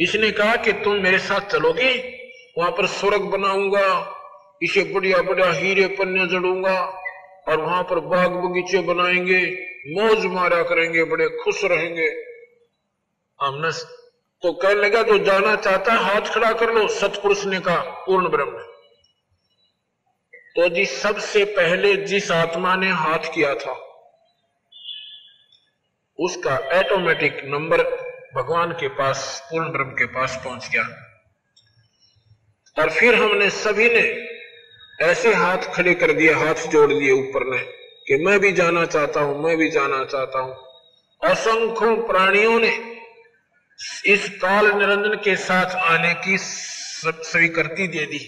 इसने 0.00 0.30
कहा 0.30 0.56
कि 0.56 0.72
तुम 0.72 0.94
मेरे 0.94 1.18
साथ 1.18 1.40
चलोगे, 1.40 2.18
वहाँ 2.58 2.70
पर 2.70 2.86
स्वर्ग 2.86 3.22
बनाऊँगा, 3.22 4.14
इसे 4.62 4.84
बढ़िया 4.84 5.22
बढ़िया 5.22 5.52
हीरे 5.52 5.86
पन्ने 5.86 6.26
जड़ूँगा, 6.26 6.80
और 7.48 7.60
वहाँ 7.60 7.82
पर 7.82 8.00
बाग 8.00 8.30
बगीचे 8.30 8.78
बनाएँगे। 8.78 9.75
मौज 9.88 10.24
मारा 10.26 10.62
करेंगे, 10.62 11.04
बड़े 11.04 11.28
खुश 11.36 11.64
रहेंगे। 11.64 12.08
हमने 13.40 13.70
तो 14.42 14.52
कहने 14.52 14.80
लगा, 14.80 15.02
जो 15.02 15.18
जाना 15.24 15.54
चाहता 15.56 15.92
है, 15.92 15.98
हाथ 16.04 16.32
खड़ा 16.34 16.52
कर 16.52 16.72
लो। 16.74 16.86
सतपुरुष 16.90 17.44
ने 17.46 17.60
कहा, 17.60 17.80
पूर्ण 18.06 18.28
ब्रह्म 18.28 18.64
तो 20.56 20.68
जी, 20.68 20.84
सबसे 20.86 21.44
पहले 21.44 21.94
जिस 22.06 22.30
आत्मा 22.32 22.74
ने 22.76 22.90
हाथ 22.90 23.32
किया 23.34 23.54
था, 23.54 23.72
उसका 26.18 26.56
ऑटोमेटिक 26.74 27.40
नंबर 27.44 27.82
भगवान 28.36 28.72
के 28.72 28.88
पास, 28.90 29.18
पूर्ण 29.50 29.72
ब्रह्म 29.72 29.90
के 29.90 30.06
पास 30.14 30.40
पहुँच 30.44 30.68
गया। 30.68 30.84
और 32.76 32.90
फिर 32.90 33.14
हमने 33.14 33.48
सभी 33.52 33.88
ने 33.90 34.06
ऐसे 35.02 35.34
हाथ 35.34 35.72
खड़े 35.74 35.94
कर 35.94 36.12
दिए, 36.12 36.32
हाथ 36.34 36.68
जोड़ 36.68 36.92
दिए 36.92 37.10
ऊपर 37.12 37.46
ने 37.46 37.60
कि 38.06 38.16
मैं 38.16 38.40
भी 38.40 38.52
जाना 38.52 38.84
चाहता 38.86 39.20
हूँ, 39.20 39.42
मैं 39.44 39.56
भी 39.56 39.70
जाना 39.70 40.04
चाहता 40.04 40.38
हूँ। 40.38 40.54
असंख्यों 41.30 41.96
प्राणियों 41.96 42.60
ने 42.60 42.96
इस 44.06 44.28
काल 44.28 44.66
निरंजन 44.66 45.14
के 45.14 45.36
साथ 45.36 45.66
आने 45.66 46.14
की 46.14 46.36
स्वीकृति 46.38 47.86
दे 47.86 48.06
दी। 48.06 48.18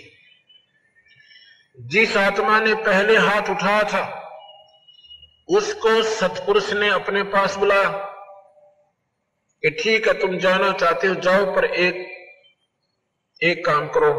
जिस 1.78 2.16
आत्मा 2.16 2.60
ने 2.60 2.74
पहले 2.74 3.16
हाथ 3.16 3.50
उठाया 3.50 3.82
था, 3.82 4.24
उसको 5.48 6.02
सतपुरुष 6.02 6.72
ने 6.72 6.88
अपने 6.88 7.22
पास 7.22 7.56
बुलाया 7.56 7.88
कि 9.62 9.70
ठीक 9.70 10.08
है, 10.08 10.14
तुम 10.14 10.38
जाना 10.38 10.72
चाहते 10.72 11.06
हो, 11.06 11.14
जाओ 11.14 11.56
पर 11.56 11.64
एक 11.64 12.06
एक 13.40 13.64
काम 13.66 13.88
करो 13.88 14.12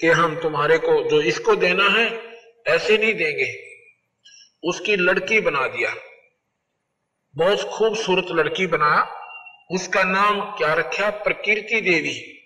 कि 0.00 0.06
हम 0.06 0.34
तुम्हारे 0.36 0.78
को, 0.78 1.08
जो 1.08 1.20
इसको 1.20 1.54
देना 1.56 1.84
है, 1.84 2.22
ऐसे 2.66 2.98
नहीं 2.98 3.14
देंगे। 3.14 3.69
उसकी 4.64 4.96
लड़की 4.96 5.40
बना 5.40 5.68
दिया। 5.68 5.94
बहुत 7.36 7.62
खूबसूरत 7.62 8.26
लड़की 8.30 8.66
बना। 8.66 9.16
उसका 9.70 10.04
नाम 10.04 10.40
क्या 10.40 10.74
रखा? 10.74 11.10
प्रकृति 11.10 11.80
देवी। 11.80 12.36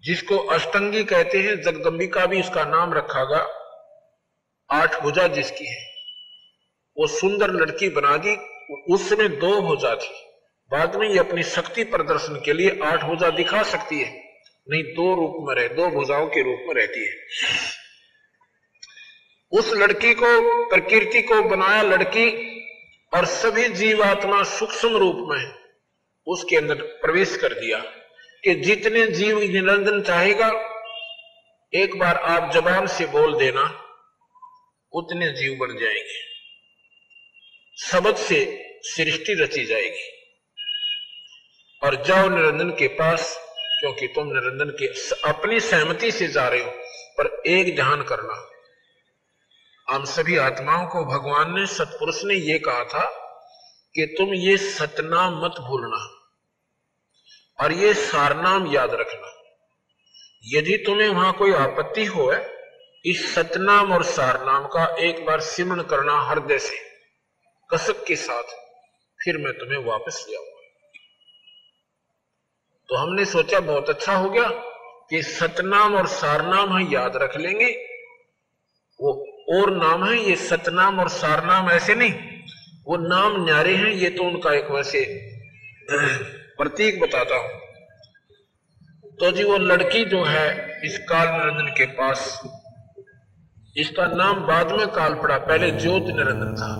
जिसको 0.00 0.38
अष्टंगी 0.38 1.04
कहते 1.04 1.38
हैं, 1.38 1.62
जगदम्बिका 1.62 2.26
भी 2.26 2.40
उसका 2.40 2.64
नाम 2.64 2.94
रखा 2.94 3.24
गया 3.24 3.62
आठ 4.70 5.02
भुजा 5.02 5.26
जिसकी 5.26 5.66
है। 5.66 5.86
वो 6.98 7.06
सुंदर 7.06 7.50
लड़की 7.50 7.88
बना 7.88 8.16
दी। 8.16 8.36
उसमें 8.94 9.38
दो 9.38 9.60
भुजा 9.60 9.94
थी। 9.94 10.14
बाद 10.70 10.96
में 10.96 11.08
ये 11.08 11.18
अपनी 11.18 11.42
शक्ति 11.42 11.84
प्रदर्शन 11.84 12.42
के 12.44 12.52
लिए 12.52 12.78
आठ 12.84 13.04
भुजा 13.04 13.30
दिखा 13.30 13.62
सकती 13.62 14.00
है। 14.00 14.26
नहीं, 14.70 14.82
दो 14.82 15.14
रूप 15.14 15.36
में 15.40 15.54
रहे, 15.54 15.68
दो 15.68 15.90
भुजाओं 15.90 16.26
के 16.26 16.42
रूप 16.42 16.58
में 16.66 16.74
रहती 16.74 17.00
है। 17.00 17.12
उस 19.52 19.72
लड़की 19.72 20.14
को, 20.14 20.64
प्रकृति 20.66 21.22
को 21.22 21.42
बनाया 21.42 21.82
लड़की 21.82 22.56
और 23.14 23.24
सभी 23.24 23.68
जीवात्मा 23.68 24.42
सूक्ष्म 24.42 24.96
रूप 24.96 25.16
में 25.18 25.54
उसके 26.26 26.56
अंदर 26.56 26.74
प्रवेश 26.74 27.36
कर 27.36 27.48
दिया 27.48 27.78
कि 28.44 28.54
जितने 28.54 29.06
जीव 29.06 29.38
निरंजन 29.38 30.02
चाहेगा, 30.02 30.48
एक 31.74 31.98
बार 31.98 32.16
आप 32.16 32.52
जबान 32.52 32.86
से 32.86 33.06
बोल 33.06 33.38
देना, 33.38 33.82
उतने 34.92 35.28
जीव 35.28 35.58
बन 35.58 35.78
जाएँगे। 35.78 36.26
शब्द 37.82 38.16
से 38.16 38.64
सृष्टि 38.82 39.34
रची 39.34 39.64
जाएगी। 39.64 40.12
और 41.84 42.04
जाओ 42.04 42.28
निरंजन 42.28 42.70
के 42.70 42.88
पास, 42.88 43.38
क्योंकि 43.80 44.06
तुम 44.06 44.26
निरंजन 44.26 44.70
के 44.70 44.86
अपनी 45.28 45.60
सहमति 45.60 46.12
से 46.12 46.28
जा 46.28 46.48
रहे 46.48 46.62
हो, 46.62 46.70
पर 47.20 47.42
एक 47.46 47.76
ध्यान 47.76 48.02
करना। 48.02 48.55
हम 49.88 50.04
सभी 50.04 50.36
आत्माओं 50.36 50.86
को 50.86 51.04
भगवान 51.04 51.54
ने 51.54 51.66
सतपुरुष 51.66 52.24
ने 52.24 52.34
यह 52.34 52.58
कहा 52.64 52.84
था 52.84 53.04
कि 53.94 54.06
तुम 54.18 54.32
ये 54.34 54.56
सतनाम 54.56 55.44
मत 55.44 55.58
भूलना 55.60 56.00
और 57.58 57.72
ये 57.72 57.92
सारनाम 57.94 58.66
याद 58.72 58.94
रखना। 58.94 59.32
यदि 60.44 60.76
तुम्हें 60.86 61.08
वहाँ 61.08 61.32
कोई 61.32 61.52
आपत्ति 61.52 62.04
हो 62.04 62.30
है, 62.30 62.40
इस 63.04 63.34
सतनाम 63.34 63.92
और 63.92 64.02
सारनाम 64.02 64.66
का 64.66 64.84
एक 64.96 65.24
बार 65.26 65.40
सिमरण 65.40 65.82
करना 65.82 66.18
हृदय 66.20 66.58
से 66.58 66.76
कसक 67.70 68.04
के 68.04 68.16
साथ 68.16 68.52
फिर 69.18 69.38
मैं 69.38 69.52
तुम्हें 69.52 69.78
वापस 69.84 70.24
ले 70.28 70.36
आऊँगा। 70.36 70.60
तो 72.88 72.96
हमने 72.96 73.24
सोचा 73.24 73.60
बहुत 73.60 73.88
अच्छा 73.88 74.16
हो 74.16 74.30
गया 74.30 74.48
कि 75.10 75.22
सतनाम 75.22 75.94
और 75.94 76.06
सारनाम 76.06 76.76
है 76.78 76.84
याद 76.92 77.16
रख 77.16 77.36
लेंगे 77.36 77.70
वो 79.00 79.14
और 79.48 79.70
नाम 79.76 80.04
है 80.04 80.18
ये 80.18 80.36
सतनाम 80.36 80.98
और 81.00 81.08
सारनाम, 81.08 81.70
ऐसे 81.70 81.94
नहीं। 81.94 82.12
वो 82.86 82.96
नाम 82.98 83.44
न्यारे 83.44 83.74
हैं, 83.74 83.90
ये 83.92 84.10
तो 84.10 84.24
उनका 84.24 84.52
एक 84.52 84.70
वैसे 84.70 85.04
प्रतीक 85.90 87.00
बताता 87.00 87.36
हूँ। 87.36 87.60
तो 89.20 89.30
जी, 89.32 89.44
वो 89.44 89.58
लड़की 89.58 90.04
जो 90.04 90.22
है 90.24 90.80
इस 90.84 90.98
काल 90.98 91.28
निरंजन 91.28 91.70
के 91.70 91.84
पास, 91.84 92.40
इसका 93.76 94.06
नाम 94.06 94.40
बाद 94.46 94.72
में 94.72 94.86
काल 94.88 95.14
पड़ा, 95.14 95.38
पहले 95.38 95.70
ज्योत 95.70 96.06
निरंजन 96.06 96.54
था। 96.54 96.70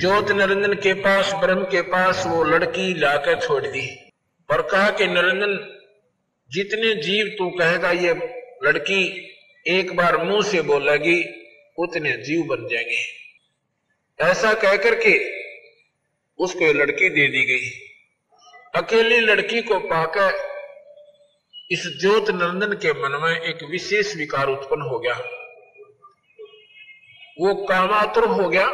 ज्योत 0.00 0.30
निरंजन 0.30 0.74
के 0.74 0.92
पास, 0.94 1.32
ब्रह्म 1.34 1.64
के 1.64 1.82
पास 1.82 2.24
वो 2.26 2.44
लड़की 2.44 2.92
लाकर 2.94 3.40
छोड़ 3.40 3.62
दी। 3.66 3.86
और 4.48 4.62
कहा 4.62 4.90
कि 4.90 5.06
निरंजन 5.06 5.58
जितने 6.50 6.94
जीव 6.94 7.34
तू 7.38 7.48
कहेगा, 7.50 7.90
ये 7.90 8.12
लड़की 8.64 9.27
एक 9.66 9.96
बार 9.96 10.16
मुँह 10.24 10.42
से 10.42 10.62
बोलेगी 10.62 11.22
उतने 11.78 12.12
जीव 12.12 12.42
बन 12.46 12.68
जाएँगे। 12.68 13.00
ऐसा 14.18 14.54
कहकर 14.54 14.94
के 14.94 15.14
उसको 16.38 16.72
लड़की 16.72 17.08
दे 17.08 17.28
दी 17.28 17.44
गई। 17.44 17.70
अकेली 18.74 19.20
लड़की 19.20 19.62
को 19.62 19.78
पाकर 19.78 20.32
इस 21.70 21.86
ज्योत 22.00 22.30
नंदन 22.30 22.72
के 22.72 22.92
मन 22.92 23.20
में 23.22 23.40
एक 23.40 23.64
विशेष 23.70 24.16
विकार 24.16 24.48
उत्पन्न 24.48 24.82
हो 24.82 24.98
गया। 24.98 25.14
वो 27.40 27.54
कामातुर 27.54 28.24
हो 28.24 28.48
गया 28.48 28.66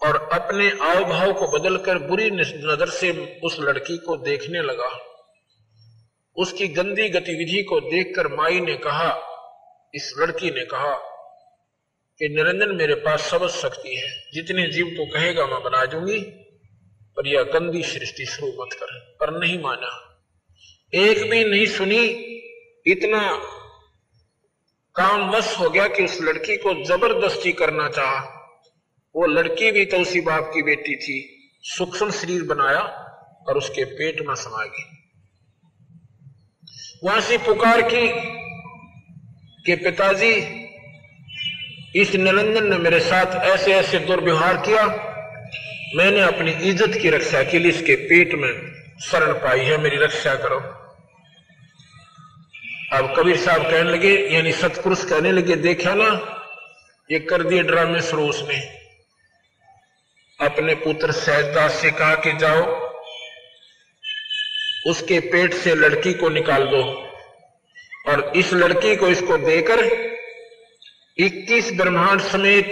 और 0.00 0.28
अपने 0.32 0.70
आव 0.70 1.04
भाव 1.04 1.32
को 1.32 1.46
बदलकर 1.48 1.98
बुरी 1.98 2.30
नज़र 2.30 2.88
से 2.88 3.10
उस 3.44 3.56
लड़की 3.60 3.98
को 3.98 4.16
देखने 4.16 4.62
लगा। 4.62 4.88
उसकी 6.36 6.68
गंदी 6.68 7.08
गतिविधि 7.08 7.62
को 7.62 7.80
देखकर 7.80 8.28
माई 8.28 8.60
ने 8.60 8.76
कहा 8.76 9.29
इस 9.94 10.14
लड़की 10.18 10.50
ने 10.50 10.64
कहा 10.64 10.94
कि 12.18 12.28
निरंजन 12.28 12.74
मेरे 12.76 12.94
पास 12.94 13.20
सब 13.20 13.48
शक्ति 13.48 13.94
है। 13.94 14.30
जितने 14.34 14.66
जीव 14.66 14.86
तो 14.86 15.06
कहेगा 15.06 15.46
मैं 15.46 15.62
बना 15.62 15.86
दूँगी, 15.86 16.20
पर 17.16 17.26
यह 17.26 17.42
गंदी 17.42 17.82
सृष्टि 17.82 18.26
शुरू 18.26 18.48
मत 18.48 18.72
कर, 18.72 19.16
पर 19.20 19.40
नहीं 19.40 19.62
माना। 19.62 20.22
एक 20.94 21.30
भी 21.30 21.44
नहीं 21.44 21.66
सुनी, 21.66 22.06
इतना 22.86 23.36
काम 24.96 25.30
वश 25.30 25.58
हो 25.58 25.70
गया 25.70 25.88
कि 25.88 26.04
उस 26.04 26.18
लड़की 26.20 26.56
को 26.56 26.84
ज़बरदस्ती 26.84 27.52
करना 27.52 27.88
चाहा। 27.88 28.36
वो 29.16 29.26
लड़की 29.26 29.72
भी 29.72 29.84
तो 29.84 29.96
उसी 29.96 30.20
बाप 30.20 30.50
की 30.54 30.62
बेटी 30.62 30.96
थी, 30.96 31.36
सूक्ष्म 31.62 32.10
शरीर 32.10 32.42
बनाया 32.42 32.80
और 33.48 33.58
उसके 33.58 33.84
पेट 33.84 34.20
में 34.20 34.34
समा 34.34 34.64
गई। 34.64 34.84
वहाँ 37.04 37.20
से 37.20 37.38
पुकार 37.38 37.82
की 37.82 38.30
कि 39.66 39.74
पिताजी, 39.76 40.32
इस 41.94 42.14
निरंजन 42.14 42.66
ने 42.70 42.76
मेरे 42.78 43.00
साथ 43.00 43.34
ऐसे 43.44 43.72
ऐसे 43.74 43.98
दुर्व्यवहार 43.98 44.56
किया। 44.56 44.84
मैंने 45.96 46.20
अपनी 46.20 46.50
इज़्ज़त 46.50 46.98
की 47.02 47.10
रक्षा 47.10 47.42
के 47.42 47.58
लिए 47.58 47.72
इसके 47.72 47.94
पेट 48.08 48.34
में 48.34 48.52
शरण 49.02 49.32
पाई 49.32 49.60
है। 49.60 49.78
मेरी 49.78 49.96
रक्षा 49.96 50.34
करो। 50.34 50.58
अब 52.92 53.14
कबीर 53.16 53.36
साहब 53.36 53.62
कहने 53.62 53.90
लगे, 53.90 54.14
यानी 54.34 54.52
सतपुरुष 54.52 55.04
कहने 55.04 55.32
लगे, 55.32 55.56
देखा 55.56 55.94
ना, 55.94 56.08
ये 57.10 57.18
कर 57.20 57.42
दिए 57.42 57.62
ड्रामे 57.62 58.00
सरोस 58.00 58.42
ने 58.48 58.58
अपने 60.40 60.74
पुत्र 60.74 61.12
सहजदास 61.12 61.72
से 61.72 61.90
कहा 61.90 62.14
कि 62.14 62.32
जाओ, 62.32 62.62
उसके 64.90 65.20
पेट 65.20 65.54
से 65.54 65.74
लड़की 65.74 66.12
को 66.14 66.28
निकाल 66.28 66.66
दो। 66.66 66.82
और 68.04 68.32
इस 68.36 68.52
लड़की 68.52 68.94
को 68.96 69.08
इसको 69.08 69.36
देकर 69.38 69.84
21 71.18 71.72
ब्रह्मांड 71.72 72.20
समेत 72.20 72.70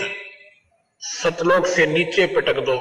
सतलोक 1.03 1.66
से 1.66 1.87
नीचे 1.87 2.26
पटक 2.26 2.61
दो। 2.61 2.76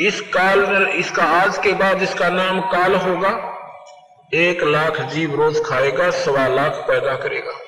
इस 0.00 0.20
काल 0.20 0.86
इसका 0.88 1.24
आज 1.34 1.58
के 1.58 1.72
बाद 1.72 2.02
इसका 2.02 2.28
नाम 2.28 2.60
काल 2.70 2.94
होगा। 2.94 3.32
एक 4.34 4.62
लाख 4.62 5.00
जीव 5.00 5.34
रोज 5.34 5.60
खाएगा, 5.66 6.10
सवा 6.10 6.46
लाख 6.48 6.84
पैदा 6.88 7.14
करेगा। 7.16 7.60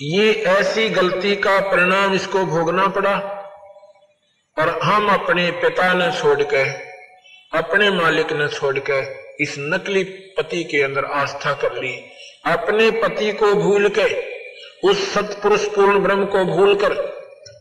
ये 0.00 0.32
ऐसी 0.50 0.88
गलती 0.90 1.34
का 1.36 1.58
परिणाम 1.60 2.14
इसको 2.14 2.44
भोगना 2.46 2.86
पड़ा 2.88 3.16
और 4.56 4.78
हम 4.82 5.08
अपने 5.08 5.50
पिता 5.50 5.92
ने 5.92 6.10
छोड़ 6.12 6.42
के 6.42 6.62
अपने 7.52 7.90
मालिक 7.90 8.32
ने 8.32 8.48
छोड़ 8.48 8.78
के 8.90 9.02
इस 9.40 9.54
नकली 9.58 10.04
पति 10.04 10.64
के 10.64 10.82
अंदर 10.82 11.04
आस्था 11.04 11.52
कर 11.52 11.74
ली। 11.74 11.96
अपने 12.46 12.90
पति 12.90 13.32
को 13.32 13.54
भूल 13.54 13.88
के, 13.88 14.34
उस 14.88 15.14
सतपुरुष 15.14 15.66
पूर्ण 15.66 15.98
ब्रह्म 15.98 16.24
को 16.24 16.44
भूलकर 16.44 17.14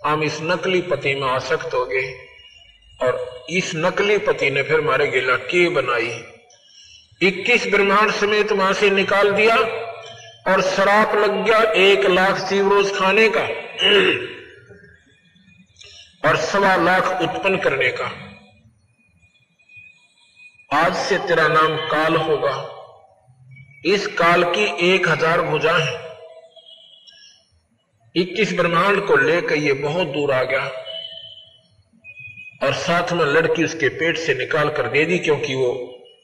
हम 0.05 0.23
इस 0.23 0.39
नकली 0.41 0.81
पति 0.81 1.15
में 1.15 1.27
आसक्त 1.27 1.73
हो 1.73 1.85
गए। 1.85 2.13
और 3.01 3.45
इस 3.49 3.71
नकली 3.75 4.17
पति 4.17 4.49
ने 4.49 4.63
फिर 4.63 4.81
मारे 4.81 5.07
गिला 5.07 5.35
के 5.35 5.69
बनाई। 5.69 6.23
21 7.21 7.67
ब्रह्मांड 7.67 8.11
समेत 8.11 8.51
वहाँ 8.51 8.73
से 8.73 8.89
निकाल 8.89 9.31
दिया 9.31 9.55
और 10.47 10.61
शराप 10.61 11.15
लग 11.15 11.45
गया 11.45 11.61
एक 11.71 12.05
लाख 12.05 12.49
जीव 12.49 12.69
रोज 12.69 12.97
खाने 12.97 13.29
का 13.37 13.43
और 16.29 16.35
सवा 16.37 16.75
लाख 16.75 17.21
उत्पन्न 17.21 17.57
करने 17.57 17.89
का। 17.89 18.32
आज 20.73 20.95
से 20.95 21.17
तेरा 21.17 21.47
नाम 21.47 21.75
काल 21.87 22.15
होगा। 22.15 22.51
इस 23.85 24.05
काल 24.07 24.43
की 24.43 24.63
एक 24.93 25.07
हज़ार 25.07 25.41
भुजा 25.41 25.73
है। 25.73 25.93
इक्कीस 28.15 28.53
ब्रह्मांड 28.53 29.01
को 29.07 29.17
लेकर 29.17 29.55
ये 29.55 29.73
बहुत 29.73 30.07
दूर 30.07 30.31
आ 30.31 30.43
गया। 30.43 30.63
और 32.63 32.73
साथ 32.73 33.13
में 33.13 33.25
लड़की 33.25 33.63
उसके 33.63 33.89
पेट 33.89 34.17
से 34.17 34.33
निकाल 34.33 34.69
कर 34.69 34.87
दे 34.87 35.05
दी, 35.05 35.19
क्योंकि 35.19 35.55
वो 35.55 35.69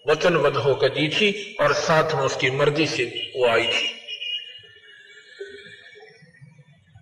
वचनबद्ध 0.07 0.55
होकर 0.57 0.89
दी 0.89 1.07
थी 1.09 1.57
और 1.61 1.73
साथ 1.73 2.15
में 2.15 2.21
उसकी 2.21 2.51
मर्ज़ी 2.51 2.87
से 2.87 3.31
वो 3.35 3.47
आई 3.47 3.67
थी। 3.67 3.87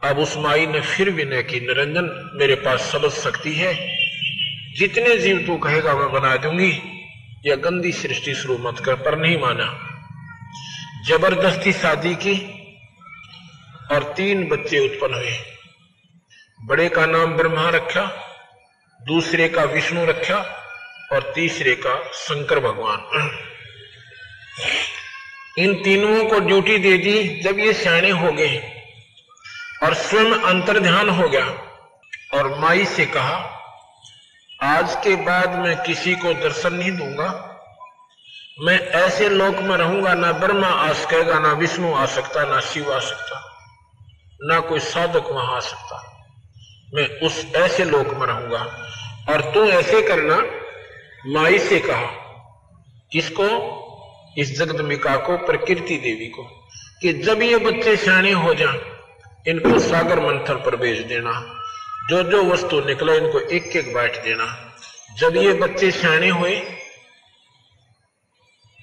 अब 0.01 0.19
उस 0.19 0.37
माई 0.37 0.65
ने 0.65 0.81
फिर 0.81 1.09
विनय 1.09 1.43
की, 1.43 1.59
निरंजन, 1.59 2.31
मेरे 2.33 2.55
पास 2.55 2.91
समझ 2.91 3.11
सकती 3.11 3.53
है। 3.53 3.73
जितने 4.77 5.17
जीव 5.17 5.43
तू 5.47 5.57
कहेगा 5.57 5.95
मैं 5.95 6.11
बना 6.11 6.35
दूँगी। 6.37 6.71
यह 7.47 7.55
गंदी 7.55 7.91
सृष्टि 7.91 8.33
शुरू 8.33 8.57
मत 8.57 8.79
कर, 8.79 8.95
पर 8.95 9.17
नहीं 9.17 9.37
माना। 9.39 9.67
ज़बरदस्ती 11.07 11.73
शादी 11.73 12.15
की 12.15 12.35
और 13.91 14.03
तीन 14.17 14.47
बच्चे 14.47 14.79
उत्पन्न 14.79 15.13
हुए। 15.13 15.37
बड़े 16.65 16.89
का 16.89 17.05
नाम 17.05 17.33
ब्रह्मा 17.33 17.69
रखा, 17.69 18.03
दूसरे 19.01 19.47
का 19.49 19.63
विष्णु 19.63 20.05
रखा 20.05 20.37
और 21.13 21.31
तीसरे 21.35 21.75
का 21.75 21.95
शंकर 22.13 22.59
भगवान। 22.59 22.99
इन 25.57 25.73
तीनों 25.83 26.25
को 26.25 26.39
ड्यूटी 26.39 26.77
दे 26.77 26.97
दी, 26.97 27.41
जब 27.41 27.59
ये 27.59 27.73
सियाणे 27.73 28.09
हो 28.09 28.31
गए 28.31 28.57
और 29.83 29.93
स्वयं 29.93 30.33
अंतर 30.33 30.79
ध्यान 30.79 31.09
हो 31.09 31.29
गया 31.29 31.45
और 32.33 32.59
माई 32.59 32.85
से 32.85 33.05
कहा 33.05 33.56
आज 34.63 34.95
के 34.95 35.15
बाद 35.15 35.59
मैं 35.59 35.83
किसी 35.83 36.15
को 36.15 36.33
दर्शन 36.33 36.73
नहीं 36.73 36.91
दूँगा। 36.91 37.59
मैं 38.59 38.79
ऐसे 38.79 39.29
लोक 39.29 39.55
में 39.55 39.77
रहूँगा, 39.77 40.13
ना 40.13 40.31
ब्रह्मा 40.31 40.67
आ 40.67 40.93
सकेगा 40.93 41.39
ना 41.39 41.53
विष्णु 41.53 41.95
आ 41.95 42.05
सकता, 42.05 42.45
ना 42.45 42.59
शिव 42.59 42.93
आ 42.93 42.99
सकता, 42.99 43.57
ना 44.41 44.59
कोई 44.59 44.79
साधक 44.79 45.23
वहाँ 45.31 45.55
आ 45.55 45.59
सकता। 45.59 46.27
मैं 46.93 47.19
उस 47.19 47.51
ऐसे 47.55 47.85
लोक 47.85 48.07
में 48.07 48.27
रहूँगा। 48.27 48.87
और 49.29 49.41
तू 49.41 49.65
ऐसे 49.65 50.01
करना, 50.01 50.43
माई 51.25 51.59
से 51.59 51.79
कहा, 51.79 52.07
किसको? 53.11 53.83
इस 54.37 54.59
जगदमिका 54.59 55.17
को, 55.17 55.37
प्रकृति 55.37 55.97
देवी 55.97 56.27
को, 56.27 56.43
कि 57.01 57.13
जब 57.13 57.41
ये 57.41 57.57
बच्चे 57.57 57.97
सियाणे 57.97 58.31
हो 58.31 58.53
जाए, 58.53 58.79
इनको 59.47 59.79
सागर 59.79 60.19
मंथन 60.19 60.53
पर 60.53 60.75
भेज 60.75 61.01
देना। 61.01 61.56
जो 62.09 62.23
जो 62.23 62.43
वस्तु 62.43 62.79
निकले, 62.79 63.17
इनको 63.17 63.39
एक 63.39 63.75
एक 63.75 63.93
बांट 63.93 64.21
देना। 64.23 64.45
जब 65.17 65.35
ये 65.35 65.53
बच्चे 65.53 65.91
सियाणे 65.91 66.29
हुए, 66.29 66.55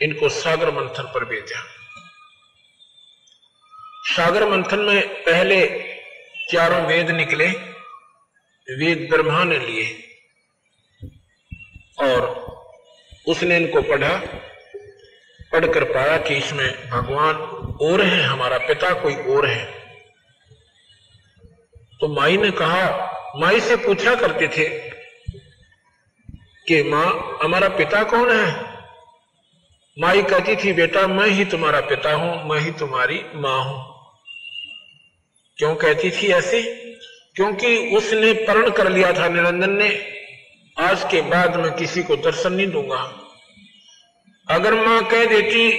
इनको 0.02 0.28
सागर 0.28 0.70
मंथन 0.70 1.02
पर 1.02 1.24
भेजा। 1.24 1.62
सागर 4.16 4.48
मंथन 4.48 4.78
में 4.78 5.08
पहले 5.24 5.66
चारों 6.52 6.86
वेद 6.86 7.10
निकले, 7.10 7.46
वेद 8.68 9.06
ब्रह्मा 9.10 9.44
ने 9.44 9.58
लिए, 9.58 9.86
और 12.00 12.20
उसने 13.28 13.56
इनको 13.56 13.82
पढ़ा, 13.82 14.16
पढ़कर 15.52 15.84
पाया 15.84 16.18
कि 16.18 16.34
इसमें 16.34 16.90
भगवान 16.90 17.36
और 17.82 18.02
है, 18.02 18.22
हमारा 18.22 18.58
पिता 18.58 18.92
कोई 18.94 19.14
और 19.14 19.46
है। 19.46 19.64
तो 22.00 22.08
माई 22.08 22.36
ने 22.36 22.50
कहा 22.50 23.13
माई 23.36 23.60
से 23.60 23.76
पूछा 23.76 24.14
करते 24.14 24.48
थे 24.48 24.68
कि 26.68 26.82
माँ, 26.82 27.38
हमारा 27.42 27.68
पिता 27.68 28.02
कौन 28.02 28.30
है? 28.30 28.74
माई 29.98 30.22
कहती 30.22 30.56
थी, 30.56 30.72
बेटा, 30.72 31.06
मैं 31.06 31.26
ही 31.26 31.44
तुम्हारा 31.44 31.80
पिता 31.80 32.12
हूँ, 32.12 32.48
मैं 32.48 32.60
ही 32.60 32.70
तुम्हारी 32.70 33.22
माँ 33.34 33.64
हूँ। 33.64 33.94
क्यों 35.58 35.74
कहती 35.74 36.10
थी 36.10 36.28
ऐसे? 36.28 36.62
क्योंकि 37.36 37.96
उसने 37.96 38.32
परण 38.32 38.70
कर 38.70 38.90
लिया 38.90 39.12
था 39.12 39.28
निरंजन 39.28 39.70
ने। 39.70 40.14
आज 40.78 41.04
के 41.04 41.20
बाद 41.20 41.56
मैं 41.56 41.72
किसी 41.72 42.02
को 42.02 42.16
दर्शन 42.16 42.52
नहीं 42.52 42.66
दूँगा। 42.66 43.20
अगर 44.50 44.74
माँ 44.74 45.04
कह 45.04 45.24
देती 45.24 45.70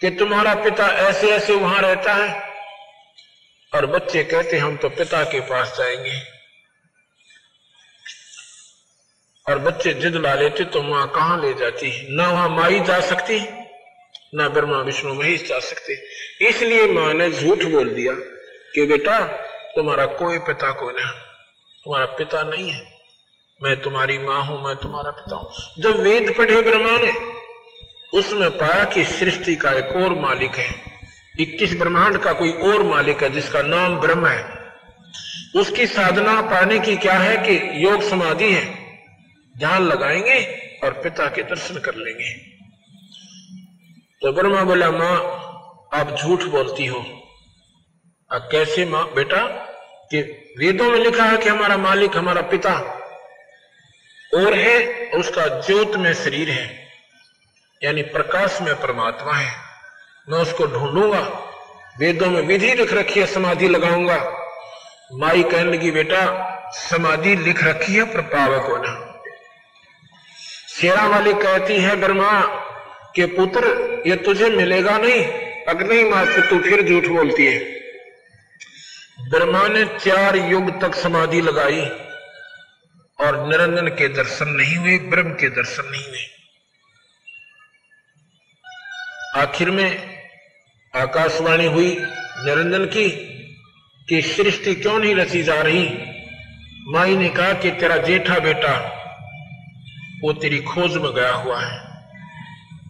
कि 0.00 0.10
तुम्हारा 0.10 0.54
पिता 0.54 0.86
ऐसे 0.86 1.30
ऐसे 1.30 1.54
वहाँ 1.54 1.80
रहता 1.82 2.14
है, 2.14 2.42
और 3.74 3.86
बच्चे 3.86 4.24
कहते 4.24 4.58
हम 4.58 4.76
तो 4.76 4.88
पिता 4.88 5.24
के 5.24 5.40
पास 5.40 5.74
जाएँगे। 5.78 6.33
और 9.46 9.58
बच्चे 9.58 9.92
जिद 9.94 10.16
ला 10.16 10.34
लेते 10.34 10.64
तो 10.64 10.82
माँ 10.82 11.06
कहाँ 11.06 11.40
ले 11.40 11.52
जाती 11.54 11.90
ना 12.16 12.30
वहाँ 12.30 12.48
माई 12.48 12.80
जा 12.80 13.00
सकती, 13.00 13.38
ना 14.34 14.48
ब्रह्मा 14.48 14.78
विष्णु 14.78 15.14
महेश 15.14 15.48
जा 15.48 15.58
सकते। 15.58 15.94
इसलिए 16.48 16.86
माँ 16.86 17.12
ने 17.14 17.30
झूठ 17.30 17.64
बोल 17.64 17.88
दिया 17.88 18.12
कि 18.74 18.86
बेटा, 18.86 19.18
तुम्हारा 19.76 20.06
कोई 20.06 20.38
पिता 20.38 20.70
को 20.70 20.90
नहीं, 20.90 21.06
तुम्हारा 21.84 22.06
पिता 22.06 22.42
नहीं 22.42 22.70
है। 22.70 22.82
मैं 23.60 23.80
तुम्हारी 23.80 24.18
माँ 24.18 24.42
हूँ, 24.44 24.64
मैं 24.64 24.76
तुम्हारा 24.76 25.10
पिता 25.10 25.36
हूँ। 25.36 25.82
जब 25.82 26.00
वेद 26.00 26.34
पढ़े 26.38 26.60
ब्रह्मा 26.62 26.96
ने, 26.98 27.12
उसमें 28.18 28.50
पाया 28.50 28.84
कि 28.84 29.04
सृष्टि 29.04 29.56
का 29.56 29.70
एक 29.70 29.96
और 29.96 30.14
मालिक 30.20 30.50
है। 30.50 30.68
इक्कीस 31.40 31.76
ब्रह्मांड 31.78 32.18
का 32.18 32.32
कोई 32.32 32.52
और 32.52 32.82
मालिक 32.82 33.22
है, 33.22 33.30
जिसका 33.30 33.62
नाम 33.62 33.96
ब्रह्म 34.00 34.26
है। 34.26 34.62
उसकी 35.56 35.86
साधना 35.86 36.40
पाने 36.40 36.78
की 36.78 36.96
क्या 36.96 37.18
है 37.18 37.36
कि 37.36 37.84
योग 37.84 38.02
समाधि 38.02 38.52
है। 38.52 38.83
ध्यान 39.58 39.82
लगाएँगे 39.82 40.40
और 40.84 40.92
पिता 40.92 41.28
के 41.28 41.42
दर्शन 41.42 41.78
कर 41.78 41.94
लेंगे। 41.94 42.32
तो 44.22 44.32
ब्रह्मा 44.32 44.62
बोला, 44.64 44.90
माँ, 44.90 45.16
आप 45.92 46.16
झूठ 46.16 46.42
बोलती 46.42 46.86
हो। 46.86 46.98
अब 48.30 48.48
कैसे 48.52 48.84
माँ, 48.84 49.04
बेटा, 49.14 49.46
कि 50.10 50.20
वेदों 50.58 50.90
में 50.90 50.98
लिखा 50.98 51.24
है 51.24 51.36
कि 51.36 51.48
हमारा 51.48 51.76
मालिक 51.76 52.16
हमारा 52.16 52.40
पिता 52.42 52.74
और 54.34 54.54
है 54.54 55.10
उसका 55.10 55.46
ज्योत 55.60 55.96
में 55.96 56.12
शरीर 56.14 56.50
है, 56.50 56.88
यानी 57.82 58.02
प्रकाश 58.02 58.58
में 58.62 58.74
परमात्मा 58.74 59.32
है। 59.32 59.52
मैं 60.28 60.38
उसको 60.38 60.66
ढूंढूँगा, 60.66 61.20
वेदों 61.98 62.30
में 62.30 62.42
विधि 62.42 62.74
लिख 62.74 62.92
रखी 62.92 63.20
है, 63.20 63.26
समाधि 63.26 63.68
लगाऊँगा। 63.68 64.18
माई 65.12 65.42
कहने 65.42 65.72
लगी, 65.72 65.90
बेटा, 65.90 66.22
समाधि 66.72 67.36
लिख 67.36 67.64
रखी 67.64 67.94
है 67.94 68.04
पर 68.04 68.20
पावक 68.20 68.62
होना। 68.62 69.13
शेरा 70.80 71.06
वाली 71.06 71.32
कहती 71.32 71.74
है 71.74 71.96
ब्रह्मा 71.96 72.40
के 73.16 73.26
पुत्र, 73.26 73.66
ये 74.06 74.16
तुझे 74.16 74.48
मिलेगा 74.50 74.98
नहीं। 74.98 75.24
अग्नि 75.68 76.04
माँ 76.04 76.24
तू 76.26 76.58
फिर 76.58 76.82
झूठ 76.88 77.06
बोलती 77.06 77.46
है। 77.46 77.58
ब्रह्मा 79.30 79.68
ने 79.68 79.84
चार 79.84 80.36
युग 80.36 80.80
तक 80.80 80.94
समाधि 80.94 81.40
लगाई 81.40 81.80
और 83.18 83.46
निरंजन 83.48 83.88
के 83.88 84.08
दर्शन 84.08 84.48
नहीं 84.48 84.76
हुए, 84.76 84.98
ब्रह्म 84.98 85.30
के 85.30 85.48
दर्शन 85.48 85.90
नहीं 85.90 86.04
हुए। 86.04 86.24
आखिर 89.36 89.70
में 89.70 90.18
आकाशवाणी 90.94 91.66
हुई 91.66 91.96
निरंजन 92.38 92.84
की, 92.84 93.08
कि 94.08 94.22
सृष्टि 94.22 94.74
क्यों 94.74 94.98
नहीं 94.98 95.14
रची 95.14 95.42
जा 95.42 95.60
रही? 95.62 95.88
माई 96.86 97.16
ने 97.16 97.28
कहा 97.28 97.52
कि 97.52 97.70
तेरा 97.70 97.96
जेठा 97.96 98.38
बेटा 98.38 99.00
वो 100.24 100.32
तेरी 100.32 100.58
खोज 100.58 100.96
में 100.96 101.14
गया 101.14 101.32
हुआ 101.32 101.60
है। 101.60 101.78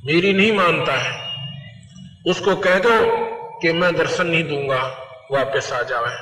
मेरी 0.07 0.33
नहीं 0.33 0.53
मानता 0.53 0.93
है। 0.93 1.13
उसको 2.27 2.57
कह 2.57 2.79
दो 2.79 2.99
कि 3.61 3.73
मैं 3.73 3.97
दर्शन 3.97 4.27
नहीं 4.27 4.45
दूँगा, 4.45 4.79
वापस 5.33 5.73
आ 5.73 5.83
जावे 5.83 6.13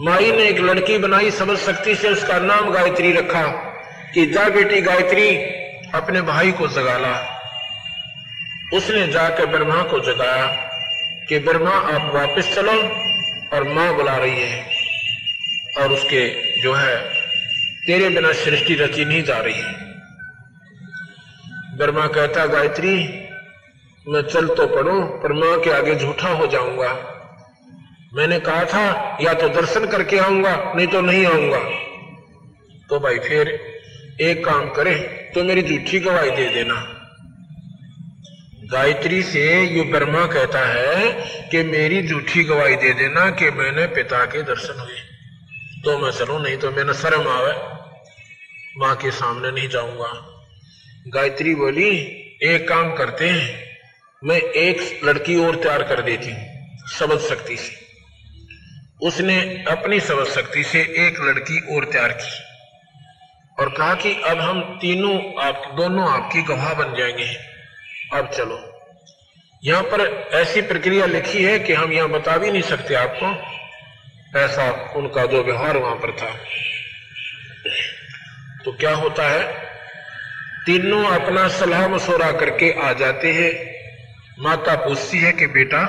माई 0.00 0.32
ने 0.32 0.44
एक 0.44 0.58
लड़की 0.58 0.98
बनाई 0.98 1.30
समझ 1.30 1.58
शक्ति 1.58 1.94
से 1.94 2.08
उसका 2.08 2.38
नाम 2.38 2.70
गायत्री 2.70 3.12
रखा 3.12 3.42
कि 4.14 4.26
जा 4.26 4.48
बेटी 4.48 4.80
गायत्री, 4.80 5.36
अपने 5.94 6.22
भाई 6.22 6.52
को 6.52 6.68
जगाला 6.68 7.36
उसने 8.74 9.06
जाकर 9.08 9.46
ब्रह्मा 9.46 9.82
को 9.82 10.00
जगाया 10.00 10.46
कि 11.28 11.38
ब्रह्मा, 11.38 11.70
आप 11.70 12.14
वापस 12.14 12.54
चलो 12.54 12.72
और 13.56 13.68
माँ 13.68 13.94
बुला 13.94 14.16
रही 14.16 14.40
है 14.40 14.66
और 15.78 15.92
उसके 15.92 16.28
जो 16.62 16.74
है, 16.74 16.96
तेरे 17.86 18.08
बिना 18.08 18.32
सृष्टि 18.32 18.74
रची 18.74 19.04
नहीं 19.04 19.22
जा 19.22 19.38
रही 19.38 19.54
है। 19.54 19.89
ब्रह्मा 21.80 22.06
कहता, 22.06 22.46
गायत्री, 22.46 22.94
मैं 24.06 24.22
चल 24.22 24.46
तो 24.46 24.66
पढ़ू 24.66 25.00
पर 25.02 25.32
माँ 25.32 25.60
के 25.60 25.70
आगे 25.70 25.94
झूठा 25.94 26.28
हो 26.28 26.46
जाऊँगा। 26.46 26.92
मैंने 28.14 28.38
कहा 28.40 28.64
था, 28.64 29.18
या 29.20 29.34
तो 29.34 29.48
दर्शन 29.48 29.86
करके 29.86 30.18
आऊँगा, 30.18 30.72
नहीं 30.76 30.86
तो 30.86 31.00
नहीं 31.00 31.26
आऊँगा। 31.26 31.58
तो 32.90 32.98
भाई 33.00 33.18
फिर 33.18 33.48
एक 34.20 34.44
काम 34.44 34.68
करे 34.68 34.94
तो 35.34 35.44
मेरी 35.44 35.62
झूठी 35.62 36.00
गवाही 36.00 36.30
दे 36.30 36.48
देना। 36.48 36.74
गायत्री 38.72 39.22
से 39.22 39.64
ये 39.64 39.82
ब्रह्मा 39.82 40.26
कहता 40.26 40.66
है 40.66 41.10
कि 41.48 41.62
मेरी 41.62 42.08
झूठी 42.08 42.44
गवाही 42.44 42.76
दे 42.76 42.92
देना 42.92 43.30
कि 43.30 43.50
मैंने 43.50 43.86
पिता 43.86 44.24
के 44.24 44.42
दर्शन 44.42 44.80
हुए। 44.80 45.00
तो 45.84 45.98
मैं 45.98 46.10
चलू, 46.10 46.38
नहीं 46.38 46.56
तो 46.56 46.70
मैंने 46.70 46.94
शर्म 46.94 47.28
आवे। 47.28 47.52
माँ 48.78 48.96
के 48.96 49.10
सामने 49.10 49.50
नहीं 49.50 49.68
जाऊँगा। 49.68 50.29
गायत्री 51.08 51.54
बोली, 51.54 51.98
एक 52.42 52.68
काम 52.68 52.94
करते 52.94 53.28
हैं, 53.28 53.78
मैं 54.24 54.36
एक 54.36 55.00
लड़की 55.04 55.36
और 55.36 55.56
तैयार 55.56 55.82
कर 55.82 56.02
देती 56.02 56.30
हूँ 56.30 56.76
समझ 56.86 57.20
शक्ति 57.20 57.56
से। 57.56 57.72
उसने 59.06 59.64
अपनी 59.68 60.00
समझ 60.00 60.26
शक्ति 60.26 60.64
से 60.64 60.80
एक 60.80 61.20
लड़की 61.20 61.76
और 61.76 61.84
तैयार 61.84 62.12
की 62.12 62.30
और 63.62 63.68
कहा 63.70 63.94
कि, 63.94 64.14
अब 64.14 64.40
हम 64.40 64.78
तीनों 64.80 65.42
आप, 65.42 65.74
दोनों 65.76 66.10
आपकी 66.10 66.42
गवाह 66.42 66.74
बन 66.74 66.94
जाएँगे। 66.98 67.36
अब 68.12 68.30
चलो। 68.30 68.82
यहाँ 69.64 69.82
पर 69.82 70.28
ऐसी 70.32 70.60
प्रक्रिया 70.60 71.06
लिखी 71.06 71.44
है 71.44 71.58
कि 71.58 71.72
हम 71.72 71.92
यहाँ 71.92 72.08
बता 72.08 72.38
भी 72.38 72.50
नहीं 72.50 72.62
सकते 72.62 72.94
आपको। 72.94 73.26
ऐसा 74.38 74.92
उनका 74.96 75.26
जो 75.26 75.44
व्यवहार 75.44 75.76
वहाँ 75.76 75.96
पर 75.96 76.12
था। 76.12 76.30
तो 78.64 78.72
क्या 78.72 78.94
होता 78.94 79.28
है? 79.28 79.69
तीनों 80.66 81.04
अपना 81.04 81.48
सलाह 81.48 81.88
मशोरा 81.88 82.32
करके 82.32 82.70
आ 82.82 82.92
जाते 82.92 83.32
हैं। 83.32 83.52
माता 84.38 84.74
पूछती 84.74 85.18
है 85.18 85.32
कि 85.32 85.46
बेटा 85.46 85.82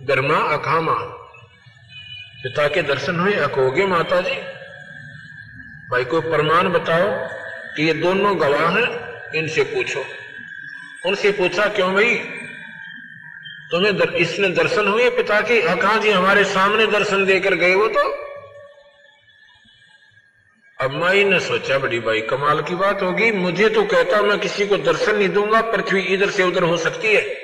गर्मा 0.00 0.36
अखामा 0.36 0.94
पिता 2.42 2.68
के 2.68 2.82
दर्शन 2.82 3.20
हुए 3.20 3.32
अकोगे 3.32 3.86
माता 3.86 4.20
जी 4.20 4.36
भाई 5.90 6.04
को 6.04 6.20
प्रमाण 6.20 6.68
बताओ 6.68 7.08
कि 7.76 7.86
ये 7.86 7.92
दोनों 7.94 8.40
गवाह 8.40 8.68
हैं 8.70 9.32
इनसे 9.34 9.62
पूछो। 9.62 10.04
उनसे 11.06 11.30
पूछा 11.32 11.66
क्यों 11.66 11.94
भाई? 11.94 12.14
तुम्हें 13.70 13.96
दर, 13.96 14.14
इसने 14.14 14.48
दर्शन 14.48 14.88
हुए 14.88 15.10
पिता 15.10 15.40
के? 15.40 15.76
कहा 15.76 15.96
जी 15.96 16.10
हमारे 16.10 16.44
सामने 16.44 16.86
दर्शन 16.86 17.24
देकर 17.24 17.54
गए 17.54 17.74
वो 17.74 17.88
तो? 17.88 18.27
अब 20.78 20.90
माई 20.92 21.22
ने 21.24 21.38
सोचा 21.40 21.78
बड़ी 21.78 21.98
भाई, 21.98 22.20
कमाल 22.20 22.60
की 22.62 22.74
बात 22.74 23.02
होगी। 23.02 23.30
मुझे 23.32 23.68
तो 23.68 23.82
कहता 23.84 24.20
मैं 24.22 24.38
किसी 24.38 24.66
को 24.66 24.76
दर्शन 24.76 25.16
नहीं 25.16 25.28
दूँगा, 25.28 25.60
पृथ्वी 25.62 26.00
इधर 26.00 26.30
से 26.30 26.42
उधर 26.42 26.62
हो 26.62 26.76
सकती 26.76 27.14
है। 27.14 27.36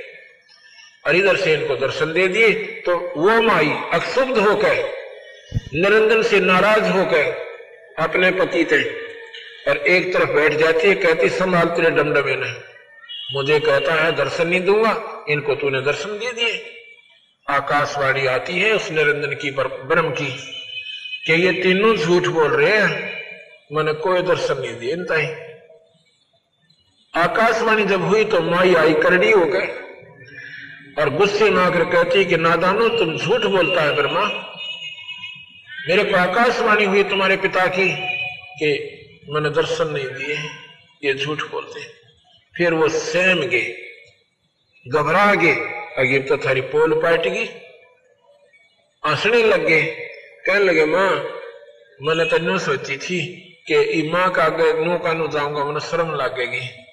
और 1.06 1.16
इधर 1.16 1.36
से 1.36 1.54
इनको 1.54 1.76
दर्शन 1.76 2.12
दे 2.12 2.26
दिए 2.28 2.52
तो 2.86 2.96
वो 3.16 3.40
माई 3.42 3.70
अक्षुब्ध 3.92 4.38
होकर 4.38 4.76
निरंजन 5.74 6.22
से 6.22 6.40
नाराज़ 6.40 6.88
होकर 6.90 7.24
अपने 7.98 8.30
पति 8.30 8.64
थे 8.64 8.82
और 9.70 9.76
एक 9.76 10.12
तरफ़ 10.14 10.30
बैठ 10.30 10.52
जाती 10.52 10.88
है, 10.88 10.94
कहती, 10.94 11.28
संभाल 11.28 11.66
तेरे 11.66 11.90
डमडमे 11.90 12.36
ने 12.36 12.52
मुझे 13.34 13.58
कहता 13.60 13.94
है, 13.94 14.12
दर्शन 14.12 14.48
नहीं 14.48 14.60
दूँगा, 14.60 15.24
इनको 15.28 15.54
तूने 15.54 15.80
दर्शन 15.80 16.18
दे 16.18 16.32
दिए। 16.32 16.62
आकाशवाणी 17.50 18.26
आती 18.26 18.58
है 18.60 18.72
उस 18.72 18.90
निरंजन 18.90 19.34
की, 19.34 19.50
ब्रह्म 19.50 20.10
की, 20.10 20.30
कि 21.26 21.32
ये 21.32 21.52
तीनों 21.52 21.96
झूठ 21.96 22.26
बोल 22.26 22.50
रहे 22.50 22.76
हैं। 22.78 23.13
मैंने 23.74 23.92
कोई 24.00 24.22
दर्शन 24.22 24.58
नहीं 24.58 24.76
दिए 24.78 24.92
इनता 24.92 25.14
ही 25.14 25.28
आकाशवाणी 27.14 27.84
जब 27.84 28.02
हुई 28.02 28.24
तो 28.24 28.40
माई 28.42 28.74
आई 28.74 28.94
करड़ी 28.94 29.30
हो 29.30 29.44
गए। 29.46 29.66
और 30.98 31.10
गुस्से 31.10 31.50
में 31.50 31.62
आकर 31.62 31.84
कहती 31.84 32.24
कि, 32.24 32.36
नादानो, 32.36 32.88
तुम 32.88 33.16
झूठ 33.16 33.44
बोलता 33.46 33.82
है 33.82 33.94
ब्रह्मा। 33.94 34.24
मेरे 35.88 36.04
को 36.04 36.16
आकाशवाणी 36.16 36.84
हुई 36.84 37.02
तुम्हारे 37.04 37.36
पिता 37.36 37.66
की 37.68 37.88
कि 38.58 38.70
मैंने 39.30 39.50
दर्शन 39.50 39.88
नहीं 39.88 40.06
दिए, 40.08 40.36
ये 41.04 41.14
झूठ 41.14 41.42
बोलते 41.42 41.80
फिर 42.54 42.74
वो 42.74 42.88
सहम 42.88 43.40
गए, 43.42 43.66
घबरा 44.86 45.34
गए 45.34 45.54
अगर 45.98 46.26
तो 46.28 46.36
थारी 46.38 46.60
पोल 46.72 46.94
पाट 47.02 47.26
गई। 47.28 47.44
हंसने 49.04 49.42
लग 49.44 49.66
गए, 49.66 49.82
कहने 50.46 50.64
लगे, 50.64 50.84
माँ, 50.86 51.10
मैंने 52.00 52.24
तो 52.24 52.58
सोची 52.58 52.96
थी 52.98 53.20
कि 53.70 54.10
माँ 54.12 54.30
का 54.30 54.44
आगे 54.44 54.84
नो 54.84 54.98
का 54.98 55.12
नो 55.12 55.28
जाऊँगा 55.28 55.64
मैंने 55.64 55.80
शर्म 55.80 56.14
लगेगी। 56.14 56.84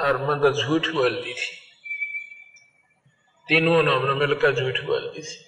और 0.00 0.16
मैं 0.18 0.40
तो 0.40 0.62
झूठ 0.62 0.88
बोल 0.88 1.10
दी 1.10 1.32
थी। 1.32 1.58
तीनों 3.48 3.82
ने 3.82 3.92
हमने 3.92 4.14
मिलकर 4.14 4.52
झूठ 4.52 4.86
बोलती 4.86 5.22
थी। 5.22 5.44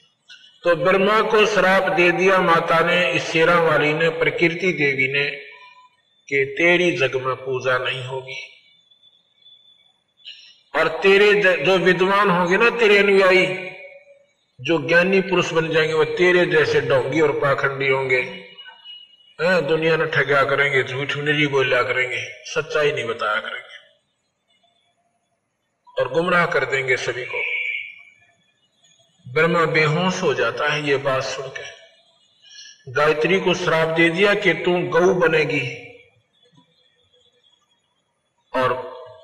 तो 0.65 0.77
ब्रह्मा 0.77 1.23
को 1.23 1.47
श्राप 1.47 1.93
दे 1.93 2.13
दिया, 2.13 2.41
माता 2.41 2.81
ने, 2.81 3.13
इस 3.13 3.23
शेरा 3.23 3.61
वाली 3.61 3.95
ने, 3.95 4.09
प्रकृति 4.09 4.73
देवी 4.73 5.13
ने, 5.13 5.31
कि 6.29 6.55
तेरी 6.59 6.93
जग 6.93 7.15
में 7.15 7.37
पूजा 7.37 7.79
नहीं 7.79 8.05
होगी। 8.05 8.43
और 10.77 10.89
तेरे 10.89 11.35
जो 11.65 11.79
विद्वान 11.79 12.31
होंगे 12.31 12.57
ना, 12.57 12.71
तेरे 12.71 12.99
अनुयायी, 12.99 13.47
जो 14.61 14.89
ज्ञानी 14.89 15.21
पुरुष 15.21 15.53
बन 15.53 15.69
जाएँगे, 15.69 15.95
वो 15.95 16.05
तेरे 16.05 16.47
जैसे 16.47 16.81
डोंगी 16.81 17.21
और 17.21 17.33
पाखंडी 17.33 17.89
होंगे। 17.89 18.44
दुनिया 19.41 19.97
ने 19.97 20.07
ठगा 20.07 20.45
करेंगे, 20.45 20.83
झूठ 20.83 21.17
निरी 21.17 21.47
बोलिया 21.47 21.83
करेंगे, 21.83 22.27
सच्चाई 22.31 22.93
नहीं 22.93 23.05
बताया 23.05 23.41
करेंगे। 23.41 23.75
और 26.03 26.13
गुमराह 26.13 26.47
कर 26.47 26.65
देंगे 26.65 26.97
सभी 26.97 27.25
को। 27.25 27.43
ब्रह्मा 29.33 29.65
बेहोश 29.65 30.23
हो 30.23 30.35
जाता 30.35 30.73
है, 30.73 30.89
ये 30.89 30.97
बात 30.97 31.23
सुनकर। 31.23 31.75
गायत्री 32.89 33.41
को 33.41 33.55
श्राप 33.55 33.89
दे 33.89 34.09
दिया 34.09 34.35
कि 34.35 34.55
तू 34.55 34.79
गऊ 34.79 35.15
बनेगी। 35.15 35.97
और 38.57 38.73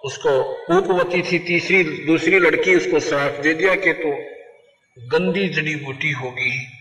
उसको 0.04 0.40
उपवती 0.78 1.22
थी, 1.22 1.38
तीसरी, 1.38 1.84
दूसरी 1.84 2.38
लड़की 2.38 2.74
उसको 2.74 3.00
श्राप 3.00 3.32
दे 3.32 3.54
दिया 3.54 3.74
कि 3.74 3.92
तू 3.92 4.12
गंदी 5.06 5.48
जड़ी 5.48 5.76
बूटी 5.76 6.10
होगी। 6.10 6.79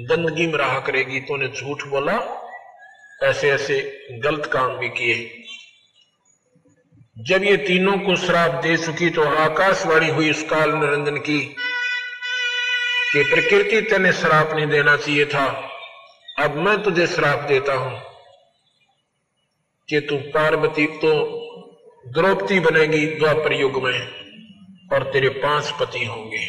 गंदगी 0.00 0.46
में 0.46 0.58
रहा 0.58 0.78
करेगी 0.80 1.20
तो 1.20 1.36
ने 1.36 1.48
झूठ 1.48 1.82
बोला 1.86 2.16
ऐसे 3.20 3.50
ऐसे 3.50 3.76
गलत 4.24 4.46
काम 4.52 4.76
भी 4.78 4.88
किए। 4.88 5.16
जब 7.16 7.44
ये 7.44 7.56
तीनों 7.56 7.96
को 7.98 8.16
श्राप 8.16 8.62
दे 8.62 8.76
चुकी 8.76 9.08
तो 9.10 9.22
आकाशवाणी 9.38 10.08
हुई 10.08 10.30
उस 10.30 10.42
काल 10.42 10.72
निरंजन 10.72 11.16
की, 11.20 11.38
कि 13.12 13.22
प्रकृति 13.24 13.80
तेने 13.80 14.12
श्राप 14.12 14.54
नहीं 14.54 14.66
देना 14.66 14.96
चाहिए 14.96 15.24
था। 15.26 15.46
अब 16.38 16.56
मैं 16.56 16.82
तुझे 16.82 17.06
श्राप 17.06 17.48
देता 17.48 17.74
हूँ, 17.74 17.98
कि 19.88 20.00
तू 20.00 20.16
पार्वती 20.30 20.86
तो 20.98 21.12
द्रौपदी 22.06 22.60
बनेगी, 22.60 23.04
द्वापर 23.08 23.52
युग 23.52 23.82
में, 23.84 24.00
और 24.92 25.10
तेरे 25.12 25.28
पाँच 25.38 25.72
पति 25.80 26.04
होंगे। 26.04 26.46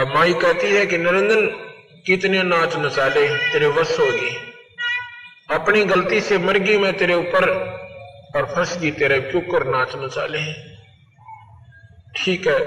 अब 0.00 0.14
माई 0.14 0.32
कहती 0.32 0.66
है 0.66 0.86
कि 0.86 0.98
निरंजन 0.98 1.46
कितने 2.06 2.42
नाच 2.42 2.76
नचाले, 2.76 3.28
तेरे 3.52 3.66
वश 3.66 3.98
होगी। 4.00 4.36
अपनी 5.50 5.84
गलती 5.84 6.20
से 6.20 6.38
मर 6.38 6.58
गई 6.58 6.76
मैं 6.78 6.96
तेरे 6.96 7.14
ऊपर, 7.14 7.50
और 8.36 8.46
फंस 8.46 8.78
गई 8.78 8.90
तेरे 8.90 9.20
क्यों 9.20 9.40
कर 9.40 9.66
नाच 9.66 9.92
नचाले। 9.96 10.52
ठीक 12.16 12.46
है, 12.46 12.58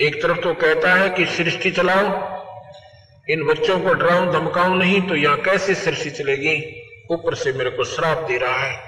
एक 0.00 0.22
तरफ़ 0.22 0.38
तो 0.38 0.54
कहता 0.54 0.94
है 0.94 1.10
कि 1.10 1.26
सृष्टि 1.26 1.70
चलाओ, 1.70 2.06
इन 3.30 3.44
बच्चों 3.44 3.80
को 3.80 3.92
डराऊं, 3.94 4.32
धमकाऊं 4.32 4.76
नहीं 4.76 5.02
तो 5.02 5.16
यहाँ 5.16 5.36
कैसे 5.36 5.74
सृष्टि 5.74 6.10
चलेगी? 6.10 6.80
ऊपर 7.10 7.34
से 7.34 7.52
मेरे 7.52 7.70
को 7.70 7.84
श्राप 7.84 8.18
दे 8.18 8.38
रहा 8.38 8.56
है। 8.56 8.78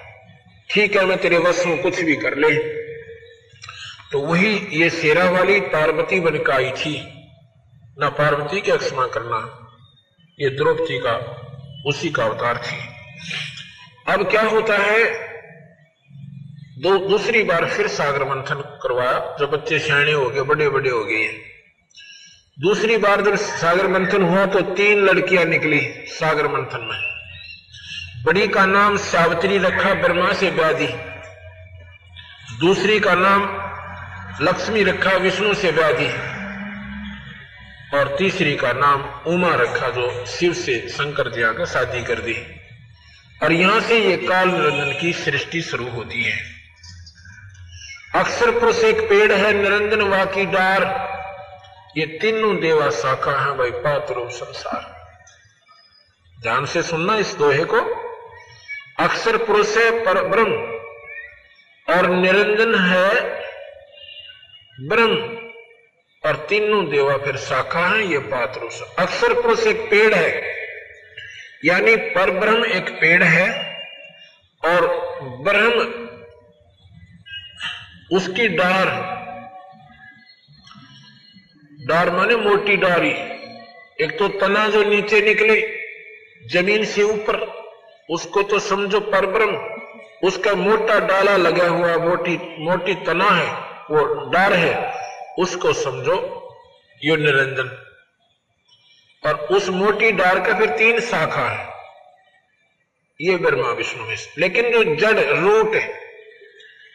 ठीक 0.70 0.96
है, 0.96 1.04
मैं 1.04 1.18
तेरे 1.18 1.38
वश 1.38 1.66
हूँ, 1.66 1.78
कुछ 1.78 2.02
भी 2.02 2.16
कर 2.16 2.36
ले। 2.36 2.54
तो 4.12 4.20
वही 4.20 4.68
ये 4.72 4.90
शेरा 4.90 5.30
वाली 5.30 5.60
पार्वती 5.60 6.20
बन 6.20 6.38
का 6.38 6.54
आई 6.54 6.70
थी। 6.70 7.15
ना 7.98 8.08
पार्वती 8.08 8.60
के 8.60 8.76
क्षमा 8.76 9.06
करना, 9.06 9.38
ये 10.40 10.50
द्रौपदी 10.50 10.98
का, 10.98 11.12
उसी 11.86 12.10
का 12.10 12.24
अवतार 12.24 12.58
थी। 12.58 12.76
अब 14.12 14.30
क्या 14.30 14.42
होता 14.42 14.76
है? 14.76 15.04
दो, 16.78 16.98
दूसरी 16.98 17.42
बार 17.42 17.66
फिर 17.66 17.88
सागर 17.88 18.24
मंथन 18.24 18.54
करवाया 18.82 19.36
जो 19.40 19.46
बच्चे 19.46 19.78
सियाणे 19.78 20.12
हो 20.12 20.30
गए 20.30 20.40
बड़े 20.40 20.68
बड़े 20.68 20.90
हो 20.90 21.04
गए 21.04 21.26
दूसरी 22.58 22.96
बार 22.96 23.20
जब 23.20 23.34
सागर 23.34 23.88
मंथन 23.88 24.22
हुआ 24.22 24.46
तो 24.46 24.60
तीन 24.60 24.98
लड़कियाँ 24.98 25.44
निकली 25.44 25.80
सागर 26.06 26.48
मंथन 26.48 26.80
में। 26.80 27.00
बड़ी 28.24 28.48
का 28.48 28.66
नाम 28.66 28.96
सावित्री 28.96 29.58
रखा, 29.58 29.94
ब्रह्मा 29.94 30.32
से 30.32 30.50
ब्यादी 30.50 30.86
दूसरी 32.60 33.00
का 33.00 33.14
नाम 33.14 33.42
लक्ष्मी 34.40 34.82
रखा, 34.84 35.10
विष्णु 35.10 35.54
से 35.54 35.70
व्याधि। 35.70 36.35
और 37.94 38.16
तीसरी 38.18 38.56
का 38.56 38.72
नाम 38.72 39.02
उमा 39.26 39.54
रखा 39.54 39.88
जो 39.88 40.26
शिव 40.26 40.52
से 40.52 40.88
शंकर 40.88 41.30
जी 41.30 41.42
आकर 41.42 41.66
शादी 41.66 42.02
कर 42.02 42.14
दी। 42.14 42.46
और 43.42 43.52
यहाँ 43.52 43.80
से 43.80 43.98
ये 43.98 44.16
काल 44.16 44.48
निरंजन 44.48 45.00
की 45.00 45.12
सृष्टि 45.12 45.62
शुरू 45.62 45.88
होती 45.88 46.24
है। 46.24 46.38
अक्सर 48.14 48.50
पुरुष 48.50 48.84
एक 48.84 49.00
पेड़ 49.00 49.32
है, 49.32 49.52
निरंजन 49.52 50.02
वाकी 50.02 50.46
डार। 50.46 50.82
ये 51.96 52.06
तीनों 52.06 52.60
देवा 52.60 52.90
शाखा 52.90 53.30
है 53.30 53.56
भाई, 53.58 53.70
पात्र 53.70 54.30
संसार। 54.30 54.96
ध्यान 56.42 56.66
से 56.66 56.82
सुनना 56.82 57.16
इस 57.16 57.34
दोहे 57.34 57.64
को। 57.64 58.06
अक्सर 59.04 59.36
पुरुष 59.36 59.76
है 59.76 60.04
पर 60.04 60.22
ब्रह्म 60.28 60.52
और 61.96 62.10
निरंजन 62.10 62.74
है 62.74 63.40
ब्रह्म। 64.88 65.45
और 66.26 66.36
तीनों 66.48 66.84
देवा 66.90 67.16
फिर 67.16 67.36
शाखा 67.38 67.86
है, 67.86 68.06
ये 68.06 68.18
पात्र 68.18 68.68
अक्सर 68.98 69.34
पुरुष 69.42 69.66
एक 69.66 69.80
पेड़ 69.90 70.14
है। 70.14 70.54
यानी 71.64 71.96
पर 72.14 72.30
ब्रह्म 72.30 72.64
एक 72.72 72.90
पेड़ 73.00 73.22
है 73.22 73.48
और 74.62 74.86
ब्रह्म 75.42 75.84
उसकी 78.16 78.48
डार 78.48 78.86
डार 81.86 82.10
माने 82.10 82.36
मोटी 82.38 82.76
डारी। 82.76 83.10
एक 84.04 84.16
तो 84.18 84.28
तना 84.38 84.66
जो 84.68 84.82
नीचे 84.84 85.20
निकले, 85.20 85.60
ज़मीन 86.52 86.84
से 86.84 87.02
ऊपर, 87.02 87.36
उसको 88.08 88.42
तो 88.42 88.58
समझो 88.58 89.00
पर 89.02 89.26
ब्रह्म 89.26 89.74
उसका 90.24 90.54
मोटा 90.54 90.98
डाला 90.98 91.36
लगा 91.36 91.66
हुआ, 91.68 91.96
मोटी 91.98 92.36
मोटी 92.60 92.94
तना 93.06 93.30
है, 93.30 93.50
वो 93.90 94.30
डार 94.30 94.52
है। 94.52 94.74
उसको 95.38 95.72
समझो, 95.72 96.42
यो 97.04 97.16
निरंजन। 97.16 97.82
और 99.26 99.34
उस 99.34 99.68
मोटी 99.68 100.12
डार 100.12 100.40
का 100.40 100.58
फिर 100.58 100.70
तीन 100.70 101.00
शाखा 101.00 101.48
है। 101.48 101.76
ये 103.20 103.36
ब्रह्मा 103.36 103.70
विष्णु 103.70 104.04
में 104.04 104.16
लेकिन 104.38 104.72
जो 104.72 104.94
जड़ 104.94 105.20
रूट 105.20 105.74
है, 105.74 106.00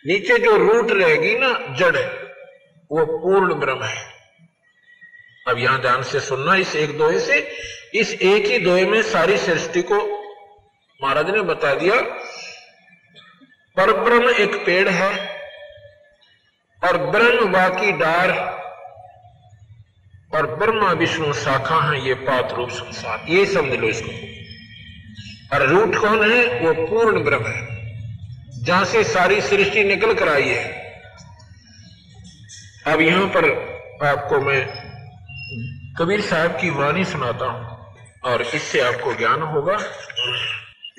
नीचे 0.08 0.40
जो 0.40 0.58
रूट 0.58 0.92
रहेगी 0.92 1.36
ना, 1.40 1.76
जड़ 1.78 1.98
वो 2.92 3.06
पूर्ण 3.06 3.54
ब्रह्म 3.54 3.84
है। 3.84 4.14
अब 5.48 5.58
यहाँ 5.58 5.82
ध्यान 5.82 6.04
से 6.04 6.20
सुनना, 6.20 6.56
इस 6.56 6.76
एक 6.76 6.98
दोहे 6.98 7.20
से। 7.20 7.58
इस 7.94 8.14
एक 8.14 8.46
ही 8.46 8.60
दोहे 8.60 8.86
में 8.86 9.04
सारी 9.04 9.38
सृष्टि 9.38 9.82
को 9.82 10.22
महाराज 11.04 11.30
ने 11.30 11.42
बता 11.42 11.76
दिया 11.76 12.02
पर 13.78 13.94
ब्रह्म 13.94 14.30
एक 14.30 14.66
पेड़ 14.66 14.90
है 14.90 15.41
और 16.82 16.98
ब्रह्म 16.98 17.52
बाकी 17.52 17.92
डार 17.92 18.32
और 20.36 20.56
ब्रह्मा 20.56 20.92
विष्णु 20.92 21.34
शाखा 21.34 21.80
है, 21.82 22.08
ये 22.08 22.14
पात 22.14 22.54
रूप 22.54 22.70
संसार। 22.70 23.26
ये 23.30 23.46
समझ 23.46 23.80
लो 23.80 23.88
इसको। 23.88 24.12
और 25.56 25.68
रूट 25.68 25.96
कौन 25.96 26.32
है? 26.32 26.60
वो 26.60 26.88
पूर्ण 26.88 27.24
ब्रह्म 27.24 27.46
है। 27.46 28.64
जहाँ 28.64 28.86
से 28.86 29.04
सारी 29.04 29.42
सृष्टि 29.42 29.84
निकल 29.84 30.14
कर 30.14 30.30
आई 30.30 30.50
है। 30.50 30.82
अब 32.88 33.02
यहाँ 33.02 33.28
पर 33.28 33.46
आपको 34.04 34.40
मैं 34.42 34.66
कबीर 36.00 36.22
साहब 36.22 36.52
की 36.52 36.70
वाणी 36.70 37.06
सुनाता 37.06 37.46
हूँ, 37.46 37.96
और 38.24 38.42
इससे 38.42 38.80
आपको 38.82 39.14
ज्ञान 39.14 39.42
होगा। 39.42 39.78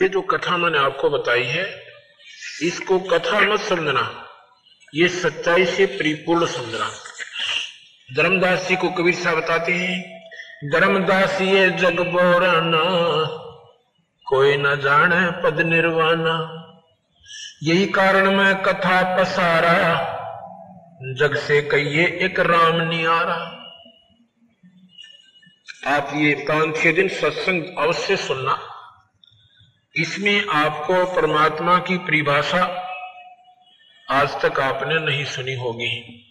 ये 0.03 0.09
जो 0.09 0.21
कथा 0.23 0.57
मैंने 0.57 0.79
आपको 0.79 1.11
बताई 1.11 1.45
है, 1.45 1.83
इसको 2.63 2.99
कथा 2.99 3.41
मत 3.41 3.61
समझना। 3.61 4.22
ये 4.95 5.09
सच्चाई 5.09 5.65
से 5.65 5.87
परिपूर्ण 5.87 6.47
समझना 6.47 6.89
धर्मदास 8.17 8.69
जी 8.69 8.77
को 8.77 8.91
कबीर 8.91 9.15
साहब 9.15 9.37
बताते 9.39 9.73
हैं, 9.73 10.03
धर्मदास 10.73 11.41
ये 11.41 11.71
जग 11.71 12.01
बोराना, 12.01 12.83
कोई 14.27 14.57
न 14.57 14.75
जाने 14.81 15.31
पद 15.43 15.61
निर्वाणा 15.61 16.35
यही 17.63 17.87
कारण 17.87 18.37
मैं 18.37 18.55
कथा 18.63 19.01
पसारा, 19.17 19.79
जग 21.19 21.37
से 21.37 21.63
कहिए 21.63 22.07
एक 22.25 22.41
राम 22.41 22.77
रहा 22.77 23.49
आप 25.87 26.11
ये 26.15 26.35
पाँच 26.49 26.77
छह 26.77 26.93
दिन 26.93 27.09
सत्संग 27.09 27.79
अवश्य 27.79 28.17
सुनना। 28.17 28.59
इसमें 29.97 30.47
आपको 30.47 31.05
परमात्मा 31.17 31.79
की 31.79 31.97
परिभाषा 31.99 32.65
आज 34.13 34.31
तक 34.43 34.61
आपने 34.61 34.99
नहीं 34.99 35.25
सुनी 35.25 35.55
होगी। 35.55 36.25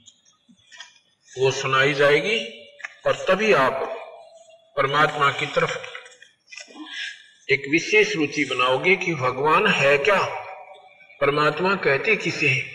वो 1.38 1.52
सुनाई 1.52 1.94
जाएगी 1.94 2.68
और 3.08 3.14
तभी 3.14 3.54
आप 3.54 3.74
परमात्मा 4.78 5.32
की 5.32 5.46
तरफ़ 5.46 5.78
एक 7.52 7.64
विशेष 7.72 8.16
रुचि 8.16 8.46
बनाओगे 8.46 8.96
कि 8.96 9.14
भगवान 9.16 9.68
है 9.68 9.98
क्या? 9.98 10.22
परमात्मा 11.22 11.76
कहते 11.76 12.16
किसे 12.16 12.50
है? 12.50 12.72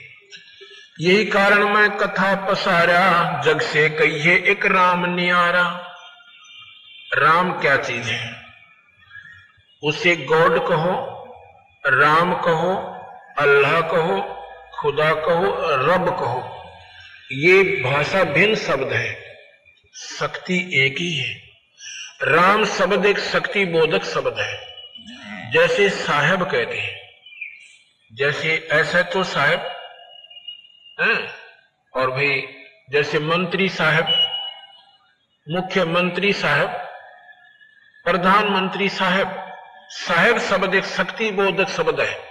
यही 1.00 1.24
कारण 1.24 1.68
मैं 1.68 1.90
कथा 1.90 2.46
पसारा, 2.46 3.42
जग 3.44 3.60
से 3.60 3.90
कहिए 3.90 4.36
एक 4.36 4.66
राम 4.66 5.14
नियारा। 5.14 5.96
राम 7.14 7.52
क्या 7.52 7.76
चीज़ 7.76 8.08
है? 8.08 8.46
उसे 9.82 10.16
गॉड 10.16 10.68
कहो, 10.68 11.24
राम 11.86 12.34
कहो, 12.34 12.76
अल्लाह 13.38 13.80
कहो 13.80 14.35
खुदा 14.80 15.14
कहो, 15.14 15.56
रब 15.86 16.18
कहो। 16.18 16.72
ये 17.32 17.62
भाषा 17.62 18.24
भिन्न 18.24 18.54
शब्द 18.54 18.92
है। 18.92 19.36
शक्ति 19.94 20.70
एक 20.74 20.98
ही 20.98 21.16
है। 21.16 21.34
राम 22.22 22.64
शब्द 22.64 23.06
एक 23.06 23.18
शक्ति 23.18 23.64
बोधक 23.64 24.04
शब्द 24.04 24.38
है। 24.38 24.76
जैसे 25.52 25.90
साहेब 25.90 26.42
कहते 26.42 26.78
हैं। 26.78 27.10
जैसे 28.12 28.68
ऐसा 28.72 29.02
तो 29.02 29.24
साहेब 29.24 29.60
और 31.96 32.10
भाई 32.10 32.42
जैसे 32.90 33.18
मंत्री 33.18 33.68
साहब, 33.68 34.36
मुख्यमंत्री 35.48 36.32
साहब, 36.32 36.68
प्रधानमंत्री 38.04 38.88
साहब, 38.88 39.58
साहेब 39.90 40.38
शब्द 40.38 40.74
एक 40.74 40.84
शक्ति 40.84 41.30
बोधक 41.30 41.68
शब्द 41.68 42.00
है। 42.00 42.25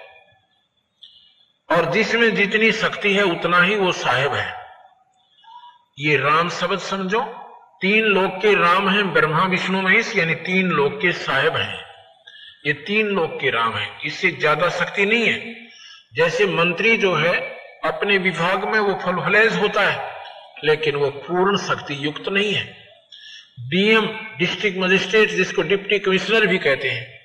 और 1.69 1.91
जिसमें 1.91 2.35
जितनी 2.35 2.71
शक्ति 2.71 3.13
है, 3.13 3.23
उतना 3.23 3.61
ही 3.61 3.75
वो 3.75 3.91
साहेब 3.91 4.33
है। 4.33 4.55
ये 5.99 6.17
राम 6.17 6.49
शब्द 6.49 6.79
समझो। 6.79 7.19
तीन 7.81 8.03
लोग 8.03 8.31
के 8.41 8.53
राम 8.55 8.89
हैं, 8.89 9.13
ब्रह्मा, 9.13 9.43
विष्णु, 9.43 9.81
महेश, 9.81 10.15
यानी 10.15 10.35
तीन 10.35 10.67
लोग 10.67 11.01
के 11.01 11.11
साहेब 11.11 11.55
हैं। 11.55 11.85
ये 12.67 12.73
तीन 12.73 13.07
लोग 13.07 13.39
के 13.39 13.49
राम 13.49 13.73
हैं। 13.73 14.01
इससे 14.01 14.31
ज़्यादा 14.31 14.69
शक्ति 14.69 15.05
नहीं 15.05 15.25
है। 15.25 15.55
जैसे 16.15 16.45
मंत्री 16.45 16.97
जो 16.97 17.15
है, 17.15 17.33
अपने 17.85 18.17
विभाग 18.17 18.63
में 18.63 18.79
वो 18.79 18.93
फलफलेज 18.93 19.55
होता 19.55 19.81
है, 19.81 20.15
लेकिन 20.63 20.95
वो 20.95 21.09
पूर्ण 21.09 21.57
शक्ति 21.57 22.05
युक्त 22.05 22.29
नहीं 22.29 22.53
है। 22.53 22.77
डीएम, 23.59 24.07
डिस्ट्रिक्ट 24.39 24.77
मजिस्ट्रेट, 24.77 25.29
जिसको 25.29 25.61
डिप्टी 25.61 25.99
कमिश्नर 25.99 26.45
भी 26.45 26.57
कहते 26.57 26.89
हैं, 26.89 27.19